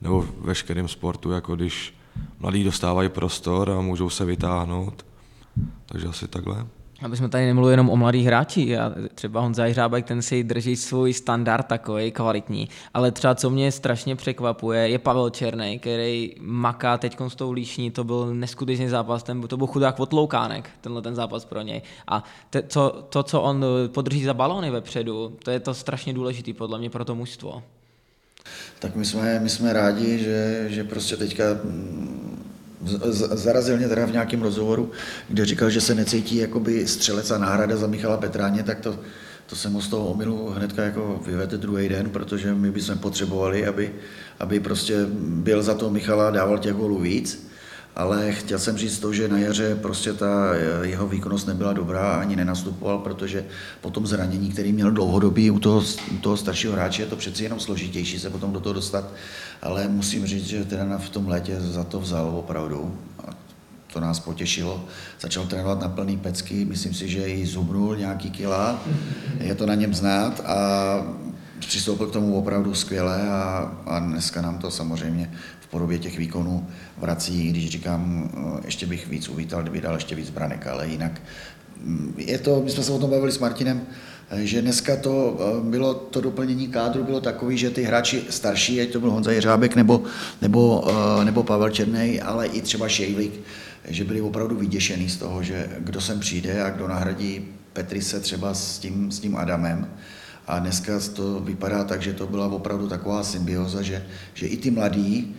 nebo 0.00 0.26
veškerém 0.40 0.88
sportu, 0.88 1.30
jako 1.30 1.56
když 1.56 1.94
mladí 2.38 2.64
dostávají 2.64 3.08
prostor 3.08 3.70
a 3.70 3.80
můžou 3.80 4.10
se 4.10 4.24
vytáhnout. 4.24 5.06
Takže 5.86 6.08
asi 6.08 6.28
takhle. 6.28 6.66
Aby 7.02 7.16
jsme 7.16 7.28
tady 7.28 7.46
nemluvili 7.46 7.72
jenom 7.72 7.90
o 7.90 7.96
mladých 7.96 8.26
hráči, 8.26 8.68
já, 8.68 8.92
třeba 9.14 9.40
Honza 9.40 9.64
Hřábek, 9.64 10.06
ten 10.06 10.22
si 10.22 10.44
drží 10.44 10.76
svůj 10.76 11.12
standard 11.12 11.66
takový 11.66 12.10
kvalitní, 12.10 12.68
ale 12.94 13.10
třeba 13.10 13.34
co 13.34 13.50
mě 13.50 13.72
strašně 13.72 14.16
překvapuje, 14.16 14.88
je 14.88 14.98
Pavel 14.98 15.30
Černý, 15.30 15.78
který 15.78 16.34
maká 16.40 16.98
teď 16.98 17.16
s 17.28 17.34
tou 17.34 17.52
líšní, 17.52 17.90
to 17.90 18.04
byl 18.04 18.34
neskutečný 18.34 18.88
zápas, 18.88 19.22
ten, 19.22 19.42
to 19.42 19.56
byl 19.56 19.66
chudák 19.66 20.00
odloukánek, 20.00 20.70
tenhle 20.80 21.02
ten 21.02 21.14
zápas 21.14 21.44
pro 21.44 21.62
něj. 21.62 21.82
A 22.08 22.24
te, 22.50 22.62
co, 22.62 23.06
to, 23.08 23.22
co 23.22 23.42
on 23.42 23.64
podrží 23.88 24.24
za 24.24 24.34
balony 24.34 24.70
vepředu, 24.70 25.36
to 25.42 25.50
je 25.50 25.60
to 25.60 25.74
strašně 25.74 26.12
důležitý 26.12 26.52
podle 26.52 26.78
mě 26.78 26.90
pro 26.90 27.04
to 27.04 27.14
mužstvo. 27.14 27.62
Tak 28.78 28.96
my 28.96 29.04
jsme, 29.04 29.40
my 29.40 29.48
jsme 29.48 29.72
rádi, 29.72 30.18
že, 30.18 30.66
že 30.68 30.84
prostě 30.84 31.16
teďka 31.16 31.44
zarazil 33.32 33.76
mě 33.76 33.88
teda 33.88 34.06
v 34.06 34.12
nějakém 34.12 34.42
rozhovoru, 34.42 34.90
kde 35.28 35.44
říkal, 35.44 35.70
že 35.70 35.80
se 35.80 35.94
necítí 35.94 36.36
jakoby 36.36 36.86
střelec 36.86 37.30
a 37.30 37.38
náhrada 37.38 37.76
za 37.76 37.86
Michala 37.86 38.16
Petráně, 38.16 38.62
tak 38.62 38.80
to, 38.80 38.98
to 39.46 39.56
jsem 39.56 39.72
mu 39.72 39.80
z 39.80 39.88
toho 39.88 40.06
omilu 40.06 40.50
hnedka 40.50 40.82
jako 40.82 41.20
vyvedl 41.26 41.58
druhý 41.58 41.88
den, 41.88 42.10
protože 42.10 42.54
my 42.54 42.70
bychom 42.70 42.98
potřebovali, 42.98 43.66
aby, 43.66 43.94
aby 44.40 44.60
prostě 44.60 45.06
byl 45.20 45.62
za 45.62 45.74
to 45.74 45.90
Michala, 45.90 46.30
dával 46.30 46.58
těch 46.58 46.72
gólů 46.72 46.98
víc. 46.98 47.48
Ale 47.96 48.32
chtěl 48.32 48.58
jsem 48.58 48.76
říct 48.76 48.98
to, 48.98 49.12
že 49.12 49.28
na 49.28 49.38
jaře 49.38 49.74
prostě 49.74 50.12
ta 50.12 50.54
jeho 50.82 51.08
výkonnost 51.08 51.46
nebyla 51.46 51.72
dobrá, 51.72 52.14
ani 52.14 52.36
nenastupoval, 52.36 52.98
protože 52.98 53.44
po 53.80 53.90
tom 53.90 54.06
zranění, 54.06 54.50
který 54.50 54.72
měl 54.72 54.90
dlouhodobý 54.90 55.50
u 55.50 55.58
toho, 55.58 55.82
u 56.14 56.18
toho 56.18 56.36
staršího 56.36 56.72
hráče, 56.72 57.02
je 57.02 57.06
to 57.06 57.16
přeci 57.16 57.42
jenom 57.42 57.60
složitější 57.60 58.18
se 58.18 58.30
potom 58.30 58.52
do 58.52 58.60
toho 58.60 58.72
dostat, 58.72 59.12
ale 59.62 59.88
musím 59.88 60.26
říct, 60.26 60.46
že 60.46 60.64
teda 60.64 60.98
v 60.98 61.08
tom 61.08 61.28
létě 61.28 61.60
za 61.60 61.84
to 61.84 62.00
vzal 62.00 62.36
opravdu. 62.36 62.98
A 63.26 63.30
to 63.92 64.00
nás 64.00 64.20
potěšilo. 64.20 64.84
Začal 65.20 65.46
trénovat 65.46 65.80
na 65.80 65.88
plný 65.88 66.16
pecky, 66.16 66.64
myslím 66.64 66.94
si, 66.94 67.08
že 67.08 67.28
i 67.28 67.46
zubnul 67.46 67.96
nějaký 67.96 68.30
kila, 68.30 68.82
je 69.40 69.54
to 69.54 69.66
na 69.66 69.74
něm 69.74 69.94
znát 69.94 70.40
a 70.46 70.56
přistoupil 71.58 72.06
k 72.06 72.12
tomu 72.12 72.38
opravdu 72.38 72.74
skvěle 72.74 73.28
a, 73.28 73.72
a 73.86 73.98
dneska 73.98 74.42
nám 74.42 74.58
to 74.58 74.70
samozřejmě 74.70 75.32
podobě 75.76 75.98
těch 75.98 76.18
výkonů 76.18 76.66
vrací, 76.96 77.48
když 77.48 77.70
říkám, 77.70 78.30
eh, 78.32 78.60
ještě 78.64 78.86
bych 78.86 79.08
víc 79.08 79.28
uvítal, 79.28 79.62
kdyby 79.62 79.80
dal 79.80 79.94
ještě 79.94 80.14
víc 80.14 80.30
branek, 80.30 80.66
ale 80.66 80.88
jinak 80.88 81.20
mm, 81.84 82.14
je 82.16 82.38
to, 82.38 82.62
my 82.64 82.70
jsme 82.70 82.82
se 82.82 82.92
o 82.92 82.98
tom 82.98 83.10
bavili 83.10 83.32
s 83.32 83.38
Martinem, 83.38 83.80
eh, 84.30 84.46
že 84.46 84.62
dneska 84.62 84.96
to 84.96 85.36
eh, 85.36 85.70
bylo, 85.70 85.94
to 85.94 86.20
doplnění 86.20 86.68
kádru 86.68 87.04
bylo 87.04 87.20
takový, 87.20 87.58
že 87.58 87.70
ty 87.70 87.82
hráči 87.82 88.24
starší, 88.30 88.80
ať 88.80 88.88
to 88.88 89.00
byl 89.00 89.10
Honza 89.10 89.32
Jeřábek 89.32 89.76
nebo, 89.76 90.02
nebo, 90.42 90.88
nebo 91.24 91.42
Pavel 91.42 91.70
Černej, 91.70 92.20
ale 92.24 92.46
i 92.46 92.62
třeba 92.62 92.88
Šejlik, 92.88 93.40
že 93.84 94.04
byli 94.04 94.20
opravdu 94.20 94.56
vyděšený 94.56 95.08
z 95.08 95.16
toho, 95.16 95.42
že 95.42 95.68
kdo 95.78 96.00
sem 96.00 96.20
přijde 96.20 96.62
a 96.62 96.70
kdo 96.70 96.88
nahradí 96.88 97.44
Petrise 97.72 98.20
třeba 98.20 98.54
s 98.54 98.78
tím, 98.78 99.12
s 99.12 99.20
tím 99.20 99.36
Adamem. 99.36 99.86
A 100.46 100.58
dneska 100.58 100.92
to 101.12 101.40
vypadá 101.40 101.84
tak, 101.84 102.02
že 102.02 102.12
to 102.12 102.26
byla 102.26 102.46
opravdu 102.46 102.88
taková 102.88 103.22
symbioza, 103.22 103.82
že, 103.82 104.06
že 104.34 104.46
i 104.46 104.56
ty 104.56 104.70
mladí, 104.70 105.36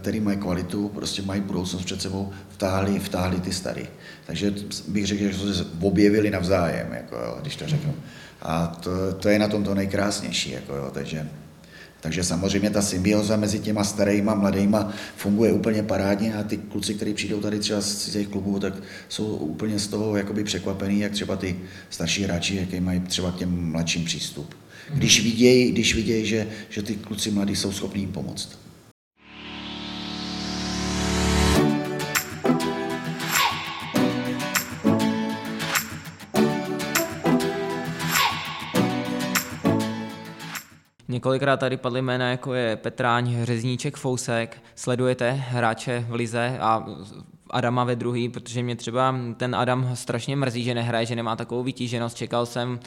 který 0.00 0.20
mají 0.20 0.38
kvalitu, 0.38 0.88
prostě 0.88 1.22
mají 1.22 1.40
budoucnost 1.40 1.84
před 1.84 2.02
sebou, 2.02 2.30
vtáhli, 2.48 2.98
vtáhli 2.98 3.40
ty 3.40 3.52
starý. 3.52 3.82
Takže 4.26 4.54
bych 4.88 5.06
řekl, 5.06 5.22
že 5.22 5.54
se 5.54 5.66
objevili 5.80 6.30
navzájem, 6.30 6.92
jako 6.92 7.16
jo, 7.16 7.38
když 7.40 7.56
to 7.56 7.66
řeknu. 7.66 7.94
A 8.42 8.66
to, 8.66 8.90
to 9.14 9.28
je 9.28 9.38
na 9.38 9.48
tom 9.48 9.64
to 9.64 9.74
nejkrásnější. 9.74 10.50
Jako 10.50 10.74
jo, 10.74 10.90
takže 10.94 11.28
takže 12.00 12.24
samozřejmě 12.24 12.70
ta 12.70 12.82
symbioza 12.82 13.36
mezi 13.36 13.58
těma 13.58 13.84
starýma, 13.84 14.34
mladýma 14.34 14.92
funguje 15.16 15.52
úplně 15.52 15.82
parádně 15.82 16.34
a 16.34 16.42
ty 16.42 16.56
kluci, 16.56 16.94
kteří 16.94 17.14
přijdou 17.14 17.40
tady 17.40 17.58
třeba 17.58 17.80
z 17.80 18.10
těch 18.10 18.28
klubů, 18.28 18.60
tak 18.60 18.74
jsou 19.08 19.24
úplně 19.26 19.78
z 19.78 19.88
toho 19.88 20.16
jakoby 20.16 20.44
překvapený, 20.44 21.00
jak 21.00 21.12
třeba 21.12 21.36
ty 21.36 21.56
starší 21.90 22.22
hráči, 22.22 22.56
jaký 22.56 22.80
mají 22.80 23.00
třeba 23.00 23.32
k 23.32 23.36
těm 23.36 23.70
mladším 23.70 24.04
přístup. 24.04 24.54
Když 24.94 25.22
vidějí, 25.22 25.72
když 25.72 25.94
vidějí 25.94 26.26
že, 26.26 26.46
že 26.68 26.82
ty 26.82 26.96
kluci 26.96 27.30
mladí 27.30 27.56
jsou 27.56 27.72
schopní 27.72 28.00
jim 28.00 28.12
pomoct. 28.12 28.58
Několikrát 41.10 41.56
tady 41.56 41.76
padly 41.76 42.02
jména, 42.02 42.30
jako 42.30 42.54
je 42.54 42.76
Petráň, 42.76 43.44
Řezníček, 43.44 43.96
Fousek. 43.96 44.62
Sledujete 44.74 45.30
hráče 45.30 46.04
v 46.08 46.14
Lize 46.14 46.58
a 46.60 46.86
Adama 47.50 47.84
ve 47.84 47.96
druhý, 47.96 48.28
protože 48.28 48.62
mě 48.62 48.76
třeba 48.76 49.14
ten 49.36 49.54
Adam 49.54 49.90
strašně 49.94 50.36
mrzí, 50.36 50.64
že 50.64 50.74
nehraje, 50.74 51.06
že 51.06 51.16
nemá 51.16 51.36
takovou 51.36 51.62
vytíženost. 51.62 52.16
Čekal 52.16 52.46
jsem, 52.46 52.80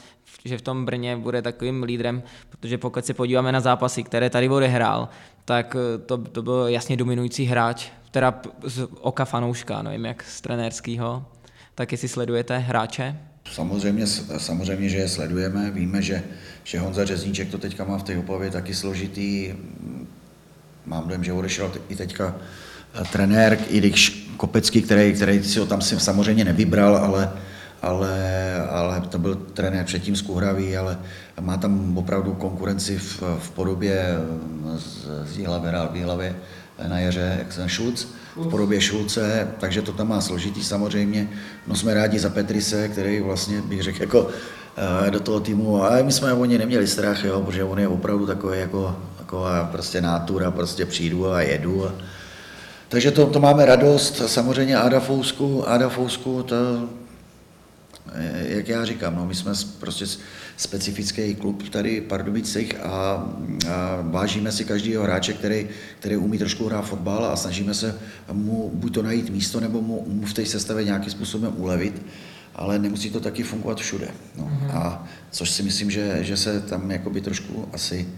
že 0.44 0.58
v 0.58 0.62
tom 0.62 0.84
Brně 0.84 1.16
bude 1.16 1.42
takovým 1.42 1.82
lídrem, 1.82 2.22
protože 2.50 2.78
pokud 2.78 3.06
se 3.06 3.14
podíváme 3.14 3.52
na 3.52 3.60
zápasy, 3.60 4.02
které 4.02 4.30
tady 4.30 4.48
odehrál, 4.48 5.08
tak 5.44 5.76
to, 6.06 6.18
to 6.18 6.42
byl 6.42 6.66
jasně 6.68 6.96
dominující 6.96 7.44
hráč, 7.44 7.88
teda 8.10 8.40
z 8.62 8.88
oka 9.00 9.24
fanouška, 9.24 9.82
nevím 9.82 10.04
jak 10.04 10.22
z 10.22 10.40
trenérského. 10.40 11.26
Tak 11.74 11.92
jestli 11.92 12.08
sledujete 12.08 12.58
hráče? 12.58 13.18
Samozřejmě, 13.52 14.06
samozřejmě, 14.36 14.88
že 14.88 14.96
je 14.96 15.08
sledujeme. 15.08 15.70
Víme, 15.70 16.02
že, 16.02 16.22
že 16.64 16.78
Honza 16.78 17.04
Řezníček 17.04 17.50
to 17.50 17.58
teďka 17.58 17.84
má 17.84 17.98
v 17.98 18.02
té 18.02 18.18
Opavě 18.18 18.50
taky 18.50 18.74
složitý. 18.74 19.52
Mám 20.86 21.08
dojem, 21.08 21.24
že 21.24 21.32
odešel 21.32 21.72
i 21.88 21.96
teďka 21.96 22.36
eh, 22.94 23.04
trenér, 23.12 23.58
i 23.68 23.78
když 23.78 24.30
Kopecký, 24.36 24.82
který, 24.82 25.12
který 25.12 25.44
si 25.44 25.58
ho 25.58 25.66
tam 25.66 25.80
si 25.80 26.00
samozřejmě 26.00 26.44
nevybral, 26.44 26.96
ale, 26.96 27.32
ale, 27.82 28.54
ale 28.70 29.00
to 29.00 29.18
byl 29.18 29.34
trenér 29.34 29.84
předtím 29.84 30.16
z 30.16 30.22
Kuhraví, 30.22 30.76
ale 30.76 30.98
má 31.40 31.56
tam 31.56 31.98
opravdu 31.98 32.34
konkurenci 32.34 32.98
v, 32.98 33.22
v 33.38 33.50
podobě 33.50 33.94
eh, 33.94 34.78
z, 34.78 35.06
z 35.24 35.38
Jihlavy, 35.38 35.68
Výhlavy 35.92 36.36
na 36.88 36.98
jaře, 36.98 37.36
jak 37.38 37.52
jsem 37.52 37.68
Šulc 37.68 38.06
v 38.36 38.48
podobě 38.48 38.80
Šulce, 38.80 39.48
takže 39.58 39.82
to 39.82 39.92
tam 39.92 40.08
má 40.08 40.20
složitý 40.20 40.64
samozřejmě. 40.64 41.28
No 41.66 41.76
jsme 41.76 41.94
rádi 41.94 42.18
za 42.18 42.30
Petrise, 42.30 42.88
který 42.88 43.20
vlastně 43.20 43.62
bych 43.62 43.82
řekl 43.82 44.00
jako 44.00 44.28
eh, 44.28 44.63
do 45.10 45.20
toho 45.20 45.40
týmu, 45.40 45.84
a 45.84 46.02
my 46.02 46.12
jsme 46.12 46.32
o 46.32 46.44
ně 46.44 46.58
neměli 46.58 46.86
strach, 46.86 47.24
jo, 47.24 47.40
protože 47.40 47.64
on 47.64 47.78
je 47.78 47.88
opravdu 47.88 48.26
takový 48.26 48.58
jako, 48.58 48.96
taková 49.18 49.64
prostě 49.64 50.00
nátura, 50.00 50.50
prostě 50.50 50.86
přijdu 50.86 51.30
a 51.30 51.42
jedu. 51.42 51.86
A, 51.86 51.94
takže 52.88 53.10
to, 53.10 53.26
to 53.26 53.40
máme 53.40 53.66
radost, 53.66 54.22
samozřejmě 54.26 54.76
Ada 54.76 55.00
Fousku, 55.00 55.68
Ada 55.68 55.88
Fousku, 55.88 56.42
to, 56.42 56.56
jak 58.42 58.68
já 58.68 58.84
říkám, 58.84 59.16
no, 59.16 59.26
my 59.26 59.34
jsme 59.34 59.52
prostě 59.78 60.04
specifický 60.56 61.34
klub 61.34 61.68
tady 61.68 62.00
v 62.00 62.04
Pardubicích 62.04 62.80
a, 62.80 62.88
a 62.88 63.98
vážíme 64.02 64.52
si 64.52 64.64
každého 64.64 65.04
hráče, 65.04 65.32
který, 65.32 65.68
který 65.98 66.16
umí 66.16 66.38
trošku 66.38 66.66
hrát 66.66 66.82
fotbal 66.82 67.24
a 67.24 67.36
snažíme 67.36 67.74
se 67.74 67.98
mu 68.32 68.70
buď 68.74 68.94
to 68.94 69.02
najít 69.02 69.30
místo, 69.30 69.60
nebo 69.60 69.82
mu, 69.82 70.04
mu 70.08 70.26
v 70.26 70.32
té 70.32 70.46
sestavě 70.46 70.84
nějakým 70.84 71.10
způsobem 71.10 71.52
ulevit, 71.56 72.02
ale 72.54 72.78
nemusí 72.78 73.10
to 73.10 73.20
taky 73.20 73.42
fungovat 73.42 73.78
všude. 73.78 74.08
No. 74.36 74.44
Mm-hmm. 74.44 74.76
A 74.76 75.04
což 75.30 75.50
si 75.50 75.62
myslím, 75.62 75.90
že, 75.90 76.24
že 76.24 76.36
se 76.36 76.60
tam 76.60 76.90
jakoby 76.90 77.20
trošku 77.20 77.68
asi, 77.72 78.08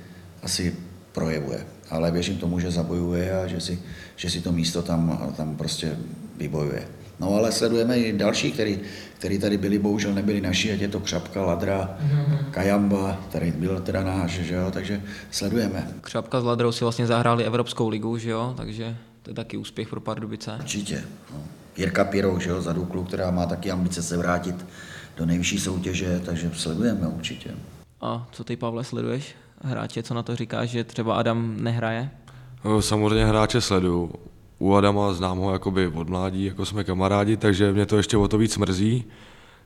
asi 0.42 0.76
projevuje. 1.12 1.66
Ale 1.90 2.10
věřím 2.10 2.36
tomu, 2.36 2.60
že 2.60 2.70
zabojuje 2.70 3.40
a 3.40 3.46
že 3.46 3.60
si, 3.60 3.78
že 4.16 4.30
si 4.30 4.40
to 4.40 4.52
místo 4.52 4.82
tam, 4.82 5.32
tam 5.36 5.56
prostě 5.56 5.96
vybojuje. 6.36 6.88
No 7.20 7.34
ale 7.34 7.52
sledujeme 7.52 7.98
i 7.98 8.12
další, 8.12 8.52
který, 8.52 8.80
který 9.18 9.38
tady 9.38 9.58
byli, 9.58 9.78
bohužel 9.78 10.14
nebyli 10.14 10.40
naši, 10.40 10.72
ať 10.72 10.80
je 10.80 10.88
to 10.88 11.00
Křapka, 11.00 11.42
Ladra, 11.42 11.98
mm-hmm. 12.00 12.50
Kajamba, 12.50 13.20
který 13.28 13.50
byl 13.50 13.80
teda 13.80 14.04
náš, 14.04 14.30
že 14.30 14.54
jo, 14.54 14.70
takže 14.70 15.02
sledujeme. 15.30 15.88
Křapka 16.00 16.40
s 16.40 16.44
Ladrou 16.44 16.72
si 16.72 16.84
vlastně 16.84 17.06
zahráli 17.06 17.44
Evropskou 17.44 17.88
ligu, 17.88 18.18
že 18.18 18.30
jo, 18.30 18.54
takže 18.56 18.96
to 19.22 19.30
je 19.30 19.34
taky 19.34 19.56
úspěch 19.56 19.88
pro 19.88 20.00
Pardubice. 20.00 20.56
Určitě. 20.58 21.04
No. 21.32 21.42
Jirka 21.76 22.04
Pirou, 22.04 22.38
že 22.38 22.50
jo, 22.50 22.62
za 22.62 22.72
Duklu, 22.72 23.04
která 23.04 23.30
má 23.30 23.46
taky 23.46 23.70
ambice 23.70 24.02
se 24.02 24.16
vrátit 24.16 24.66
do 25.16 25.26
nejvyšší 25.26 25.58
soutěže, 25.58 26.20
takže 26.24 26.50
sledujeme 26.54 27.08
určitě. 27.08 27.50
A 28.00 28.28
co 28.32 28.44
ty, 28.44 28.56
Pavle, 28.56 28.84
sleduješ 28.84 29.34
hráče, 29.62 30.02
co 30.02 30.14
na 30.14 30.22
to 30.22 30.36
říkáš, 30.36 30.70
že 30.70 30.84
třeba 30.84 31.14
Adam 31.14 31.56
nehraje? 31.60 32.10
Samozřejmě 32.80 33.26
hráče 33.26 33.60
sleduju 33.60 34.12
u 34.58 34.74
Adama 34.74 35.12
znám 35.12 35.38
ho 35.38 35.52
jakoby 35.52 35.86
od 35.86 36.08
mládí, 36.08 36.44
jako 36.44 36.66
jsme 36.66 36.84
kamarádi, 36.84 37.36
takže 37.36 37.72
mě 37.72 37.86
to 37.86 37.96
ještě 37.96 38.16
o 38.16 38.28
to 38.28 38.38
víc 38.38 38.56
mrzí. 38.56 39.04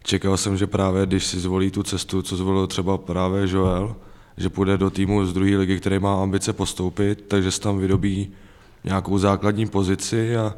Čekal 0.02 0.36
jsem, 0.36 0.56
že 0.56 0.66
právě 0.66 1.06
když 1.06 1.26
si 1.26 1.40
zvolí 1.40 1.70
tu 1.70 1.82
cestu, 1.82 2.22
co 2.22 2.36
zvolil 2.36 2.66
třeba 2.66 2.98
právě 2.98 3.48
Joel, 3.48 3.96
že 4.36 4.48
půjde 4.48 4.78
do 4.78 4.90
týmu 4.90 5.26
z 5.26 5.32
druhé 5.32 5.56
ligy, 5.56 5.80
který 5.80 5.98
má 5.98 6.22
ambice 6.22 6.52
postoupit, 6.52 7.24
takže 7.28 7.50
se 7.50 7.60
tam 7.60 7.78
vydobí 7.78 8.32
nějakou 8.84 9.18
základní 9.18 9.66
pozici 9.66 10.36
a 10.36 10.54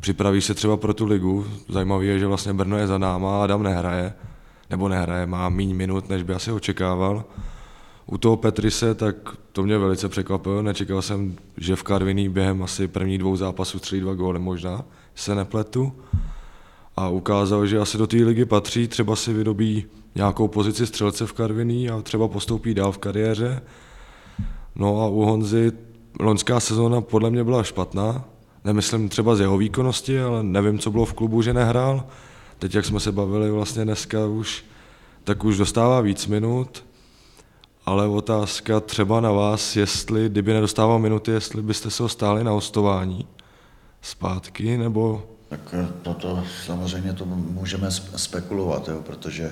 připraví 0.00 0.40
se 0.40 0.54
třeba 0.54 0.76
pro 0.76 0.94
tu 0.94 1.06
ligu. 1.06 1.46
Zajímavé 1.68 2.04
je, 2.04 2.18
že 2.18 2.26
vlastně 2.26 2.52
Brno 2.52 2.76
je 2.76 2.86
za 2.86 2.98
náma 2.98 3.40
a 3.40 3.44
Adam 3.44 3.62
nehraje, 3.62 4.14
nebo 4.70 4.88
nehraje, 4.88 5.26
má 5.26 5.48
méně 5.48 5.74
minut, 5.74 6.08
než 6.08 6.22
by 6.22 6.34
asi 6.34 6.52
očekával. 6.52 7.24
U 8.06 8.18
toho 8.18 8.36
Petrise, 8.36 8.94
tak 8.94 9.16
to 9.52 9.62
mě 9.62 9.78
velice 9.78 10.08
překvapilo. 10.08 10.62
Nečekal 10.62 11.02
jsem, 11.02 11.36
že 11.56 11.76
v 11.76 11.82
Karviní 11.82 12.28
během 12.28 12.62
asi 12.62 12.88
prvních 12.88 13.18
dvou 13.18 13.36
zápasů 13.36 13.78
střílí 13.78 14.00
dva 14.00 14.14
góly 14.14 14.38
možná, 14.38 14.84
se 15.14 15.34
nepletu. 15.34 15.92
A 16.96 17.08
ukázal, 17.08 17.66
že 17.66 17.78
asi 17.78 17.98
do 17.98 18.06
té 18.06 18.16
ligy 18.16 18.44
patří, 18.44 18.88
třeba 18.88 19.16
si 19.16 19.32
vydobí 19.32 19.86
nějakou 20.14 20.48
pozici 20.48 20.86
střelce 20.86 21.26
v 21.26 21.32
Karviní 21.32 21.90
a 21.90 22.02
třeba 22.02 22.28
postoupí 22.28 22.74
dál 22.74 22.92
v 22.92 22.98
kariéře. 22.98 23.62
No 24.74 25.02
a 25.02 25.08
u 25.08 25.20
Honzy 25.20 25.72
loňská 26.20 26.60
sezóna 26.60 27.00
podle 27.00 27.30
mě 27.30 27.44
byla 27.44 27.62
špatná. 27.62 28.24
Nemyslím 28.64 29.08
třeba 29.08 29.36
z 29.36 29.40
jeho 29.40 29.58
výkonnosti, 29.58 30.20
ale 30.20 30.42
nevím, 30.42 30.78
co 30.78 30.90
bylo 30.90 31.04
v 31.04 31.14
klubu, 31.14 31.42
že 31.42 31.54
nehrál. 31.54 32.06
Teď, 32.58 32.74
jak 32.74 32.84
jsme 32.84 33.00
se 33.00 33.12
bavili 33.12 33.50
vlastně 33.50 33.84
dneska 33.84 34.26
už, 34.26 34.64
tak 35.24 35.44
už 35.44 35.56
dostává 35.56 36.00
víc 36.00 36.26
minut 36.26 36.84
ale 37.86 38.08
otázka 38.08 38.80
třeba 38.80 39.20
na 39.20 39.32
vás, 39.32 39.76
jestli, 39.76 40.28
kdyby 40.28 40.52
nedostával 40.52 40.98
minuty, 40.98 41.30
jestli 41.30 41.62
byste 41.62 41.90
se 41.90 42.02
ho 42.02 42.08
stáli 42.08 42.44
na 42.44 42.50
hostování 42.50 43.26
zpátky, 44.02 44.78
nebo 44.78 45.22
Tak 45.48 45.60
eh, 45.72 45.86
toto 46.02 46.44
samozřejmě 46.66 47.12
to 47.12 47.24
můžeme 47.26 47.88
sp- 47.88 48.16
spekulovat, 48.16 48.88
jo, 48.88 49.02
protože 49.02 49.44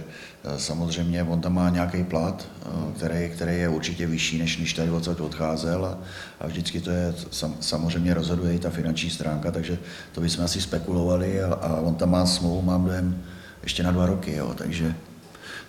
eh, 0.44 0.58
samozřejmě 0.58 1.22
on 1.22 1.40
tam 1.40 1.54
má 1.54 1.70
nějaký 1.70 2.04
plat, 2.04 2.48
eh, 2.62 2.68
který, 2.96 3.30
který 3.30 3.58
je 3.58 3.68
určitě 3.68 4.06
vyšší, 4.06 4.38
než 4.38 4.56
když 4.56 4.72
tady 4.72 4.90
odsud 4.90 5.20
odcházel 5.20 5.86
a, 5.86 5.98
a 6.40 6.46
vždycky 6.46 6.80
to 6.80 6.90
je, 6.90 7.14
sam, 7.30 7.54
samozřejmě 7.60 8.14
rozhoduje 8.14 8.54
i 8.54 8.58
ta 8.58 8.70
finanční 8.70 9.10
stránka, 9.10 9.50
takže 9.50 9.78
to 10.12 10.20
bychom 10.20 10.44
asi 10.44 10.60
spekulovali 10.60 11.42
a, 11.42 11.54
a 11.54 11.80
on 11.80 11.94
tam 11.94 12.10
má 12.10 12.26
smlouvu, 12.26 12.62
mám 12.62 12.84
dojem, 12.84 13.22
ještě 13.62 13.82
na 13.82 13.90
dva 13.90 14.06
roky, 14.06 14.32
jo, 14.36 14.54
takže, 14.54 14.94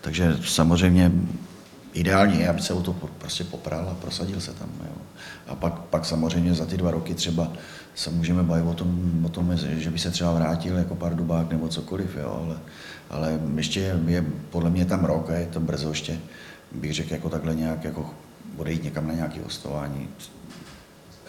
takže 0.01 0.37
samozřejmě 0.45 1.11
ideální 1.93 2.39
je, 2.39 2.49
aby 2.49 2.61
se 2.61 2.73
o 2.73 2.81
to 2.81 2.93
prostě 2.93 3.43
popral 3.43 3.89
a 3.89 3.95
prosadil 4.01 4.41
se 4.41 4.53
tam. 4.53 4.69
Jo. 4.79 4.95
A 5.47 5.55
pak, 5.55 5.79
pak 5.79 6.05
samozřejmě 6.05 6.53
za 6.53 6.65
ty 6.65 6.77
dva 6.77 6.91
roky 6.91 7.13
třeba 7.13 7.51
se 7.95 8.09
můžeme 8.09 8.43
bavit 8.43 8.63
o 8.63 8.73
tom, 8.73 9.21
o 9.25 9.29
tom, 9.29 9.57
že 9.57 9.89
by 9.89 9.99
se 9.99 10.11
třeba 10.11 10.33
vrátil 10.33 10.77
jako 10.77 10.95
pardubák 10.95 11.51
nebo 11.51 11.67
cokoliv, 11.67 12.17
jo, 12.17 12.41
ale, 12.45 12.57
ale 13.09 13.39
ještě 13.55 13.95
je, 14.07 14.25
podle 14.49 14.69
mě 14.69 14.85
tam 14.85 15.05
rok 15.05 15.29
a 15.29 15.33
je 15.33 15.45
to 15.45 15.59
brzo 15.59 15.89
ještě, 15.89 16.17
bych 16.71 16.93
řekl, 16.93 17.13
jako 17.13 17.29
takhle 17.29 17.55
nějak 17.55 17.83
jako 17.83 18.09
odejít 18.57 18.83
někam 18.83 19.07
na 19.07 19.13
nějaké 19.13 19.41
hostování. 19.41 20.07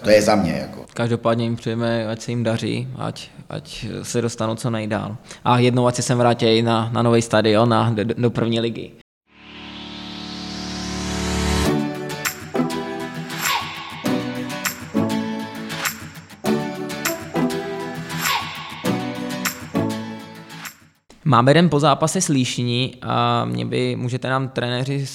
To 0.02 0.10
je 0.10 0.22
za 0.22 0.34
mě, 0.34 0.52
jako. 0.52 0.84
Každopádně 0.94 1.44
jim 1.44 1.56
přejeme, 1.56 2.06
ať 2.06 2.20
se 2.20 2.30
jim 2.30 2.42
daří, 2.42 2.88
ať, 2.96 3.30
ať 3.48 3.86
se 4.02 4.22
dostanou 4.22 4.54
co 4.54 4.70
nejdál. 4.70 5.16
A 5.44 5.58
jednou 5.58 5.86
ať 5.86 5.94
se 5.94 6.02
sem 6.02 6.18
vrátí 6.18 6.62
na, 6.62 6.90
na 6.92 7.02
nový 7.02 7.22
stadion, 7.22 7.68
na, 7.68 7.90
do, 7.90 8.04
do 8.04 8.30
první 8.30 8.60
ligy. 8.60 9.03
Máme 21.26 21.54
den 21.54 21.68
po 21.68 21.80
zápase 21.80 22.20
s 22.20 22.28
Líšní 22.28 22.94
a 23.02 23.44
mě 23.44 23.66
by, 23.66 23.96
můžete 23.96 24.28
nám 24.28 24.48
trenéři 24.48 25.06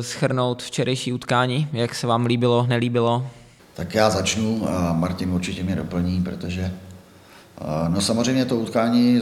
schrnout 0.00 0.62
včerejší 0.62 1.12
utkání, 1.12 1.68
jak 1.72 1.94
se 1.94 2.06
vám 2.06 2.26
líbilo, 2.26 2.66
nelíbilo? 2.66 3.26
Tak 3.74 3.94
já 3.94 4.10
začnu 4.10 4.68
a 4.68 4.92
Martin 4.92 5.30
určitě 5.30 5.62
mě 5.62 5.76
doplní, 5.76 6.22
protože 6.22 6.72
no 7.88 8.00
samozřejmě 8.00 8.44
to 8.44 8.56
utkání 8.56 9.20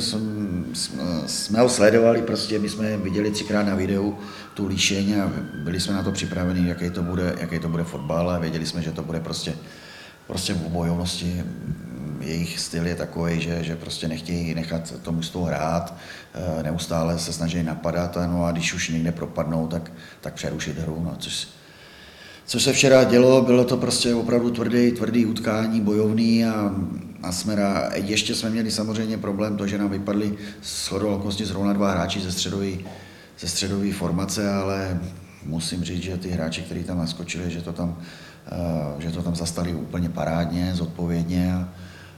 jsme 1.26 1.61
ho 1.61 1.68
sledovali, 1.68 2.22
prostě 2.22 2.59
my 2.59 2.68
jsme 2.68 2.97
viděli 2.97 3.30
třikrát 3.30 3.62
na 3.62 3.74
videu 3.74 4.18
tu 4.55 4.66
líšeň 4.66 5.20
a 5.20 5.32
byli 5.64 5.80
jsme 5.80 5.95
na 5.95 6.03
to 6.03 6.12
připraveni, 6.12 6.68
jaký 6.68 6.90
to 6.90 7.03
bude, 7.03 7.34
jaký 7.40 7.59
to 7.59 7.68
bude 7.68 7.84
fotbal 7.84 8.30
a 8.30 8.38
věděli 8.38 8.66
jsme, 8.66 8.82
že 8.82 8.92
to 8.92 9.03
bude 9.03 9.20
prostě, 9.20 9.55
prostě 10.26 10.55
v 10.55 10.59
bojovnosti. 10.59 11.45
Jejich 12.24 12.60
styl 12.60 12.86
je 12.86 12.94
takový, 12.94 13.40
že, 13.40 13.64
že 13.64 13.76
prostě 13.76 14.08
nechtějí 14.08 14.54
nechat 14.54 14.94
to 15.02 15.12
mužstvo 15.12 15.44
hrát, 15.44 15.94
eh, 16.34 16.62
neustále 16.62 17.18
se 17.18 17.32
snaží 17.32 17.62
napadat 17.62 18.16
a, 18.16 18.26
no 18.26 18.44
a 18.44 18.52
když 18.52 18.74
už 18.74 18.88
někde 18.88 19.12
propadnou, 19.12 19.66
tak, 19.66 19.92
tak 20.20 20.34
přerušit 20.34 20.78
hru, 20.78 21.02
no, 21.04 21.16
což, 21.18 21.48
co 22.46 22.60
se 22.60 22.72
včera 22.72 23.04
dělo, 23.04 23.42
bylo 23.42 23.64
to 23.64 23.76
prostě 23.76 24.14
opravdu 24.14 24.50
tvrdý, 24.50 24.92
tvrdý 24.92 25.26
utkání, 25.26 25.80
bojovný 25.80 26.44
a, 26.44 26.74
a 27.22 27.32
jsme 27.32 27.54
rá, 27.54 27.90
ještě 27.94 28.34
jsme 28.34 28.50
měli 28.50 28.70
samozřejmě 28.70 29.18
problém 29.18 29.56
to, 29.56 29.66
že 29.66 29.78
nám 29.78 29.90
vypadli 29.90 30.38
chodou 30.88 31.14
okolností 31.14 31.44
zrovna 31.44 31.72
dva 31.72 31.90
hráči 31.90 32.20
ze 32.20 32.32
středové 32.32 32.70
ze 33.38 33.48
středové 33.48 33.92
formace, 33.92 34.52
ale 34.52 35.00
musím 35.46 35.84
říct, 35.84 36.02
že 36.02 36.16
ty 36.16 36.28
hráči, 36.28 36.62
kteří 36.62 36.84
tam 36.84 36.98
naskočili, 36.98 37.50
že 37.50 37.62
to 37.62 37.72
tam, 37.72 37.98
eh, 38.46 39.02
že 39.02 39.10
to 39.10 39.22
tam 39.22 39.36
zastali 39.36 39.74
úplně 39.74 40.08
parádně, 40.08 40.74
zodpovědně 40.74 41.54
a, 41.54 41.68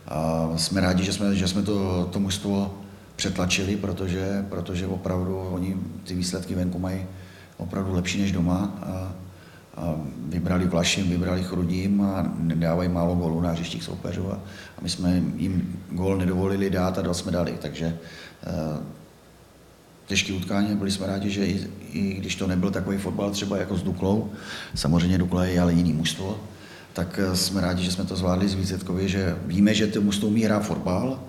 a 0.09 0.50
jsme 0.57 0.80
rádi, 0.80 1.04
že 1.04 1.12
jsme, 1.12 1.34
že 1.34 1.48
jsme 1.48 1.62
to, 1.62 2.09
to 2.12 2.20
mužstvo 2.20 2.74
přetlačili, 3.16 3.76
protože, 3.76 4.46
protože 4.48 4.86
opravdu 4.86 5.38
oni 5.38 5.76
ty 6.04 6.14
výsledky 6.14 6.54
venku 6.54 6.78
mají 6.78 7.07
opravdu 7.57 7.94
lepší 7.94 8.20
než 8.20 8.32
doma. 8.32 8.74
A, 8.82 9.12
a 9.76 9.94
vybrali 10.28 10.66
Vlašim, 10.66 11.11
vybrali 11.11 11.42
Chrudím 11.42 12.00
a 12.00 12.32
nedávají 12.38 12.88
málo 12.88 13.14
gólů 13.14 13.40
na 13.40 13.50
hřištích 13.50 13.82
soupeřů 13.82 14.32
a, 14.32 14.34
a 14.78 14.80
my 14.82 14.88
jsme 14.88 15.22
jim 15.36 15.80
gól 15.90 16.16
nedovolili 16.16 16.70
dát 16.70 16.98
a 16.98 17.02
dva 17.02 17.14
jsme 17.14 17.32
dali, 17.32 17.59
takže 17.62 17.98
eh, 18.46 18.80
těžký 20.07 20.32
utkání, 20.32 20.76
byli 20.76 20.90
jsme 20.90 21.07
rádi, 21.07 21.30
že 21.30 21.46
i, 21.46 21.66
i 21.92 22.14
když 22.14 22.36
to 22.36 22.46
nebyl 22.46 22.70
takový 22.70 22.98
fotbal 22.98 23.30
třeba 23.30 23.57
jako 23.57 23.76
s 23.76 23.82
Duklou, 23.82 24.30
samozřejmě 24.74 25.18
Dukla 25.18 25.44
je 25.44 25.61
ale 25.61 25.72
jiný 25.72 25.92
mužstvo, 25.92 26.40
tak 26.97 27.18
eh, 27.18 27.36
jsme 27.36 27.61
rádi, 27.61 27.84
že 27.84 27.92
jsme 27.92 28.05
to 28.05 28.16
zvládli 28.16 28.49
z 28.49 28.55
Vícetkově, 28.55 29.09
že 29.09 29.36
víme, 29.47 29.74
že 29.74 29.86
to 29.86 30.01
mužstvo 30.01 30.28
umí 30.28 30.42
hrát 30.42 30.61
fotbal, 30.61 31.20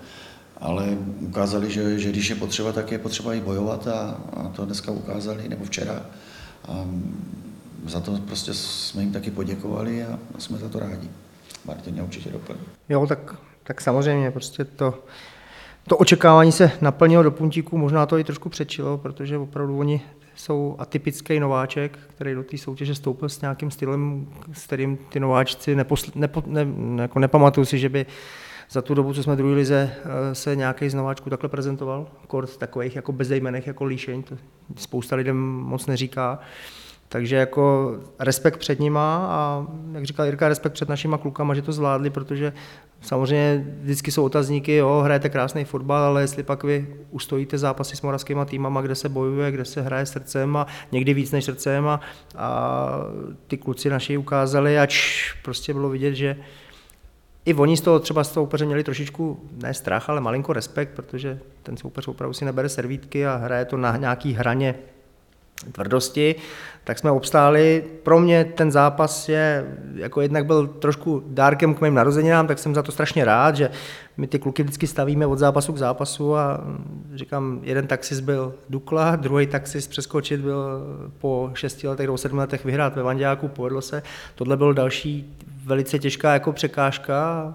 ale 0.56 0.96
ukázali, 1.20 1.70
že, 1.70 1.98
že 1.98 2.08
když 2.08 2.30
je 2.30 2.36
potřeba, 2.36 2.72
tak 2.72 2.92
je 2.92 2.98
potřeba 2.98 3.34
i 3.34 3.40
bojovat 3.40 3.88
a, 3.88 4.20
a 4.36 4.48
to 4.48 4.64
dneska 4.64 4.92
ukázali, 4.92 5.48
nebo 5.48 5.64
včera. 5.64 6.02
A 6.68 6.84
za 7.86 8.00
to 8.00 8.18
prostě 8.26 8.54
jsme 8.54 9.02
jim 9.02 9.12
taky 9.12 9.30
poděkovali 9.30 10.04
a 10.04 10.18
jsme 10.38 10.58
za 10.58 10.68
to 10.68 10.78
rádi. 10.78 11.08
Martin 11.64 11.92
mě 11.92 12.02
určitě 12.02 12.30
doplní. 12.30 12.60
Jo, 12.88 13.06
tak, 13.06 13.34
tak 13.62 13.80
samozřejmě 13.80 14.30
prostě 14.30 14.64
to, 14.64 15.04
to 15.88 15.96
očekávání 15.96 16.52
se 16.52 16.70
naplnilo 16.80 17.22
do 17.22 17.30
puntíku, 17.30 17.78
možná 17.78 18.06
to 18.06 18.18
i 18.18 18.24
trošku 18.24 18.48
přečilo, 18.48 18.98
protože 18.98 19.38
opravdu 19.38 19.78
oni 19.78 20.00
jsou 20.38 20.76
atypický 20.78 21.40
nováček, 21.40 21.98
který 22.08 22.34
do 22.34 22.42
té 22.42 22.58
soutěže 22.58 22.94
stoupil 22.94 23.28
s 23.28 23.40
nějakým 23.40 23.70
stylem, 23.70 24.28
s 24.52 24.66
kterým 24.66 24.96
ty 24.96 25.20
nováčci 25.20 25.76
neposl- 25.76 26.12
nepo, 26.14 26.42
ne, 26.46 26.66
jako 27.02 27.18
nepamatuju 27.18 27.64
si, 27.64 27.78
že 27.78 27.88
by 27.88 28.06
za 28.70 28.82
tu 28.82 28.94
dobu, 28.94 29.14
co 29.14 29.22
jsme 29.22 29.36
druhý 29.36 29.54
lize, 29.54 29.90
eh, 30.04 30.34
se 30.34 30.56
nějaký 30.56 30.88
z 30.88 30.94
nováčků 30.94 31.30
takhle 31.30 31.48
prezentoval. 31.48 32.06
Kort 32.26 32.56
takových 32.56 32.96
jako 32.96 33.12
bezejmených 33.12 33.66
jako 33.66 33.84
líšeň, 33.84 34.22
to 34.22 34.36
spousta 34.76 35.16
lidem 35.16 35.36
moc 35.46 35.86
neříká. 35.86 36.38
Takže 37.08 37.36
jako 37.36 37.94
respekt 38.18 38.56
před 38.56 38.80
nima 38.80 39.26
a 39.30 39.66
jak 39.92 40.04
říkal 40.04 40.26
Jirka, 40.26 40.48
respekt 40.48 40.72
před 40.72 40.88
našima 40.88 41.18
klukama, 41.18 41.54
že 41.54 41.62
to 41.62 41.72
zvládli, 41.72 42.10
protože 42.10 42.52
samozřejmě 43.00 43.66
vždycky 43.82 44.12
jsou 44.12 44.24
otazníky, 44.24 44.76
jo, 44.76 45.00
hrajete 45.04 45.28
krásný 45.28 45.64
fotbal, 45.64 46.02
ale 46.02 46.20
jestli 46.20 46.42
pak 46.42 46.64
vy 46.64 46.96
ustojíte 47.10 47.58
zápasy 47.58 47.96
s 47.96 48.02
moravskýma 48.02 48.44
týmama, 48.44 48.80
kde 48.80 48.94
se 48.94 49.08
bojuje, 49.08 49.50
kde 49.50 49.64
se 49.64 49.82
hraje 49.82 50.06
srdcem 50.06 50.56
a 50.56 50.66
někdy 50.92 51.14
víc 51.14 51.32
než 51.32 51.44
srdcem 51.44 51.88
a, 51.88 52.00
a 52.36 52.88
ty 53.46 53.56
kluci 53.56 53.90
naši 53.90 54.16
ukázali, 54.16 54.78
ač 54.78 55.22
prostě 55.42 55.74
bylo 55.74 55.88
vidět, 55.88 56.14
že 56.14 56.36
i 57.44 57.54
oni 57.54 57.76
z 57.76 57.80
toho 57.80 57.98
třeba 57.98 58.24
z 58.24 58.32
soupeře 58.32 58.66
měli 58.66 58.84
trošičku, 58.84 59.40
ne 59.62 59.74
strach, 59.74 60.10
ale 60.10 60.20
malinko 60.20 60.52
respekt, 60.52 60.90
protože 60.96 61.38
ten 61.62 61.76
soupeř 61.76 62.08
opravdu 62.08 62.34
si 62.34 62.44
nebere 62.44 62.68
servítky 62.68 63.26
a 63.26 63.36
hraje 63.36 63.64
to 63.64 63.76
na 63.76 63.96
nějaký 63.96 64.32
hraně 64.32 64.74
tvrdosti, 65.72 66.34
tak 66.84 66.98
jsme 66.98 67.10
obstáli. 67.10 67.84
Pro 68.02 68.20
mě 68.20 68.44
ten 68.44 68.72
zápas 68.72 69.28
je, 69.28 69.76
jako 69.94 70.20
jednak 70.20 70.46
byl 70.46 70.66
trošku 70.66 71.22
dárkem 71.26 71.74
k 71.74 71.80
mým 71.80 71.94
narozeninám, 71.94 72.46
tak 72.46 72.58
jsem 72.58 72.74
za 72.74 72.82
to 72.82 72.92
strašně 72.92 73.24
rád, 73.24 73.56
že 73.56 73.70
my 74.16 74.26
ty 74.26 74.38
kluky 74.38 74.62
vždycky 74.62 74.86
stavíme 74.86 75.26
od 75.26 75.38
zápasu 75.38 75.72
k 75.72 75.78
zápasu 75.78 76.36
a 76.36 76.60
říkám, 77.14 77.60
jeden 77.62 77.86
taxis 77.86 78.20
byl 78.20 78.54
Dukla, 78.70 79.16
druhý 79.16 79.46
taxis 79.46 79.86
přeskočit 79.86 80.40
byl 80.40 80.82
po 81.18 81.50
šesti 81.54 81.88
letech 81.88 82.06
nebo 82.06 82.18
sedmi 82.18 82.38
letech 82.38 82.64
vyhrát 82.64 82.96
ve 82.96 83.02
Vandějáku, 83.02 83.48
povedlo 83.48 83.80
se. 83.80 84.02
Tohle 84.34 84.56
byl 84.56 84.74
další 84.74 85.36
velice 85.68 85.98
těžká 85.98 86.32
jako 86.32 86.52
překážka. 86.52 87.54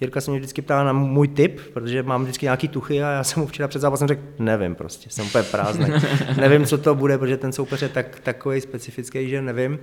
Jirka 0.00 0.20
se 0.20 0.30
mě 0.30 0.40
vždycky 0.40 0.62
ptá 0.62 0.84
na 0.84 0.92
můj 0.92 1.28
tip, 1.28 1.60
protože 1.74 2.02
mám 2.02 2.22
vždycky 2.22 2.46
nějaký 2.46 2.68
tuchy 2.68 3.02
a 3.02 3.10
já 3.10 3.24
jsem 3.24 3.40
mu 3.40 3.46
včera 3.46 3.68
před 3.68 3.78
zápasem 3.78 4.08
řekl, 4.08 4.22
nevím 4.38 4.74
prostě, 4.74 5.10
jsem 5.10 5.26
úplně 5.26 5.44
prázdný. 5.44 5.86
nevím, 6.36 6.66
co 6.66 6.78
to 6.78 6.94
bude, 6.94 7.18
protože 7.18 7.36
ten 7.36 7.52
soupeř 7.52 7.82
je 7.82 7.88
tak, 7.88 8.20
takový 8.20 8.60
specifický, 8.60 9.28
že 9.28 9.42
nevím. 9.42 9.78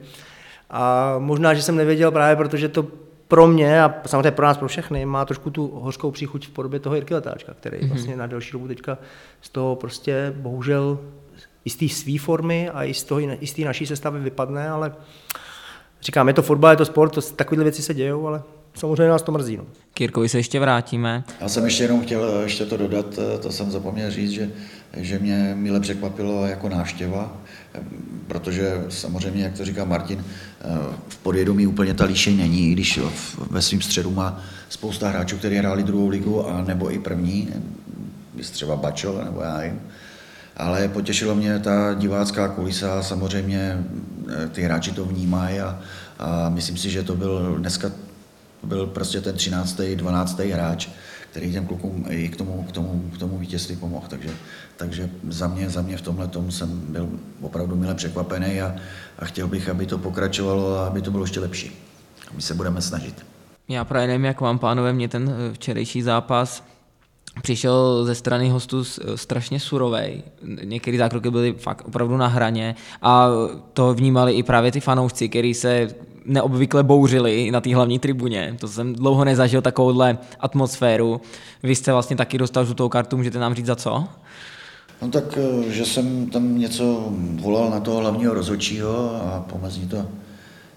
A 0.69 1.15
možná, 1.19 1.53
že 1.53 1.61
jsem 1.61 1.75
nevěděl 1.75 2.11
právě, 2.11 2.35
protože 2.35 2.69
to 2.69 2.87
pro 3.27 3.47
mě 3.47 3.83
a 3.83 3.93
samozřejmě 4.05 4.31
pro 4.31 4.45
nás, 4.45 4.57
pro 4.57 4.67
všechny, 4.67 5.05
má 5.05 5.25
trošku 5.25 5.49
tu 5.49 5.67
hořkou 5.67 6.11
příchuť 6.11 6.47
v 6.47 6.51
podobě 6.51 6.79
toho 6.79 6.95
Jirky 6.95 7.13
Letáčka, 7.13 7.53
který 7.53 7.77
mm-hmm. 7.77 7.89
vlastně 7.89 8.15
na 8.15 8.27
delší 8.27 8.51
dobu 8.51 8.67
teďka 8.67 8.97
z 9.41 9.49
toho 9.49 9.75
prostě 9.75 10.33
bohužel 10.35 10.99
i 11.65 11.69
z 11.69 11.75
té 11.75 11.89
své 11.89 12.19
formy 12.19 12.69
a 12.69 12.83
i 12.83 12.93
z, 12.93 13.03
toho, 13.03 13.21
i 13.21 13.47
z 13.47 13.53
té 13.53 13.61
naší 13.61 13.85
sestavy 13.85 14.19
vypadne, 14.19 14.69
ale 14.69 14.93
říkám, 16.05 16.27
je 16.27 16.33
to 16.33 16.41
fotbal, 16.41 16.71
je 16.71 16.77
to 16.77 16.85
sport, 16.85 17.09
to, 17.09 17.21
takovéhle 17.21 17.63
věci 17.63 17.81
se 17.81 17.93
dějou, 17.93 18.27
ale 18.27 18.41
samozřejmě 18.73 19.07
nás 19.07 19.21
to 19.21 19.31
mrzí. 19.31 19.57
No. 19.57 19.63
K 19.93 20.01
Jirkovi 20.01 20.29
se 20.29 20.37
ještě 20.37 20.59
vrátíme. 20.59 21.23
Já 21.41 21.49
jsem 21.49 21.65
ještě 21.65 21.83
jenom 21.83 22.01
chtěl 22.01 22.41
ještě 22.43 22.65
to 22.65 22.77
dodat, 22.77 23.19
to 23.41 23.51
jsem 23.51 23.71
zapomněl 23.71 24.11
říct, 24.11 24.31
že, 24.31 24.49
že 24.97 25.19
mě 25.19 25.53
mile 25.57 25.79
překvapilo 25.79 26.45
jako 26.45 26.69
návštěva, 26.69 27.37
protože 28.27 28.85
samozřejmě, 28.89 29.43
jak 29.43 29.57
to 29.57 29.65
říká 29.65 29.85
Martin, 29.85 30.25
v 31.07 31.17
podvědomí 31.17 31.67
úplně 31.67 31.93
ta 31.93 32.05
líšeň 32.05 32.37
není, 32.37 32.67
i 32.67 32.71
když 32.71 32.99
ve 33.49 33.61
svém 33.61 33.81
středu 33.81 34.11
má 34.11 34.41
spousta 34.69 35.09
hráčů, 35.09 35.37
kteří 35.37 35.55
hráli 35.55 35.83
druhou 35.83 36.07
ligu 36.07 36.47
a 36.47 36.61
nebo 36.61 36.91
i 36.91 36.99
první, 36.99 37.49
třeba 38.51 38.75
Bačo, 38.75 39.21
nebo 39.25 39.41
já 39.41 39.57
nevím. 39.57 39.81
Ale 40.57 40.87
potěšilo 40.87 41.35
mě 41.35 41.59
ta 41.59 41.93
divácká 41.93 42.47
kulisa, 42.47 43.03
samozřejmě 43.03 43.83
ty 44.51 44.61
hráči 44.61 44.91
to 44.91 45.05
vnímají 45.05 45.59
a, 45.59 45.79
a 46.19 46.49
myslím 46.49 46.77
si, 46.77 46.89
že 46.89 47.03
to 47.03 47.15
byl 47.15 47.55
dneska 47.57 47.91
byl 48.63 48.87
prostě 48.87 49.21
ten 49.21 49.35
13. 49.35 49.81
12. 49.95 50.39
hráč, 50.39 50.89
který 51.31 51.51
těm 51.51 51.65
klukům 51.65 52.05
i 52.09 52.29
k 52.29 52.35
tomu, 52.35 52.63
k 52.63 52.71
tomu, 52.71 53.11
k 53.15 53.17
tomu 53.17 53.37
vítězství 53.37 53.75
pomohl. 53.75 54.05
Takže, 54.09 54.29
takže 54.77 55.09
za, 55.29 55.47
mě, 55.47 55.69
za 55.69 55.81
mě 55.81 55.97
v 55.97 56.01
tomhle 56.01 56.27
tom 56.27 56.51
jsem 56.51 56.81
byl 56.89 57.09
opravdu 57.41 57.75
milé 57.75 57.95
překvapený 57.95 58.61
a, 58.61 58.75
a 59.19 59.25
chtěl 59.25 59.47
bych, 59.47 59.69
aby 59.69 59.85
to 59.85 59.97
pokračovalo 59.97 60.77
a 60.77 60.87
aby 60.87 61.01
to 61.01 61.11
bylo 61.11 61.23
ještě 61.23 61.39
lepší. 61.39 61.71
My 62.35 62.41
se 62.41 62.53
budeme 62.53 62.81
snažit. 62.81 63.25
Já 63.67 63.85
právě 63.85 64.07
nevím, 64.07 64.25
jak 64.25 64.41
vám, 64.41 64.59
pánové, 64.59 64.93
mě 64.93 65.07
ten 65.07 65.29
eh, 65.29 65.53
včerejší 65.53 66.01
zápas 66.01 66.63
přišel 67.41 68.05
ze 68.05 68.15
strany 68.15 68.49
hostů 68.49 68.83
strašně 69.15 69.59
surovej. 69.59 70.23
Některé 70.63 70.97
zákroky 70.97 71.31
byly 71.31 71.53
fakt 71.53 71.87
opravdu 71.87 72.17
na 72.17 72.27
hraně 72.27 72.75
a 73.01 73.29
to 73.73 73.93
vnímali 73.93 74.33
i 74.33 74.43
právě 74.43 74.71
ty 74.71 74.79
fanoušci, 74.79 75.29
kteří 75.29 75.53
se 75.53 75.87
neobvykle 76.25 76.83
bouřili 76.83 77.51
na 77.51 77.61
té 77.61 77.75
hlavní 77.75 77.99
tribuně. 77.99 78.55
To 78.59 78.67
jsem 78.67 78.93
dlouho 78.93 79.25
nezažil 79.25 79.61
takovouhle 79.61 80.17
atmosféru. 80.39 81.21
Vy 81.63 81.75
jste 81.75 81.91
vlastně 81.91 82.15
taky 82.15 82.37
dostal 82.37 82.65
žlutou 82.65 82.89
kartu, 82.89 83.17
můžete 83.17 83.39
nám 83.39 83.53
říct 83.53 83.65
za 83.65 83.75
co? 83.75 84.07
No 85.01 85.09
tak, 85.09 85.37
eh, 85.37 85.71
že 85.71 85.85
jsem 85.85 86.29
tam 86.29 86.57
něco 86.57 87.09
volal 87.41 87.69
na 87.69 87.79
toho 87.79 87.97
hlavního 87.97 88.33
rozhodčího 88.33 89.15
a 89.15 89.45
pomezní 89.49 89.87
to, 89.87 89.97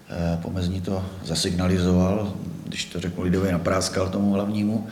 eh, 0.09 0.39
pomezní 0.41 0.81
to 0.81 1.03
zasignalizoval, 1.25 2.33
když 2.65 2.85
to 2.85 2.99
řeknu 2.99 3.23
lidově, 3.23 3.51
napráskal 3.51 4.09
tomu 4.09 4.33
hlavnímu. 4.33 4.87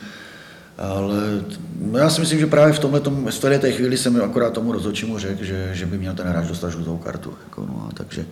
Ale 0.78 1.46
no 1.82 2.00
já 2.00 2.10
si 2.10 2.22
myslím, 2.22 2.40
že 2.40 2.48
právě 2.48 2.74
v 2.74 2.80
tomhle 2.80 3.00
tom, 3.00 3.28
v 3.32 3.40
té 3.40 3.72
chvíli 3.72 3.98
jsem 3.98 4.24
akorát 4.24 4.54
tomu 4.54 4.72
rozhodčímu 4.72 5.20
řekl, 5.20 5.44
že, 5.44 5.70
že 5.74 5.86
by 5.86 5.98
měl 5.98 6.14
ten 6.14 6.28
hráč 6.28 6.48
dostat 6.48 6.70
žlutou 6.70 6.98
kartu. 6.98 7.34
Jako 7.44 7.66
no, 7.66 7.90
takže, 7.94 8.26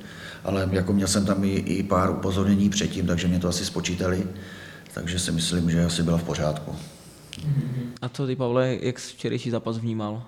ale 0.43 0.69
jako 0.71 0.93
měl 0.93 1.07
jsem 1.07 1.25
tam 1.25 1.43
i, 1.43 1.53
i 1.53 1.83
pár 1.83 2.09
upozornění 2.09 2.69
předtím, 2.69 3.07
takže 3.07 3.27
mě 3.27 3.39
to 3.39 3.47
asi 3.47 3.65
spočítali, 3.65 4.23
takže 4.93 5.19
si 5.19 5.31
myslím, 5.31 5.71
že 5.71 5.85
asi 5.85 6.03
byla 6.03 6.17
v 6.17 6.23
pořádku. 6.23 6.75
A 8.01 8.09
co 8.09 8.27
ty, 8.27 8.35
Pavle, 8.35 8.77
jak 8.81 8.99
jsi 8.99 9.13
včerejší 9.13 9.49
zápas 9.49 9.77
vnímal? 9.77 10.23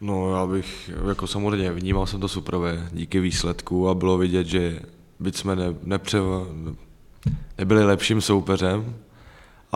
No 0.00 0.36
já 0.36 0.46
bych, 0.46 0.90
jako 1.08 1.26
samozřejmě, 1.26 1.72
vnímal 1.72 2.06
jsem 2.06 2.20
to 2.20 2.28
superové 2.28 2.88
díky 2.92 3.20
výsledku 3.20 3.88
a 3.88 3.94
bylo 3.94 4.18
vidět, 4.18 4.46
že 4.46 4.80
byť 5.20 5.36
jsme 5.36 5.56
ne, 5.56 5.74
nepřeva, 5.82 6.46
nebyli 7.58 7.84
lepším 7.84 8.20
soupeřem, 8.20 8.94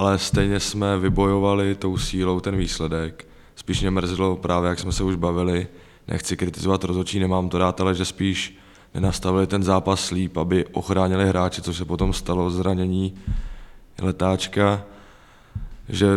ale 0.01 0.19
stejně 0.19 0.61
jsme 0.61 0.99
vybojovali 0.99 1.75
tou 1.75 1.99
sílou 1.99 2.41
ten 2.41 2.57
výsledek. 2.57 3.27
Spíš 3.57 3.81
mě 3.81 3.91
mrzelo 3.91 4.37
právě, 4.37 4.69
jak 4.69 4.79
jsme 4.79 4.93
se 4.93 5.05
už 5.05 5.15
bavili, 5.15 5.67
nechci 6.09 6.37
kritizovat 6.37 6.85
rozhodčí, 6.85 7.19
nemám 7.19 7.49
to 7.49 7.59
rád, 7.59 7.81
ale 7.81 7.95
že 7.95 8.05
spíš 8.05 8.57
nenastavili 8.95 9.47
ten 9.47 9.63
zápas 9.63 10.11
líp, 10.11 10.37
aby 10.37 10.67
ochránili 10.67 11.29
hráči, 11.29 11.63
což 11.63 11.77
se 11.77 11.85
potom 11.85 12.13
stalo 12.13 12.51
zranění 12.51 13.15
letáčka, 14.03 14.85
že 15.89 16.09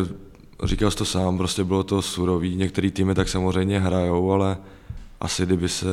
říkal 0.63 0.91
jsi 0.91 0.97
to 0.97 1.05
sám, 1.05 1.37
prostě 1.37 1.63
bylo 1.63 1.83
to 1.83 2.01
surový, 2.01 2.55
některý 2.55 2.91
týmy 2.91 3.15
tak 3.15 3.29
samozřejmě 3.29 3.79
hrajou, 3.79 4.31
ale 4.31 4.57
asi 5.21 5.45
kdyby 5.45 5.69
se 5.69 5.87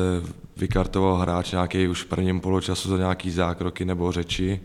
vykartoval 0.57 1.16
hráč 1.16 1.53
nějaký 1.53 1.88
už 1.88 2.03
v 2.03 2.07
prvním 2.07 2.41
poločasu 2.41 2.88
za 2.88 2.97
nějaký 2.97 3.30
zákroky 3.30 3.84
nebo 3.84 4.12
řeči, 4.12 4.61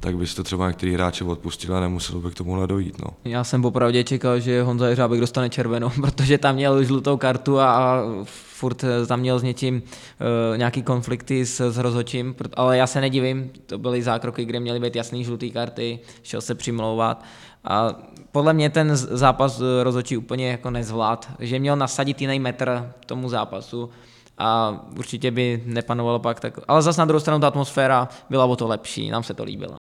tak 0.00 0.16
byste 0.16 0.42
třeba 0.42 0.68
některý 0.68 0.94
hráče 0.94 1.24
odpustili 1.24 1.76
a 1.76 1.80
nemuselo 1.80 2.20
by 2.20 2.30
k 2.30 2.34
tomuhle 2.34 2.66
dojít. 2.66 2.98
No. 2.98 3.10
Já 3.24 3.44
jsem 3.44 3.62
popravdě 3.62 4.04
čekal, 4.04 4.40
že 4.40 4.62
Honza 4.62 4.88
Jeřábek 4.88 5.20
dostane 5.20 5.50
červenou, 5.50 5.90
protože 6.00 6.38
tam 6.38 6.54
měl 6.54 6.84
žlutou 6.84 7.16
kartu 7.16 7.58
a, 7.58 7.74
a 7.74 8.02
furt 8.24 8.84
tam 9.06 9.20
měl 9.20 9.38
s 9.38 9.42
něčím 9.42 9.82
uh, 9.82 10.58
nějaký 10.58 10.82
konflikty 10.82 11.46
s, 11.46 11.70
s 11.70 11.78
rozhodčím, 11.78 12.34
ale 12.54 12.76
já 12.76 12.86
se 12.86 13.00
nedivím, 13.00 13.50
to 13.66 13.78
byly 13.78 14.02
zákroky, 14.02 14.44
kde 14.44 14.60
měly 14.60 14.80
být 14.80 14.96
jasný 14.96 15.24
žlutý 15.24 15.50
karty, 15.50 15.98
šel 16.22 16.40
se 16.40 16.54
přimlouvat 16.54 17.24
a 17.64 17.94
podle 18.32 18.52
mě 18.52 18.70
ten 18.70 18.96
zápas 18.96 19.62
rozhodčí 19.82 20.16
úplně 20.16 20.50
jako 20.50 20.70
nezvlád, 20.70 21.28
že 21.38 21.58
měl 21.58 21.76
nasadit 21.76 22.20
jiný 22.20 22.38
metr 22.38 22.92
tomu 23.06 23.28
zápasu, 23.28 23.90
a 24.38 24.80
určitě 24.98 25.30
by 25.30 25.62
nepanovalo 25.66 26.18
pak 26.18 26.40
tak. 26.40 26.58
Ale 26.68 26.82
zase 26.82 27.00
na 27.00 27.04
druhou 27.04 27.20
stranu 27.20 27.40
ta 27.40 27.48
atmosféra 27.48 28.08
byla 28.30 28.44
o 28.44 28.56
to 28.56 28.68
lepší, 28.68 29.10
nám 29.10 29.22
se 29.22 29.34
to 29.34 29.44
líbilo. 29.44 29.76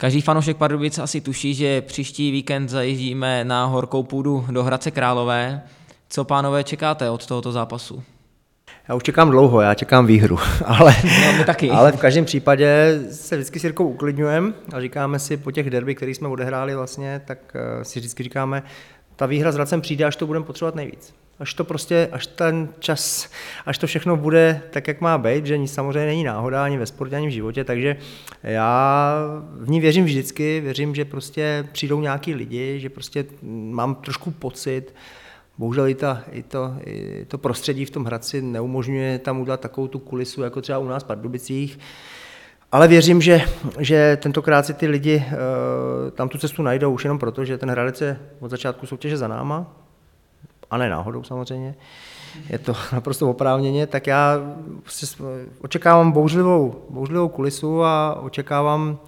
Každý 0.00 0.20
fanoušek 0.20 0.56
Pardubic 0.56 0.98
asi 0.98 1.20
tuší, 1.20 1.54
že 1.54 1.82
příští 1.82 2.30
víkend 2.30 2.68
zajíždíme 2.68 3.44
na 3.44 3.64
horkou 3.64 4.02
půdu 4.02 4.44
do 4.50 4.64
Hradce 4.64 4.90
Králové. 4.90 5.62
Co 6.08 6.24
pánové 6.24 6.64
čekáte 6.64 7.10
od 7.10 7.26
tohoto 7.26 7.52
zápasu? 7.52 8.02
Já 8.88 8.94
už 8.94 9.02
čekám 9.02 9.30
dlouho, 9.30 9.60
já 9.60 9.74
čekám 9.74 10.06
výhru, 10.06 10.38
ale, 10.64 10.94
no, 11.38 11.44
taky. 11.44 11.70
ale 11.70 11.92
v 11.92 12.00
každém 12.00 12.24
případě 12.24 13.00
se 13.10 13.36
vždycky 13.36 13.60
s 13.60 13.64
Jirkou 13.64 13.88
uklidňujeme 13.88 14.52
a 14.72 14.80
říkáme 14.80 15.18
si 15.18 15.36
po 15.36 15.50
těch 15.50 15.70
derby, 15.70 15.94
které 15.94 16.10
jsme 16.10 16.28
odehráli 16.28 16.74
vlastně, 16.74 17.20
tak 17.24 17.38
eh, 17.54 17.84
si 17.84 17.98
vždycky 17.98 18.22
říkáme, 18.22 18.62
ta 19.16 19.26
výhra 19.26 19.52
s 19.52 19.54
Hradcem 19.54 19.80
přijde, 19.80 20.04
až 20.04 20.16
to 20.16 20.26
budeme 20.26 20.44
potřebovat 20.44 20.74
nejvíc. 20.74 21.14
Až 21.40 21.54
to 21.54 21.64
prostě, 21.64 22.08
až 22.12 22.26
ten 22.26 22.68
čas, 22.78 23.30
až 23.66 23.78
to 23.78 23.86
všechno 23.86 24.16
bude 24.16 24.62
tak, 24.70 24.88
jak 24.88 25.00
má 25.00 25.18
být, 25.18 25.46
že 25.46 25.58
nic 25.58 25.72
samozřejmě 25.72 26.06
není 26.06 26.24
náhoda 26.24 26.64
ani 26.64 26.78
ve 26.78 26.86
sportě, 26.86 27.16
ani 27.16 27.26
v 27.26 27.30
životě, 27.30 27.64
takže 27.64 27.96
já 28.42 29.14
v 29.52 29.70
ní 29.70 29.80
věřím 29.80 30.04
vždycky, 30.04 30.60
věřím, 30.60 30.94
že 30.94 31.04
prostě 31.04 31.68
přijdou 31.72 32.00
nějaký 32.00 32.34
lidi, 32.34 32.80
že 32.80 32.90
prostě 32.90 33.24
mám 33.42 33.94
trošku 33.94 34.30
pocit, 34.30 34.94
Bohužel 35.58 35.88
i, 35.88 35.94
ta, 35.94 36.22
i, 36.32 36.42
to, 36.42 36.74
i 36.84 37.24
to 37.28 37.38
prostředí 37.38 37.84
v 37.84 37.90
tom 37.90 38.04
Hradci 38.04 38.42
neumožňuje 38.42 39.18
tam 39.18 39.40
udělat 39.40 39.60
takovou 39.60 39.88
tu 39.88 39.98
kulisu, 39.98 40.42
jako 40.42 40.60
třeba 40.60 40.78
u 40.78 40.88
nás 40.88 41.02
v 41.02 41.06
Pardubicích. 41.06 41.78
Ale 42.72 42.88
věřím, 42.88 43.20
že, 43.20 43.40
že 43.78 44.18
tentokrát 44.22 44.66
si 44.66 44.74
ty 44.74 44.86
lidi 44.86 45.16
uh, 45.16 46.10
tam 46.10 46.28
tu 46.28 46.38
cestu 46.38 46.62
najdou 46.62 46.92
už 46.92 47.04
jenom 47.04 47.18
proto, 47.18 47.44
že 47.44 47.58
ten 47.58 47.70
Hradec 47.70 48.00
je 48.00 48.18
od 48.40 48.50
začátku 48.50 48.86
soutěže 48.86 49.16
za 49.16 49.28
náma, 49.28 49.76
a 50.70 50.78
ne 50.78 50.90
náhodou 50.90 51.22
samozřejmě, 51.22 51.74
je 52.50 52.58
to 52.58 52.72
naprosto 52.92 53.30
oprávněně, 53.30 53.86
tak 53.86 54.06
já 54.06 54.40
očekávám 55.60 56.12
bouřlivou, 56.12 56.86
bouřlivou 56.90 57.28
kulisu 57.28 57.84
a 57.84 58.20
očekávám 58.22 58.98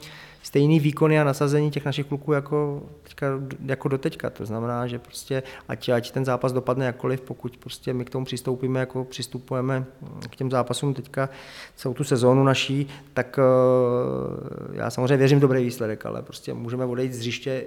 stejný 0.43 0.81
výkony 0.81 1.21
a 1.21 1.25
nasazení 1.25 1.71
těch 1.71 1.85
našich 1.85 2.07
kluků 2.07 2.33
jako, 2.33 2.83
teďka, 3.03 3.27
jako 3.67 3.89
doteďka. 3.89 4.31
To 4.31 4.47
znamená, 4.47 4.87
že 4.87 4.99
prostě 4.99 5.43
ať, 5.69 5.89
ať 5.89 6.11
ten 6.11 6.25
zápas 6.25 6.53
dopadne 6.53 6.87
jakkoliv, 6.87 7.21
pokud 7.21 7.57
prostě 7.57 7.95
my 7.95 8.05
k 8.05 8.11
tomu 8.11 8.25
přistoupíme, 8.25 8.81
jako 8.81 9.05
přistupujeme 9.05 9.85
k 10.31 10.37
těm 10.37 10.51
zápasům 10.51 10.95
teďka 10.95 11.29
celou 11.77 11.95
tu 11.95 12.05
sezónu 12.05 12.45
naší, 12.45 12.89
tak 13.15 13.39
eh, 13.39 14.77
já 14.77 14.91
samozřejmě 14.91 15.17
věřím 15.17 15.39
v 15.39 15.43
dobrý 15.43 15.65
výsledek, 15.65 16.07
ale 16.07 16.23
prostě 16.23 16.55
můžeme 16.55 16.85
odejít 16.85 17.15
z 17.15 17.19
hřiště 17.19 17.65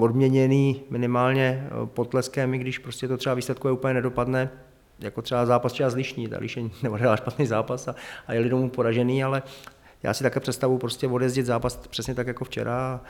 odměněný 0.00 0.82
minimálně 0.90 1.66
eh, 1.66 1.86
potleskem, 1.86 2.54
i 2.54 2.58
když 2.58 2.78
prostě 2.78 3.08
to 3.08 3.16
třeba 3.16 3.34
výsledkové 3.34 3.72
úplně 3.72 3.94
nedopadne, 3.94 4.50
jako 4.98 5.22
třeba 5.22 5.46
zápas 5.46 5.72
třeba 5.72 5.90
zlišní, 5.90 6.28
ta 6.28 6.38
Líšeň 6.38 6.70
neodehrál 6.82 7.16
špatný 7.16 7.46
zápas 7.46 7.88
a, 7.88 7.94
a 8.26 8.32
jeli 8.32 8.48
domů 8.48 8.70
poražený, 8.70 9.24
ale 9.24 9.42
já 10.02 10.14
si 10.14 10.22
také 10.22 10.40
představu 10.40 10.78
prostě 10.78 11.08
odjezdit 11.08 11.46
zápas 11.46 11.76
přesně 11.76 12.14
tak 12.14 12.26
jako 12.26 12.44
včera 12.44 13.00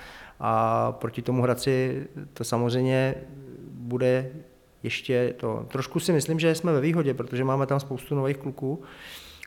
a 0.40 0.92
proti 0.92 1.22
tomu 1.22 1.42
Hradci 1.42 2.06
to 2.32 2.44
samozřejmě 2.44 3.14
bude 3.70 4.30
ještě 4.82 5.34
to. 5.36 5.66
Trošku 5.68 6.00
si 6.00 6.12
myslím, 6.12 6.40
že 6.40 6.54
jsme 6.54 6.72
ve 6.72 6.80
výhodě, 6.80 7.14
protože 7.14 7.44
máme 7.44 7.66
tam 7.66 7.80
spoustu 7.80 8.14
nových 8.14 8.36
kluků, 8.36 8.82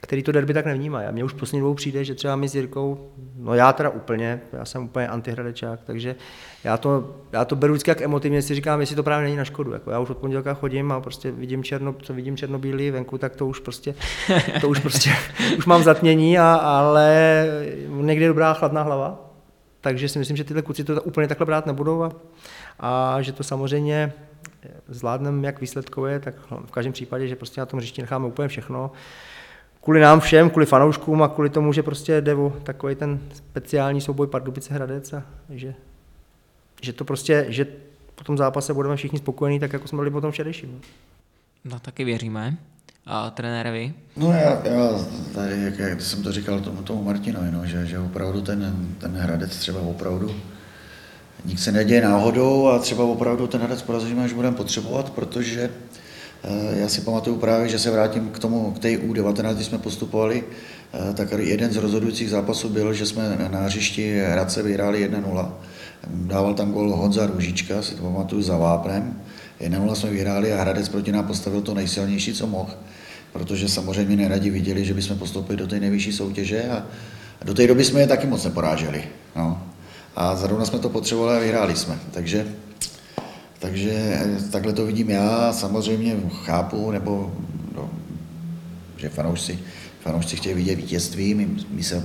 který 0.01 0.23
to 0.23 0.31
derby 0.31 0.53
tak 0.53 0.65
nevnímají. 0.65 1.07
A 1.07 1.11
mně 1.11 1.23
už 1.23 1.33
poslední 1.33 1.59
dvou 1.59 1.73
přijde, 1.73 2.03
že 2.03 2.15
třeba 2.15 2.35
my 2.35 2.49
s 2.49 2.55
Jirkou, 2.55 3.11
no 3.35 3.53
já 3.53 3.73
teda 3.73 3.89
úplně, 3.89 4.41
já 4.53 4.65
jsem 4.65 4.83
úplně 4.83 5.07
antihradečák, 5.07 5.79
takže 5.83 6.15
já 6.63 6.77
to, 6.77 7.15
já 7.31 7.45
to 7.45 7.55
beru 7.55 7.73
vždycky 7.73 7.91
jak 7.91 8.01
emotivně, 8.01 8.41
si 8.41 8.55
říkám, 8.55 8.79
jestli 8.79 8.95
to 8.95 9.03
právě 9.03 9.23
není 9.25 9.37
na 9.37 9.45
škodu. 9.45 9.73
Jako 9.73 9.91
já 9.91 9.99
už 9.99 10.09
od 10.09 10.17
pondělka 10.17 10.53
chodím 10.53 10.91
a 10.91 11.01
prostě 11.01 11.31
vidím 11.31 11.63
černo, 11.63 11.95
co 12.01 12.13
vidím 12.13 12.37
černobílý 12.37 12.91
venku, 12.91 13.17
tak 13.17 13.35
to 13.35 13.47
už 13.47 13.59
prostě, 13.59 13.95
to 14.61 14.69
už 14.69 14.79
prostě, 14.79 15.09
už 15.57 15.65
mám 15.65 15.83
zatmění, 15.83 16.39
a, 16.39 16.53
ale 16.53 17.45
někdy 17.89 18.25
je 18.25 18.29
dobrá 18.29 18.53
chladná 18.53 18.81
hlava, 18.81 19.31
takže 19.81 20.09
si 20.09 20.19
myslím, 20.19 20.37
že 20.37 20.43
tyhle 20.43 20.61
kluci 20.61 20.83
to 20.83 21.01
úplně 21.01 21.27
takhle 21.27 21.45
brát 21.45 21.65
nebudou 21.65 22.03
a, 22.03 22.11
a 22.79 23.21
že 23.21 23.31
to 23.31 23.43
samozřejmě 23.43 24.13
zvládneme 24.87 25.47
jak 25.47 25.61
výsledkově, 25.61 26.19
tak 26.19 26.35
v 26.65 26.71
každém 26.71 26.93
případě, 26.93 27.27
že 27.27 27.35
prostě 27.35 27.61
na 27.61 27.65
tom 27.65 27.77
hřišti 27.77 28.01
necháme 28.01 28.27
úplně 28.27 28.47
všechno 28.47 28.91
kvůli 29.87 29.99
nám 30.01 30.19
všem, 30.19 30.49
kvůli 30.49 30.65
fanouškům 30.65 31.23
a 31.23 31.27
kvůli 31.27 31.49
tomu, 31.49 31.73
že 31.73 31.83
prostě 31.83 32.21
jde 32.21 32.35
o 32.35 32.53
takový 32.63 32.95
ten 32.95 33.19
speciální 33.33 34.01
souboj 34.01 34.27
Pardubice 34.27 34.73
Hradec 34.73 35.13
a 35.13 35.23
že, 35.49 35.73
že 36.81 36.93
to 36.93 37.05
prostě, 37.05 37.45
že 37.49 37.67
po 38.15 38.23
tom 38.23 38.37
zápase 38.37 38.73
budeme 38.73 38.95
všichni 38.95 39.19
spokojení, 39.19 39.59
tak 39.59 39.73
jako 39.73 39.87
jsme 39.87 39.97
byli 39.97 40.11
po 40.11 40.21
tom 40.21 40.31
včerejším. 40.31 40.81
No 41.65 41.79
taky 41.79 42.03
věříme. 42.03 42.57
A 43.05 43.29
trenérovi? 43.29 43.93
No 44.17 44.31
já, 44.31 44.61
já 44.63 44.89
tady, 45.33 45.63
jak, 45.63 45.79
jak 45.79 46.01
jsem 46.01 46.23
to 46.23 46.31
říkal 46.31 46.59
tomu, 46.59 46.81
tomu 46.81 47.03
Martinovi, 47.03 47.51
no, 47.51 47.65
že, 47.65 47.85
že 47.85 47.99
opravdu 47.99 48.41
ten, 48.41 48.87
ten 48.97 49.11
Hradec 49.11 49.57
třeba 49.57 49.81
opravdu 49.81 50.35
nic 51.45 51.63
se 51.63 51.71
neděje 51.71 52.01
náhodou 52.01 52.67
a 52.67 52.79
třeba 52.79 53.03
opravdu 53.03 53.47
ten 53.47 53.61
Hradec 53.61 53.81
porazíme, 53.81 54.23
až 54.23 54.33
budeme 54.33 54.57
potřebovat, 54.57 55.09
protože 55.09 55.69
Já 56.75 56.89
si 56.89 57.01
pamatuju 57.01 57.35
právě, 57.35 57.69
že 57.69 57.79
se 57.79 57.91
vrátím 57.91 58.29
k 58.29 58.39
tomu, 58.39 58.71
k 58.71 58.79
té 58.79 58.87
U19, 58.87 59.55
když 59.55 59.67
jsme 59.67 59.77
postupovali, 59.77 60.43
eh, 60.93 61.13
tak 61.13 61.31
jeden 61.37 61.71
z 61.71 61.75
rozhodujících 61.75 62.29
zápasů 62.29 62.69
byl, 62.69 62.93
že 62.93 63.05
jsme 63.05 63.49
na 63.51 63.59
hřišti 63.59 64.19
Hradce 64.19 64.63
vyhráli 64.63 64.99
1-0. 64.99 65.53
Dával 66.07 66.53
tam 66.53 66.71
gol 66.71 66.95
Honza 66.95 67.25
Růžička, 67.25 67.81
si 67.81 67.95
to 67.95 68.03
pamatuju, 68.03 68.41
za 68.41 68.57
Vápnem. 68.57 69.21
1-0 69.59 69.95
jsme 69.95 70.09
vyhráli 70.09 70.53
a 70.53 70.61
Hradec 70.61 70.89
proti 70.89 71.11
nám 71.11 71.27
postavil 71.27 71.61
to 71.61 71.73
nejsilnější, 71.73 72.33
co 72.33 72.47
mohl, 72.47 72.69
protože 73.33 73.69
samozřejmě 73.69 74.15
neradi 74.15 74.49
viděli, 74.49 74.85
že 74.85 74.93
bychom 74.93 75.17
postoupili 75.17 75.57
do 75.57 75.67
té 75.67 75.79
nejvyšší 75.79 76.13
soutěže 76.13 76.63
a 76.69 76.85
do 77.45 77.53
té 77.53 77.67
doby 77.67 77.85
jsme 77.85 77.99
je 77.99 78.07
taky 78.07 78.27
moc 78.27 78.43
neporáželi. 78.43 79.03
No. 79.35 79.63
A 80.15 80.35
zrovna 80.35 80.65
jsme 80.65 80.79
to 80.79 80.89
potřebovali 80.89 81.37
a 81.37 81.39
vyhráli 81.39 81.75
jsme. 81.75 81.99
Takže 82.11 82.47
takže 83.59 83.91
eh, 83.91 84.49
takhle 84.51 84.73
to 84.73 84.85
vidím 84.85 85.09
já, 85.09 85.53
samozřejmě 85.53 86.15
chápu, 86.29 86.91
nebo 86.91 87.33
no, 87.75 87.89
že 88.97 89.09
fanoušci, 89.09 89.59
fanoušci 89.99 90.35
chtějí 90.35 90.55
vidět 90.55 90.75
vítězství, 90.75 91.33
my, 91.33 91.49
my 91.69 91.83
se 91.83 92.03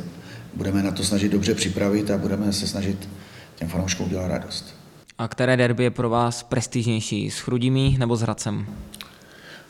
budeme 0.54 0.82
na 0.82 0.90
to 0.90 1.04
snažit 1.04 1.32
dobře 1.32 1.54
připravit 1.54 2.10
a 2.10 2.18
budeme 2.18 2.52
se 2.52 2.66
snažit 2.66 3.08
těm 3.54 3.68
fanouškům 3.68 4.06
udělat 4.06 4.28
radost. 4.28 4.74
A 5.18 5.28
které 5.28 5.56
derby 5.56 5.84
je 5.84 5.90
pro 5.90 6.10
vás 6.10 6.42
prestižnější, 6.42 7.30
s 7.30 7.38
Chrudimí 7.38 7.96
nebo 7.98 8.16
s 8.16 8.20
Hradcem? 8.20 8.66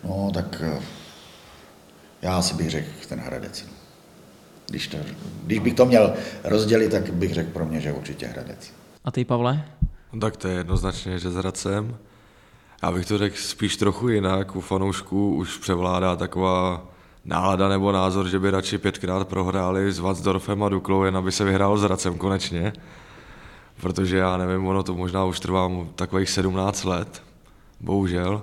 No, 0.04 0.30
tak 0.34 0.62
eh, 0.64 0.80
já 2.22 2.36
asi 2.36 2.54
bych 2.54 2.70
řekl 2.70 2.88
ten 3.08 3.20
Hradec. 3.20 3.64
Když, 4.68 4.88
to, 4.88 4.96
když 5.44 5.58
bych 5.58 5.74
to 5.74 5.86
měl 5.86 6.14
rozdělit, 6.44 6.88
tak 6.88 7.12
bych 7.12 7.34
řekl 7.34 7.50
pro 7.50 7.66
mě, 7.66 7.80
že 7.80 7.92
určitě 7.92 8.26
Hradec. 8.26 8.72
A 9.04 9.10
ty, 9.10 9.24
Pavle? 9.24 9.64
No 10.12 10.20
tak 10.20 10.36
to 10.36 10.48
je 10.48 10.54
jednoznačně, 10.54 11.18
že 11.18 11.30
s 11.30 11.34
Hradcem. 11.34 11.96
Já 12.82 12.92
bych 12.92 13.06
to 13.06 13.18
řekl 13.18 13.36
spíš 13.36 13.76
trochu 13.76 14.08
jinak. 14.08 14.56
U 14.56 14.60
fanoušků 14.60 15.34
už 15.34 15.58
převládá 15.58 16.16
taková 16.16 16.82
nálada 17.24 17.68
nebo 17.68 17.92
názor, 17.92 18.28
že 18.28 18.38
by 18.38 18.50
radši 18.50 18.78
pětkrát 18.78 19.28
prohráli 19.28 19.92
s 19.92 19.98
Vatsdorfem 19.98 20.62
a 20.62 20.68
Duklou, 20.68 21.02
jen 21.02 21.16
aby 21.16 21.32
se 21.32 21.44
vyhrál 21.44 21.78
s 21.78 21.82
Hradcem 21.82 22.18
konečně. 22.18 22.72
Protože 23.80 24.16
já 24.16 24.36
nevím, 24.36 24.66
ono 24.66 24.82
to 24.82 24.94
možná 24.94 25.24
už 25.24 25.40
trvá 25.40 25.70
takových 25.94 26.30
17 26.30 26.84
let, 26.84 27.22
bohužel. 27.80 28.42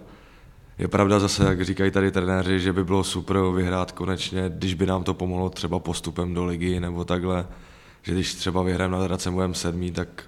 Je 0.78 0.88
pravda 0.88 1.20
zase, 1.20 1.44
jak 1.44 1.62
říkají 1.62 1.92
tady 1.92 2.12
trenéři, 2.12 2.60
že 2.60 2.74
by 2.74 2.84
bylo 2.84 3.04
super 3.04 3.38
vyhrát 3.56 3.92
konečně, 3.92 4.44
když 4.50 4.74
by 4.74 4.86
nám 4.86 5.04
to 5.04 5.14
pomohlo 5.14 5.50
třeba 5.50 5.80
postupem 5.80 6.34
do 6.34 6.46
ligy 6.46 6.80
nebo 6.80 7.06
takhle, 7.06 7.48
že 8.02 8.14
když 8.14 8.34
třeba 8.34 8.64
vyhrajeme 8.64 8.98
nad 8.98 9.04
Hradcem 9.04 9.34
budeme 9.34 9.54
sedmý, 9.54 9.92
tak 9.92 10.24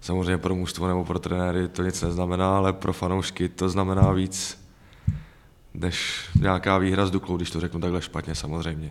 samozřejmě 0.00 0.38
pro 0.38 0.54
mužstvo 0.54 0.88
nebo 0.88 1.04
pro 1.04 1.18
trenéry 1.18 1.68
to 1.68 1.82
nic 1.82 2.02
neznamená, 2.02 2.56
ale 2.56 2.72
pro 2.72 2.92
fanoušky 2.92 3.48
to 3.48 3.68
znamená 3.68 4.12
víc 4.12 4.66
než 5.74 6.28
nějaká 6.40 6.78
výhra 6.78 7.06
s 7.06 7.10
Duklou, 7.10 7.36
když 7.36 7.50
to 7.50 7.60
řeknu 7.60 7.80
takhle 7.80 8.02
špatně 8.02 8.34
samozřejmě. 8.34 8.90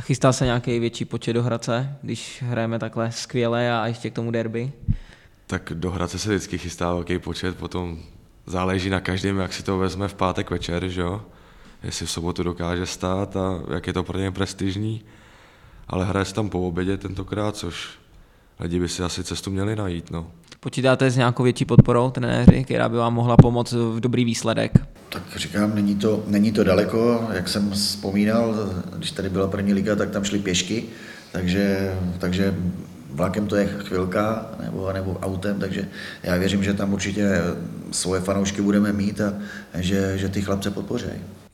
Chystá 0.00 0.32
se 0.32 0.44
nějaký 0.44 0.78
větší 0.78 1.04
počet 1.04 1.32
do 1.32 1.42
Hradce, 1.42 1.96
když 2.02 2.42
hrajeme 2.46 2.78
takhle 2.78 3.12
skvěle 3.12 3.72
a 3.80 3.86
ještě 3.86 4.10
k 4.10 4.14
tomu 4.14 4.30
derby? 4.30 4.72
Tak 5.46 5.72
do 5.74 5.90
Hradce 5.90 6.18
se 6.18 6.28
vždycky 6.28 6.58
chystá 6.58 6.92
velký 6.92 7.18
počet, 7.18 7.56
potom 7.56 7.98
záleží 8.46 8.90
na 8.90 9.00
každém, 9.00 9.38
jak 9.38 9.52
si 9.52 9.62
to 9.62 9.78
vezme 9.78 10.08
v 10.08 10.14
pátek 10.14 10.50
večer, 10.50 10.88
že 10.88 11.00
jo? 11.00 11.22
Jestli 11.82 12.06
v 12.06 12.10
sobotu 12.10 12.42
dokáže 12.42 12.86
stát 12.86 13.36
a 13.36 13.60
jak 13.74 13.86
je 13.86 13.92
to 13.92 14.02
pro 14.02 14.18
něj 14.18 14.30
prestižní. 14.30 15.04
Ale 15.88 16.04
hraje 16.04 16.24
se 16.24 16.34
tam 16.34 16.50
po 16.50 16.68
obědě 16.68 16.96
tentokrát, 16.96 17.56
což 17.56 17.88
lidi 18.60 18.80
by 18.80 18.88
si 18.88 19.02
asi 19.02 19.24
cestu 19.24 19.50
měli 19.50 19.76
najít. 19.76 20.10
No. 20.10 20.26
Počítáte 20.60 21.10
s 21.10 21.16
nějakou 21.16 21.42
větší 21.42 21.64
podporou 21.64 22.10
trenéři, 22.10 22.64
která 22.64 22.88
by 22.88 22.96
vám 22.96 23.14
mohla 23.14 23.36
pomoct 23.36 23.72
v 23.72 24.00
dobrý 24.00 24.24
výsledek? 24.24 24.72
Tak 25.08 25.22
říkám, 25.36 25.74
není 25.74 25.96
to, 25.96 26.24
není 26.26 26.52
to 26.52 26.64
daleko, 26.64 27.28
jak 27.32 27.48
jsem 27.48 27.70
vzpomínal, 27.70 28.54
když 28.96 29.10
tady 29.10 29.28
byla 29.28 29.46
první 29.46 29.74
liga, 29.74 29.96
tak 29.96 30.10
tam 30.10 30.24
šli 30.24 30.38
pěšky, 30.38 30.84
takže, 31.32 31.94
takže 32.18 32.54
vlakem 33.10 33.46
to 33.46 33.56
je 33.56 33.66
chvilka 33.66 34.46
nebo, 34.62 34.92
nebo 34.92 35.18
autem, 35.22 35.60
takže 35.60 35.88
já 36.22 36.36
věřím, 36.36 36.64
že 36.64 36.74
tam 36.74 36.92
určitě 36.92 37.40
svoje 37.90 38.20
fanoušky 38.20 38.62
budeme 38.62 38.92
mít 38.92 39.20
a 39.20 39.34
že, 39.74 40.18
že 40.18 40.28
ty 40.28 40.42
chlapce 40.42 40.70
podpoří. 40.70 41.06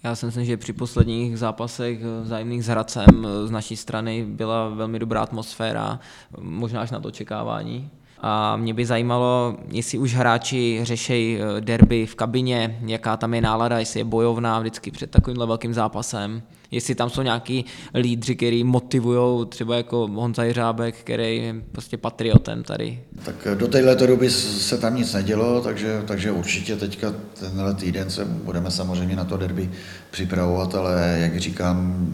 Já 0.04 0.14
si 0.14 0.26
myslím, 0.26 0.44
že 0.44 0.56
při 0.56 0.72
posledních 0.72 1.38
zápasech 1.38 1.98
vzájemných 2.22 2.64
s 2.64 2.66
Hradcem 2.66 3.26
z 3.44 3.50
naší 3.50 3.76
strany 3.76 4.24
byla 4.28 4.68
velmi 4.68 4.98
dobrá 4.98 5.22
atmosféra, 5.22 6.00
možná 6.40 6.80
až 6.80 6.90
na 6.90 7.00
to 7.00 7.08
očekávání. 7.08 7.90
A 8.20 8.56
mě 8.56 8.74
by 8.74 8.86
zajímalo, 8.86 9.56
jestli 9.68 9.98
už 9.98 10.14
hráči 10.14 10.80
řešejí 10.82 11.38
derby 11.60 12.06
v 12.06 12.14
kabině, 12.14 12.78
jaká 12.86 13.16
tam 13.16 13.34
je 13.34 13.40
nálada, 13.40 13.78
jestli 13.78 14.00
je 14.00 14.04
bojovná 14.04 14.60
vždycky 14.60 14.90
před 14.90 15.10
takovýmhle 15.10 15.46
velkým 15.46 15.74
zápasem, 15.74 16.42
jestli 16.70 16.94
tam 16.94 17.10
jsou 17.10 17.22
nějaký 17.22 17.64
lídři, 17.94 18.36
který 18.36 18.64
motivují, 18.64 19.46
třeba 19.46 19.76
jako 19.76 20.06
Honza 20.06 20.44
Jiřábek, 20.44 20.94
který 20.96 21.36
je 21.36 21.54
prostě 21.72 21.96
patriotem 21.96 22.62
tady. 22.62 23.02
Tak 23.24 23.48
do 23.54 23.68
této 23.68 24.06
doby 24.06 24.30
se 24.30 24.78
tam 24.78 24.96
nic 24.96 25.12
nedělo, 25.12 25.60
takže, 25.60 26.02
takže 26.06 26.30
určitě 26.30 26.76
teďka 26.76 27.14
tenhle 27.40 27.74
týden 27.74 28.10
se 28.10 28.24
budeme 28.24 28.70
samozřejmě 28.70 29.16
na 29.16 29.24
to 29.24 29.36
derby 29.36 29.70
připravovat, 30.10 30.74
ale 30.74 31.16
jak 31.20 31.40
říkám, 31.40 32.06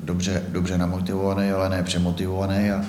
dobře, 0.00 0.42
dobře 0.48 0.78
namotivovaný, 0.78 1.50
ale 1.50 1.68
ne 1.68 1.82
přemotivovaný 1.82 2.70
a, 2.70 2.84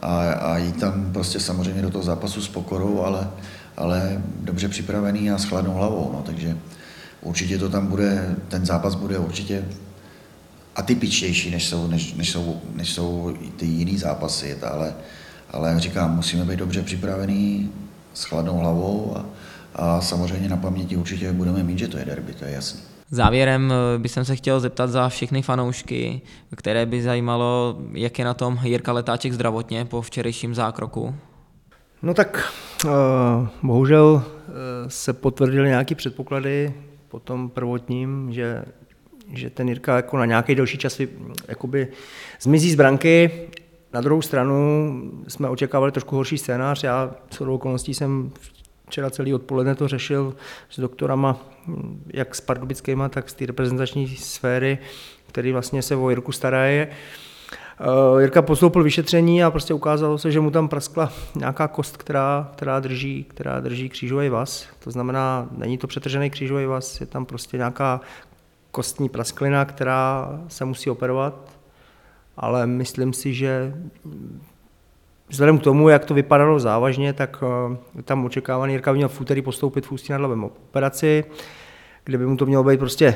a, 0.00 0.32
a 0.32 0.58
jít 0.58 0.80
tam 0.80 1.12
prostě 1.12 1.40
samozřejmě 1.40 1.82
do 1.82 1.90
toho 1.90 2.04
zápasu 2.04 2.42
s 2.42 2.48
pokorou, 2.48 3.00
ale, 3.00 3.30
ale 3.76 4.22
dobře 4.40 4.68
připravený 4.68 5.30
a 5.30 5.38
s 5.38 5.44
chladnou 5.44 5.74
hlavou. 5.74 6.10
No, 6.12 6.22
takže 6.26 6.56
určitě 7.20 7.58
to 7.58 7.68
tam 7.68 7.86
bude, 7.86 8.36
ten 8.48 8.66
zápas 8.66 8.94
bude 8.94 9.18
určitě 9.18 9.64
atypičtější, 10.76 11.50
než 11.50 11.68
jsou, 11.68 11.86
než, 11.86 12.14
než 12.14 12.30
jsou, 12.30 12.60
než 12.74 12.92
jsou 12.92 13.36
ty 13.56 13.66
jiný 13.66 13.98
zápasy, 13.98 14.56
ale, 14.62 14.94
ale 15.50 15.80
říkám, 15.80 16.16
musíme 16.16 16.44
být 16.44 16.58
dobře 16.58 16.82
připravený 16.82 17.70
s 18.14 18.24
chladnou 18.24 18.58
hlavou 18.58 19.16
a, 19.16 19.24
a 19.74 20.00
samozřejmě 20.00 20.48
na 20.48 20.56
paměti 20.56 20.96
určitě 20.96 21.32
budeme 21.32 21.62
mít, 21.62 21.78
že 21.78 21.88
to 21.88 21.98
je 21.98 22.04
derby, 22.04 22.32
to 22.32 22.44
je 22.44 22.50
jasný. 22.50 22.80
Závěrem 23.10 23.72
bych 23.98 24.12
se 24.12 24.36
chtěl 24.36 24.60
zeptat 24.60 24.90
za 24.90 25.08
všechny 25.08 25.42
fanoušky, 25.42 26.20
které 26.56 26.86
by 26.86 27.02
zajímalo, 27.02 27.78
jak 27.92 28.18
je 28.18 28.24
na 28.24 28.34
tom 28.34 28.58
Jirka 28.62 28.92
Letáček 28.92 29.32
zdravotně 29.32 29.84
po 29.84 30.02
včerejším 30.02 30.54
zákroku. 30.54 31.14
No 32.02 32.14
tak 32.14 32.52
uh, 32.84 32.90
bohužel 33.62 34.04
uh, 34.12 34.22
se 34.88 35.12
potvrdily 35.12 35.68
nějaké 35.68 35.94
předpoklady 35.94 36.74
po 37.08 37.18
tom 37.18 37.50
prvotním, 37.50 38.32
že, 38.32 38.64
že 39.32 39.50
ten 39.50 39.68
Jirka 39.68 39.96
jako 39.96 40.16
na 40.16 40.26
nějaký 40.26 40.54
delší 40.54 40.78
čas 40.78 41.00
jakoby 41.48 41.88
zmizí 42.40 42.70
z 42.70 42.74
branky. 42.74 43.30
Na 43.92 44.00
druhou 44.00 44.22
stranu 44.22 44.92
jsme 45.28 45.48
očekávali 45.48 45.92
trošku 45.92 46.16
horší 46.16 46.38
scénář. 46.38 46.82
Já 46.82 47.10
shodou 47.32 47.54
okolností 47.54 47.94
jsem 47.94 48.30
včera 48.88 49.10
celý 49.10 49.34
odpoledne 49.34 49.74
to 49.74 49.88
řešil 49.88 50.34
s 50.70 50.80
doktorama, 50.80 51.40
jak 52.06 52.34
s 52.34 52.40
pardubickýma, 52.40 53.08
tak 53.08 53.30
z 53.30 53.34
té 53.34 53.46
reprezentační 53.46 54.08
sféry, 54.08 54.78
který 55.26 55.52
vlastně 55.52 55.82
se 55.82 55.96
o 55.96 56.10
Jirku 56.10 56.32
starají. 56.32 56.86
Jirka 58.18 58.42
postoupil 58.42 58.82
vyšetření 58.82 59.44
a 59.44 59.50
prostě 59.50 59.74
ukázalo 59.74 60.18
se, 60.18 60.30
že 60.30 60.40
mu 60.40 60.50
tam 60.50 60.68
praskla 60.68 61.12
nějaká 61.34 61.68
kost, 61.68 61.96
která, 61.96 62.50
která, 62.56 62.80
drží, 62.80 63.24
která 63.28 63.60
drží 63.60 63.88
křížový 63.88 64.28
vaz. 64.28 64.66
To 64.84 64.90
znamená, 64.90 65.48
není 65.56 65.78
to 65.78 65.86
přetržený 65.86 66.30
křížový 66.30 66.66
vaz, 66.66 67.00
je 67.00 67.06
tam 67.06 67.26
prostě 67.26 67.56
nějaká 67.56 68.00
kostní 68.72 69.08
prasklina, 69.08 69.64
která 69.64 70.28
se 70.48 70.64
musí 70.64 70.90
operovat, 70.90 71.58
ale 72.36 72.66
myslím 72.66 73.12
si, 73.12 73.34
že 73.34 73.74
Vzhledem 75.28 75.58
k 75.58 75.62
tomu, 75.62 75.88
jak 75.88 76.04
to 76.04 76.14
vypadalo 76.14 76.60
závažně, 76.60 77.12
tak 77.12 77.44
tam 78.04 78.24
očekávaný 78.24 78.72
Jirka 78.72 78.92
měl 78.92 79.08
v 79.08 79.20
úterý 79.20 79.42
postoupit 79.42 79.86
v 79.86 79.92
Ústí 79.92 80.12
nad 80.12 80.20
Labem 80.20 80.44
operaci, 80.44 81.24
kde 82.04 82.18
by 82.18 82.26
mu 82.26 82.36
to 82.36 82.46
mělo 82.46 82.64
být 82.64 82.78
prostě 82.78 83.14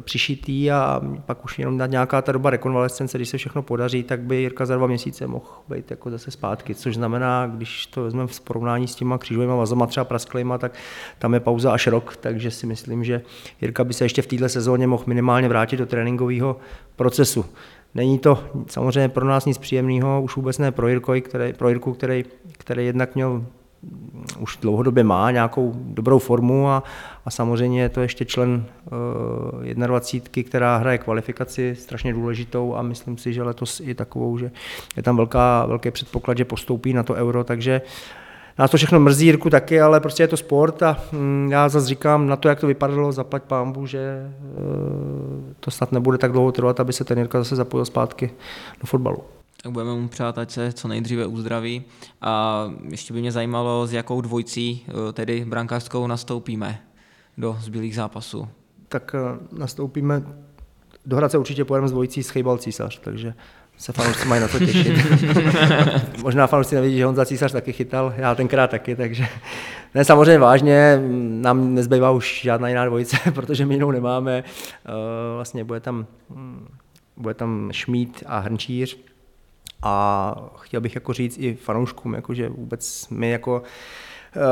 přišitý 0.00 0.70
a 0.70 1.00
pak 1.26 1.44
už 1.44 1.58
jenom 1.58 1.78
dát 1.78 1.86
nějaká 1.90 2.22
ta 2.22 2.32
doba 2.32 2.50
rekonvalescence, 2.50 3.18
když 3.18 3.28
se 3.28 3.38
všechno 3.38 3.62
podaří, 3.62 4.02
tak 4.02 4.20
by 4.20 4.36
Jirka 4.36 4.66
za 4.66 4.76
dva 4.76 4.86
měsíce 4.86 5.26
mohl 5.26 5.44
být 5.68 5.90
jako 5.90 6.10
zase 6.10 6.30
zpátky, 6.30 6.74
což 6.74 6.94
znamená, 6.94 7.46
když 7.46 7.86
to 7.86 8.02
vezmeme 8.02 8.26
v 8.26 8.40
porovnání 8.40 8.88
s 8.88 8.94
těma 8.94 9.18
křížovými 9.18 9.52
vazama, 9.52 9.86
třeba 9.86 10.04
prasklýma, 10.04 10.58
tak 10.58 10.72
tam 11.18 11.34
je 11.34 11.40
pauza 11.40 11.72
až 11.72 11.86
rok, 11.86 12.16
takže 12.16 12.50
si 12.50 12.66
myslím, 12.66 13.04
že 13.04 13.22
Jirka 13.60 13.84
by 13.84 13.94
se 13.94 14.04
ještě 14.04 14.22
v 14.22 14.26
této 14.26 14.48
sezóně 14.48 14.86
mohl 14.86 15.04
minimálně 15.06 15.48
vrátit 15.48 15.76
do 15.76 15.86
tréninkového 15.86 16.56
procesu. 16.96 17.44
Není 17.94 18.18
to 18.18 18.44
samozřejmě 18.66 19.08
pro 19.08 19.26
nás 19.26 19.46
nic 19.46 19.58
příjemného, 19.58 20.22
už 20.22 20.36
vůbec 20.36 20.58
ne 20.58 20.72
pro, 20.72 20.88
Jirko, 20.88 21.12
který, 21.20 21.52
pro 21.52 21.68
Jirku, 21.68 21.92
který, 21.92 22.24
který 22.52 22.86
jednak 22.86 23.14
měl 23.14 23.44
už 24.38 24.56
dlouhodobě 24.56 25.04
má 25.04 25.30
nějakou 25.30 25.72
dobrou 25.76 26.18
formu 26.18 26.68
a, 26.68 26.82
a 27.24 27.30
samozřejmě 27.30 27.82
je 27.82 27.88
to 27.88 28.00
ještě 28.00 28.24
člen 28.24 28.64
uh, 29.64 29.86
21, 29.86 30.48
která 30.48 30.76
hraje 30.76 30.98
kvalifikaci 30.98 31.76
strašně 31.78 32.12
důležitou 32.12 32.76
a 32.76 32.82
myslím 32.82 33.18
si, 33.18 33.32
že 33.32 33.42
letos 33.42 33.80
i 33.80 33.94
takovou, 33.94 34.38
že 34.38 34.50
je 34.96 35.02
tam 35.02 35.16
velká, 35.16 35.66
velký 35.66 35.90
předpoklad, 35.90 36.38
že 36.38 36.44
postoupí 36.44 36.92
na 36.92 37.02
to 37.02 37.14
euro, 37.14 37.44
takže 37.44 37.82
Nás 38.58 38.70
to 38.70 38.76
všechno 38.76 39.00
mrzí, 39.00 39.26
Jirku 39.26 39.50
taky, 39.50 39.80
ale 39.80 40.00
prostě 40.00 40.22
je 40.22 40.28
to 40.28 40.36
sport 40.36 40.82
a 40.82 40.96
mm, 41.12 41.48
já 41.52 41.68
zase 41.68 41.86
říkám 41.86 42.26
na 42.26 42.36
to, 42.36 42.48
jak 42.48 42.60
to 42.60 42.66
vypadalo, 42.66 43.12
zaplať 43.12 43.42
pámbu, 43.42 43.86
že 43.86 43.98
e, 43.98 44.30
to 45.60 45.70
snad 45.70 45.92
nebude 45.92 46.18
tak 46.18 46.32
dlouho 46.32 46.52
trvat, 46.52 46.80
aby 46.80 46.92
se 46.92 47.04
ten 47.04 47.18
Jirka 47.18 47.38
zase 47.38 47.56
zapojil 47.56 47.84
zpátky 47.84 48.30
do 48.80 48.86
fotbalu. 48.86 49.18
Tak 49.62 49.72
budeme 49.72 49.94
mu 49.94 50.08
přát, 50.08 50.38
ať 50.38 50.50
se 50.50 50.72
co 50.72 50.88
nejdříve 50.88 51.26
uzdraví. 51.26 51.82
A 52.20 52.64
ještě 52.88 53.14
by 53.14 53.20
mě 53.20 53.32
zajímalo, 53.32 53.86
s 53.86 53.92
jakou 53.92 54.20
dvojcí, 54.20 54.84
eh, 54.88 55.12
tedy 55.12 55.44
brankářskou, 55.44 56.06
nastoupíme 56.06 56.78
do 57.38 57.56
zbylých 57.60 57.94
zápasů. 57.94 58.48
Tak 58.88 59.14
e, 59.14 59.18
nastoupíme, 59.58 60.22
do 61.06 61.16
Hradce 61.16 61.38
určitě 61.38 61.64
pojedeme 61.64 61.88
s 61.88 61.92
dvojicí 61.92 62.22
s 62.22 62.30
Chejbal 62.30 62.58
Císař, 62.58 63.00
takže 63.00 63.34
se 63.76 63.92
fanoušci 63.92 64.28
mají 64.28 64.40
na 64.40 64.48
to 64.48 64.58
těšit. 64.58 64.96
Možná 66.22 66.46
fanoušci 66.46 66.74
nevidí, 66.74 66.96
že 66.96 67.04
Honza 67.04 67.24
Císař 67.24 67.52
taky 67.52 67.72
chytal, 67.72 68.14
já 68.16 68.34
tenkrát 68.34 68.70
taky, 68.70 68.96
takže 68.96 69.26
ne, 69.94 70.04
samozřejmě 70.04 70.38
vážně, 70.38 71.02
nám 71.28 71.74
nezbývá 71.74 72.10
už 72.10 72.40
žádná 72.42 72.68
jiná 72.68 72.84
dvojice, 72.84 73.16
protože 73.34 73.66
my 73.66 73.74
jinou 73.74 73.90
nemáme. 73.90 74.38
E, 74.38 74.44
Vlastně 75.34 75.64
bude 75.64 75.80
tam, 75.80 76.06
mm, 76.30 76.68
bude 77.16 77.34
tam 77.34 77.68
Šmít 77.72 78.22
a 78.26 78.38
Hrnčíř, 78.38 78.98
a 79.82 80.34
chtěl 80.60 80.80
bych 80.80 80.94
jako 80.94 81.12
říct 81.12 81.38
i 81.38 81.54
fanouškům, 81.54 82.14
jako 82.14 82.34
že 82.34 82.48
vůbec 82.48 83.08
my 83.08 83.30
jako 83.30 83.62
eh, 83.64 83.68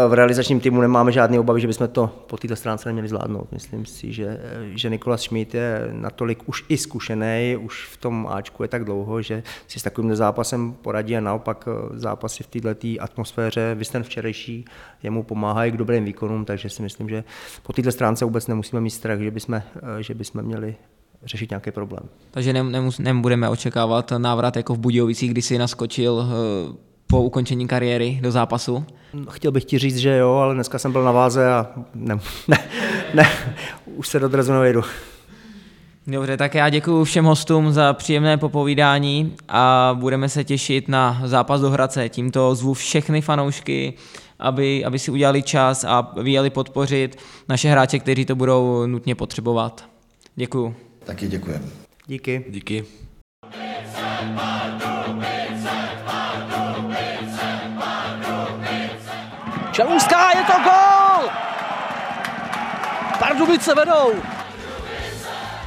v 0.09 0.13
realizačním 0.13 0.61
týmu 0.61 0.81
nemáme 0.81 1.13
žádné 1.13 1.41
obavy, 1.41 1.61
že 1.61 1.67
bychom 1.67 1.89
to 1.89 2.07
po 2.27 2.37
této 2.37 2.57
stránce 2.57 2.89
neměli 2.89 3.09
zvládnout. 3.09 3.53
Myslím 3.53 3.87
si, 3.87 4.13
že, 4.13 4.27
eh, 4.27 4.79
že 4.79 4.91
Nikolas 4.91 5.23
Schmidt 5.23 5.55
je 5.55 5.89
natolik 5.93 6.49
už 6.49 6.65
i 6.69 6.77
zkušený, 6.77 7.57
už 7.61 7.87
v 7.87 7.97
tom 7.97 8.29
Ačku 8.31 8.63
je 8.63 8.69
tak 8.69 8.85
dlouho, 8.85 9.23
že 9.23 9.43
si 9.69 9.81
s 9.81 9.83
takovým 9.83 10.17
zápasem 10.17 10.73
poradí 10.73 11.17
a 11.17 11.21
naopak 11.21 11.69
eh, 11.69 11.99
zápasy 11.99 12.43
v 12.43 12.47
této 12.47 12.89
atmosféře, 13.01 13.75
vy 13.75 13.85
ten 13.85 14.03
včerejší, 14.03 14.65
jemu 15.03 15.23
pomáhají 15.23 15.73
k 15.73 15.77
dobrým 15.77 16.05
výkonům, 16.05 16.45
takže 16.45 16.69
si 16.69 16.83
myslím, 16.83 17.09
že 17.09 17.25
po 17.63 17.73
této 17.73 17.93
stránce 17.93 18.25
vůbec 18.25 18.47
nemusíme 18.47 18.81
mít 18.81 18.91
strach, 18.91 19.19
že 19.19 19.31
bychom, 19.31 19.63
že 20.01 20.15
bychom 20.15 20.43
měli 20.43 20.77
řešit 21.25 21.51
nějaký 21.51 21.71
problém. 21.71 22.03
Takže 22.31 22.53
nem, 22.53 22.73
nemus, 22.73 22.99
nebudeme 22.99 23.49
očekávat 23.49 24.13
návrat 24.19 24.57
jako 24.57 24.75
v 24.75 24.79
Budějovicích, 24.79 25.31
kdy 25.31 25.43
si 25.43 25.59
naskočil 25.59 26.27
eh, 26.27 26.90
po 27.11 27.23
ukončení 27.23 27.69
kariéry 27.69 28.19
do 28.23 28.31
zápasu? 28.31 28.85
Chtěl 29.31 29.53
bych 29.53 29.65
ti 29.65 29.79
říct, 29.79 29.97
že 29.97 30.17
jo, 30.17 30.33
ale 30.33 30.55
dneska 30.55 30.79
jsem 30.79 30.93
byl 30.93 31.05
na 31.05 31.13
váze 31.13 31.53
a 31.53 31.67
ne, 31.95 32.19
ne, 32.49 32.59
ne 33.15 33.31
už 33.97 34.09
se 34.09 34.19
do 34.19 34.29
drezu 34.29 34.53
nevejdu. 34.53 34.83
Dobře, 36.07 36.37
tak 36.37 36.55
já 36.55 36.69
děkuji 36.69 37.05
všem 37.05 37.25
hostům 37.25 37.73
za 37.73 37.93
příjemné 37.93 38.37
popovídání 38.37 39.37
a 39.49 39.97
budeme 39.99 40.29
se 40.29 40.45
těšit 40.45 40.89
na 40.89 41.23
zápas 41.25 41.61
do 41.61 41.71
Hradce. 41.71 42.09
Tímto 42.09 42.55
zvu 42.55 42.75
všechny 42.75 43.21
fanoušky, 43.21 43.95
aby, 44.39 44.85
aby 44.85 44.99
si 44.99 45.11
udělali 45.11 45.43
čas 45.43 45.85
a 45.85 46.13
vyjeli 46.23 46.51
podpořit 46.51 47.19
naše 47.49 47.69
hráče, 47.69 47.99
kteří 47.99 48.25
to 48.25 48.35
budou 48.35 48.87
nutně 48.87 49.15
potřebovat. 49.15 49.85
Děkuju. 50.37 50.75
Taky 51.05 51.29
děkujeme. 51.29 51.65
Díky. 52.07 52.45
Díky. 52.49 52.85
Čelůská, 59.81 60.31
je 60.39 60.45
to 60.45 60.53
gól! 60.53 61.31
Pardubice 63.19 63.75
vedou. 63.75 64.23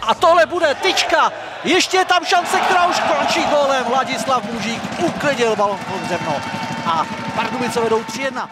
A 0.01 0.15
tohle 0.15 0.45
bude 0.45 0.75
tyčka. 0.75 1.31
Ještě 1.63 1.97
je 1.97 2.05
tam 2.05 2.25
šance, 2.25 2.59
která 2.59 2.85
už 2.85 2.99
končí 2.99 3.43
gólem. 3.45 3.85
Vladislav 3.85 4.43
Mužík 4.43 4.81
uklidil 4.99 5.55
balon 5.55 5.77
pod 5.77 6.09
zemno. 6.09 6.35
A 6.85 7.05
Pardubice 7.35 7.79
vedou 7.79 7.99
3-1. 7.99 8.49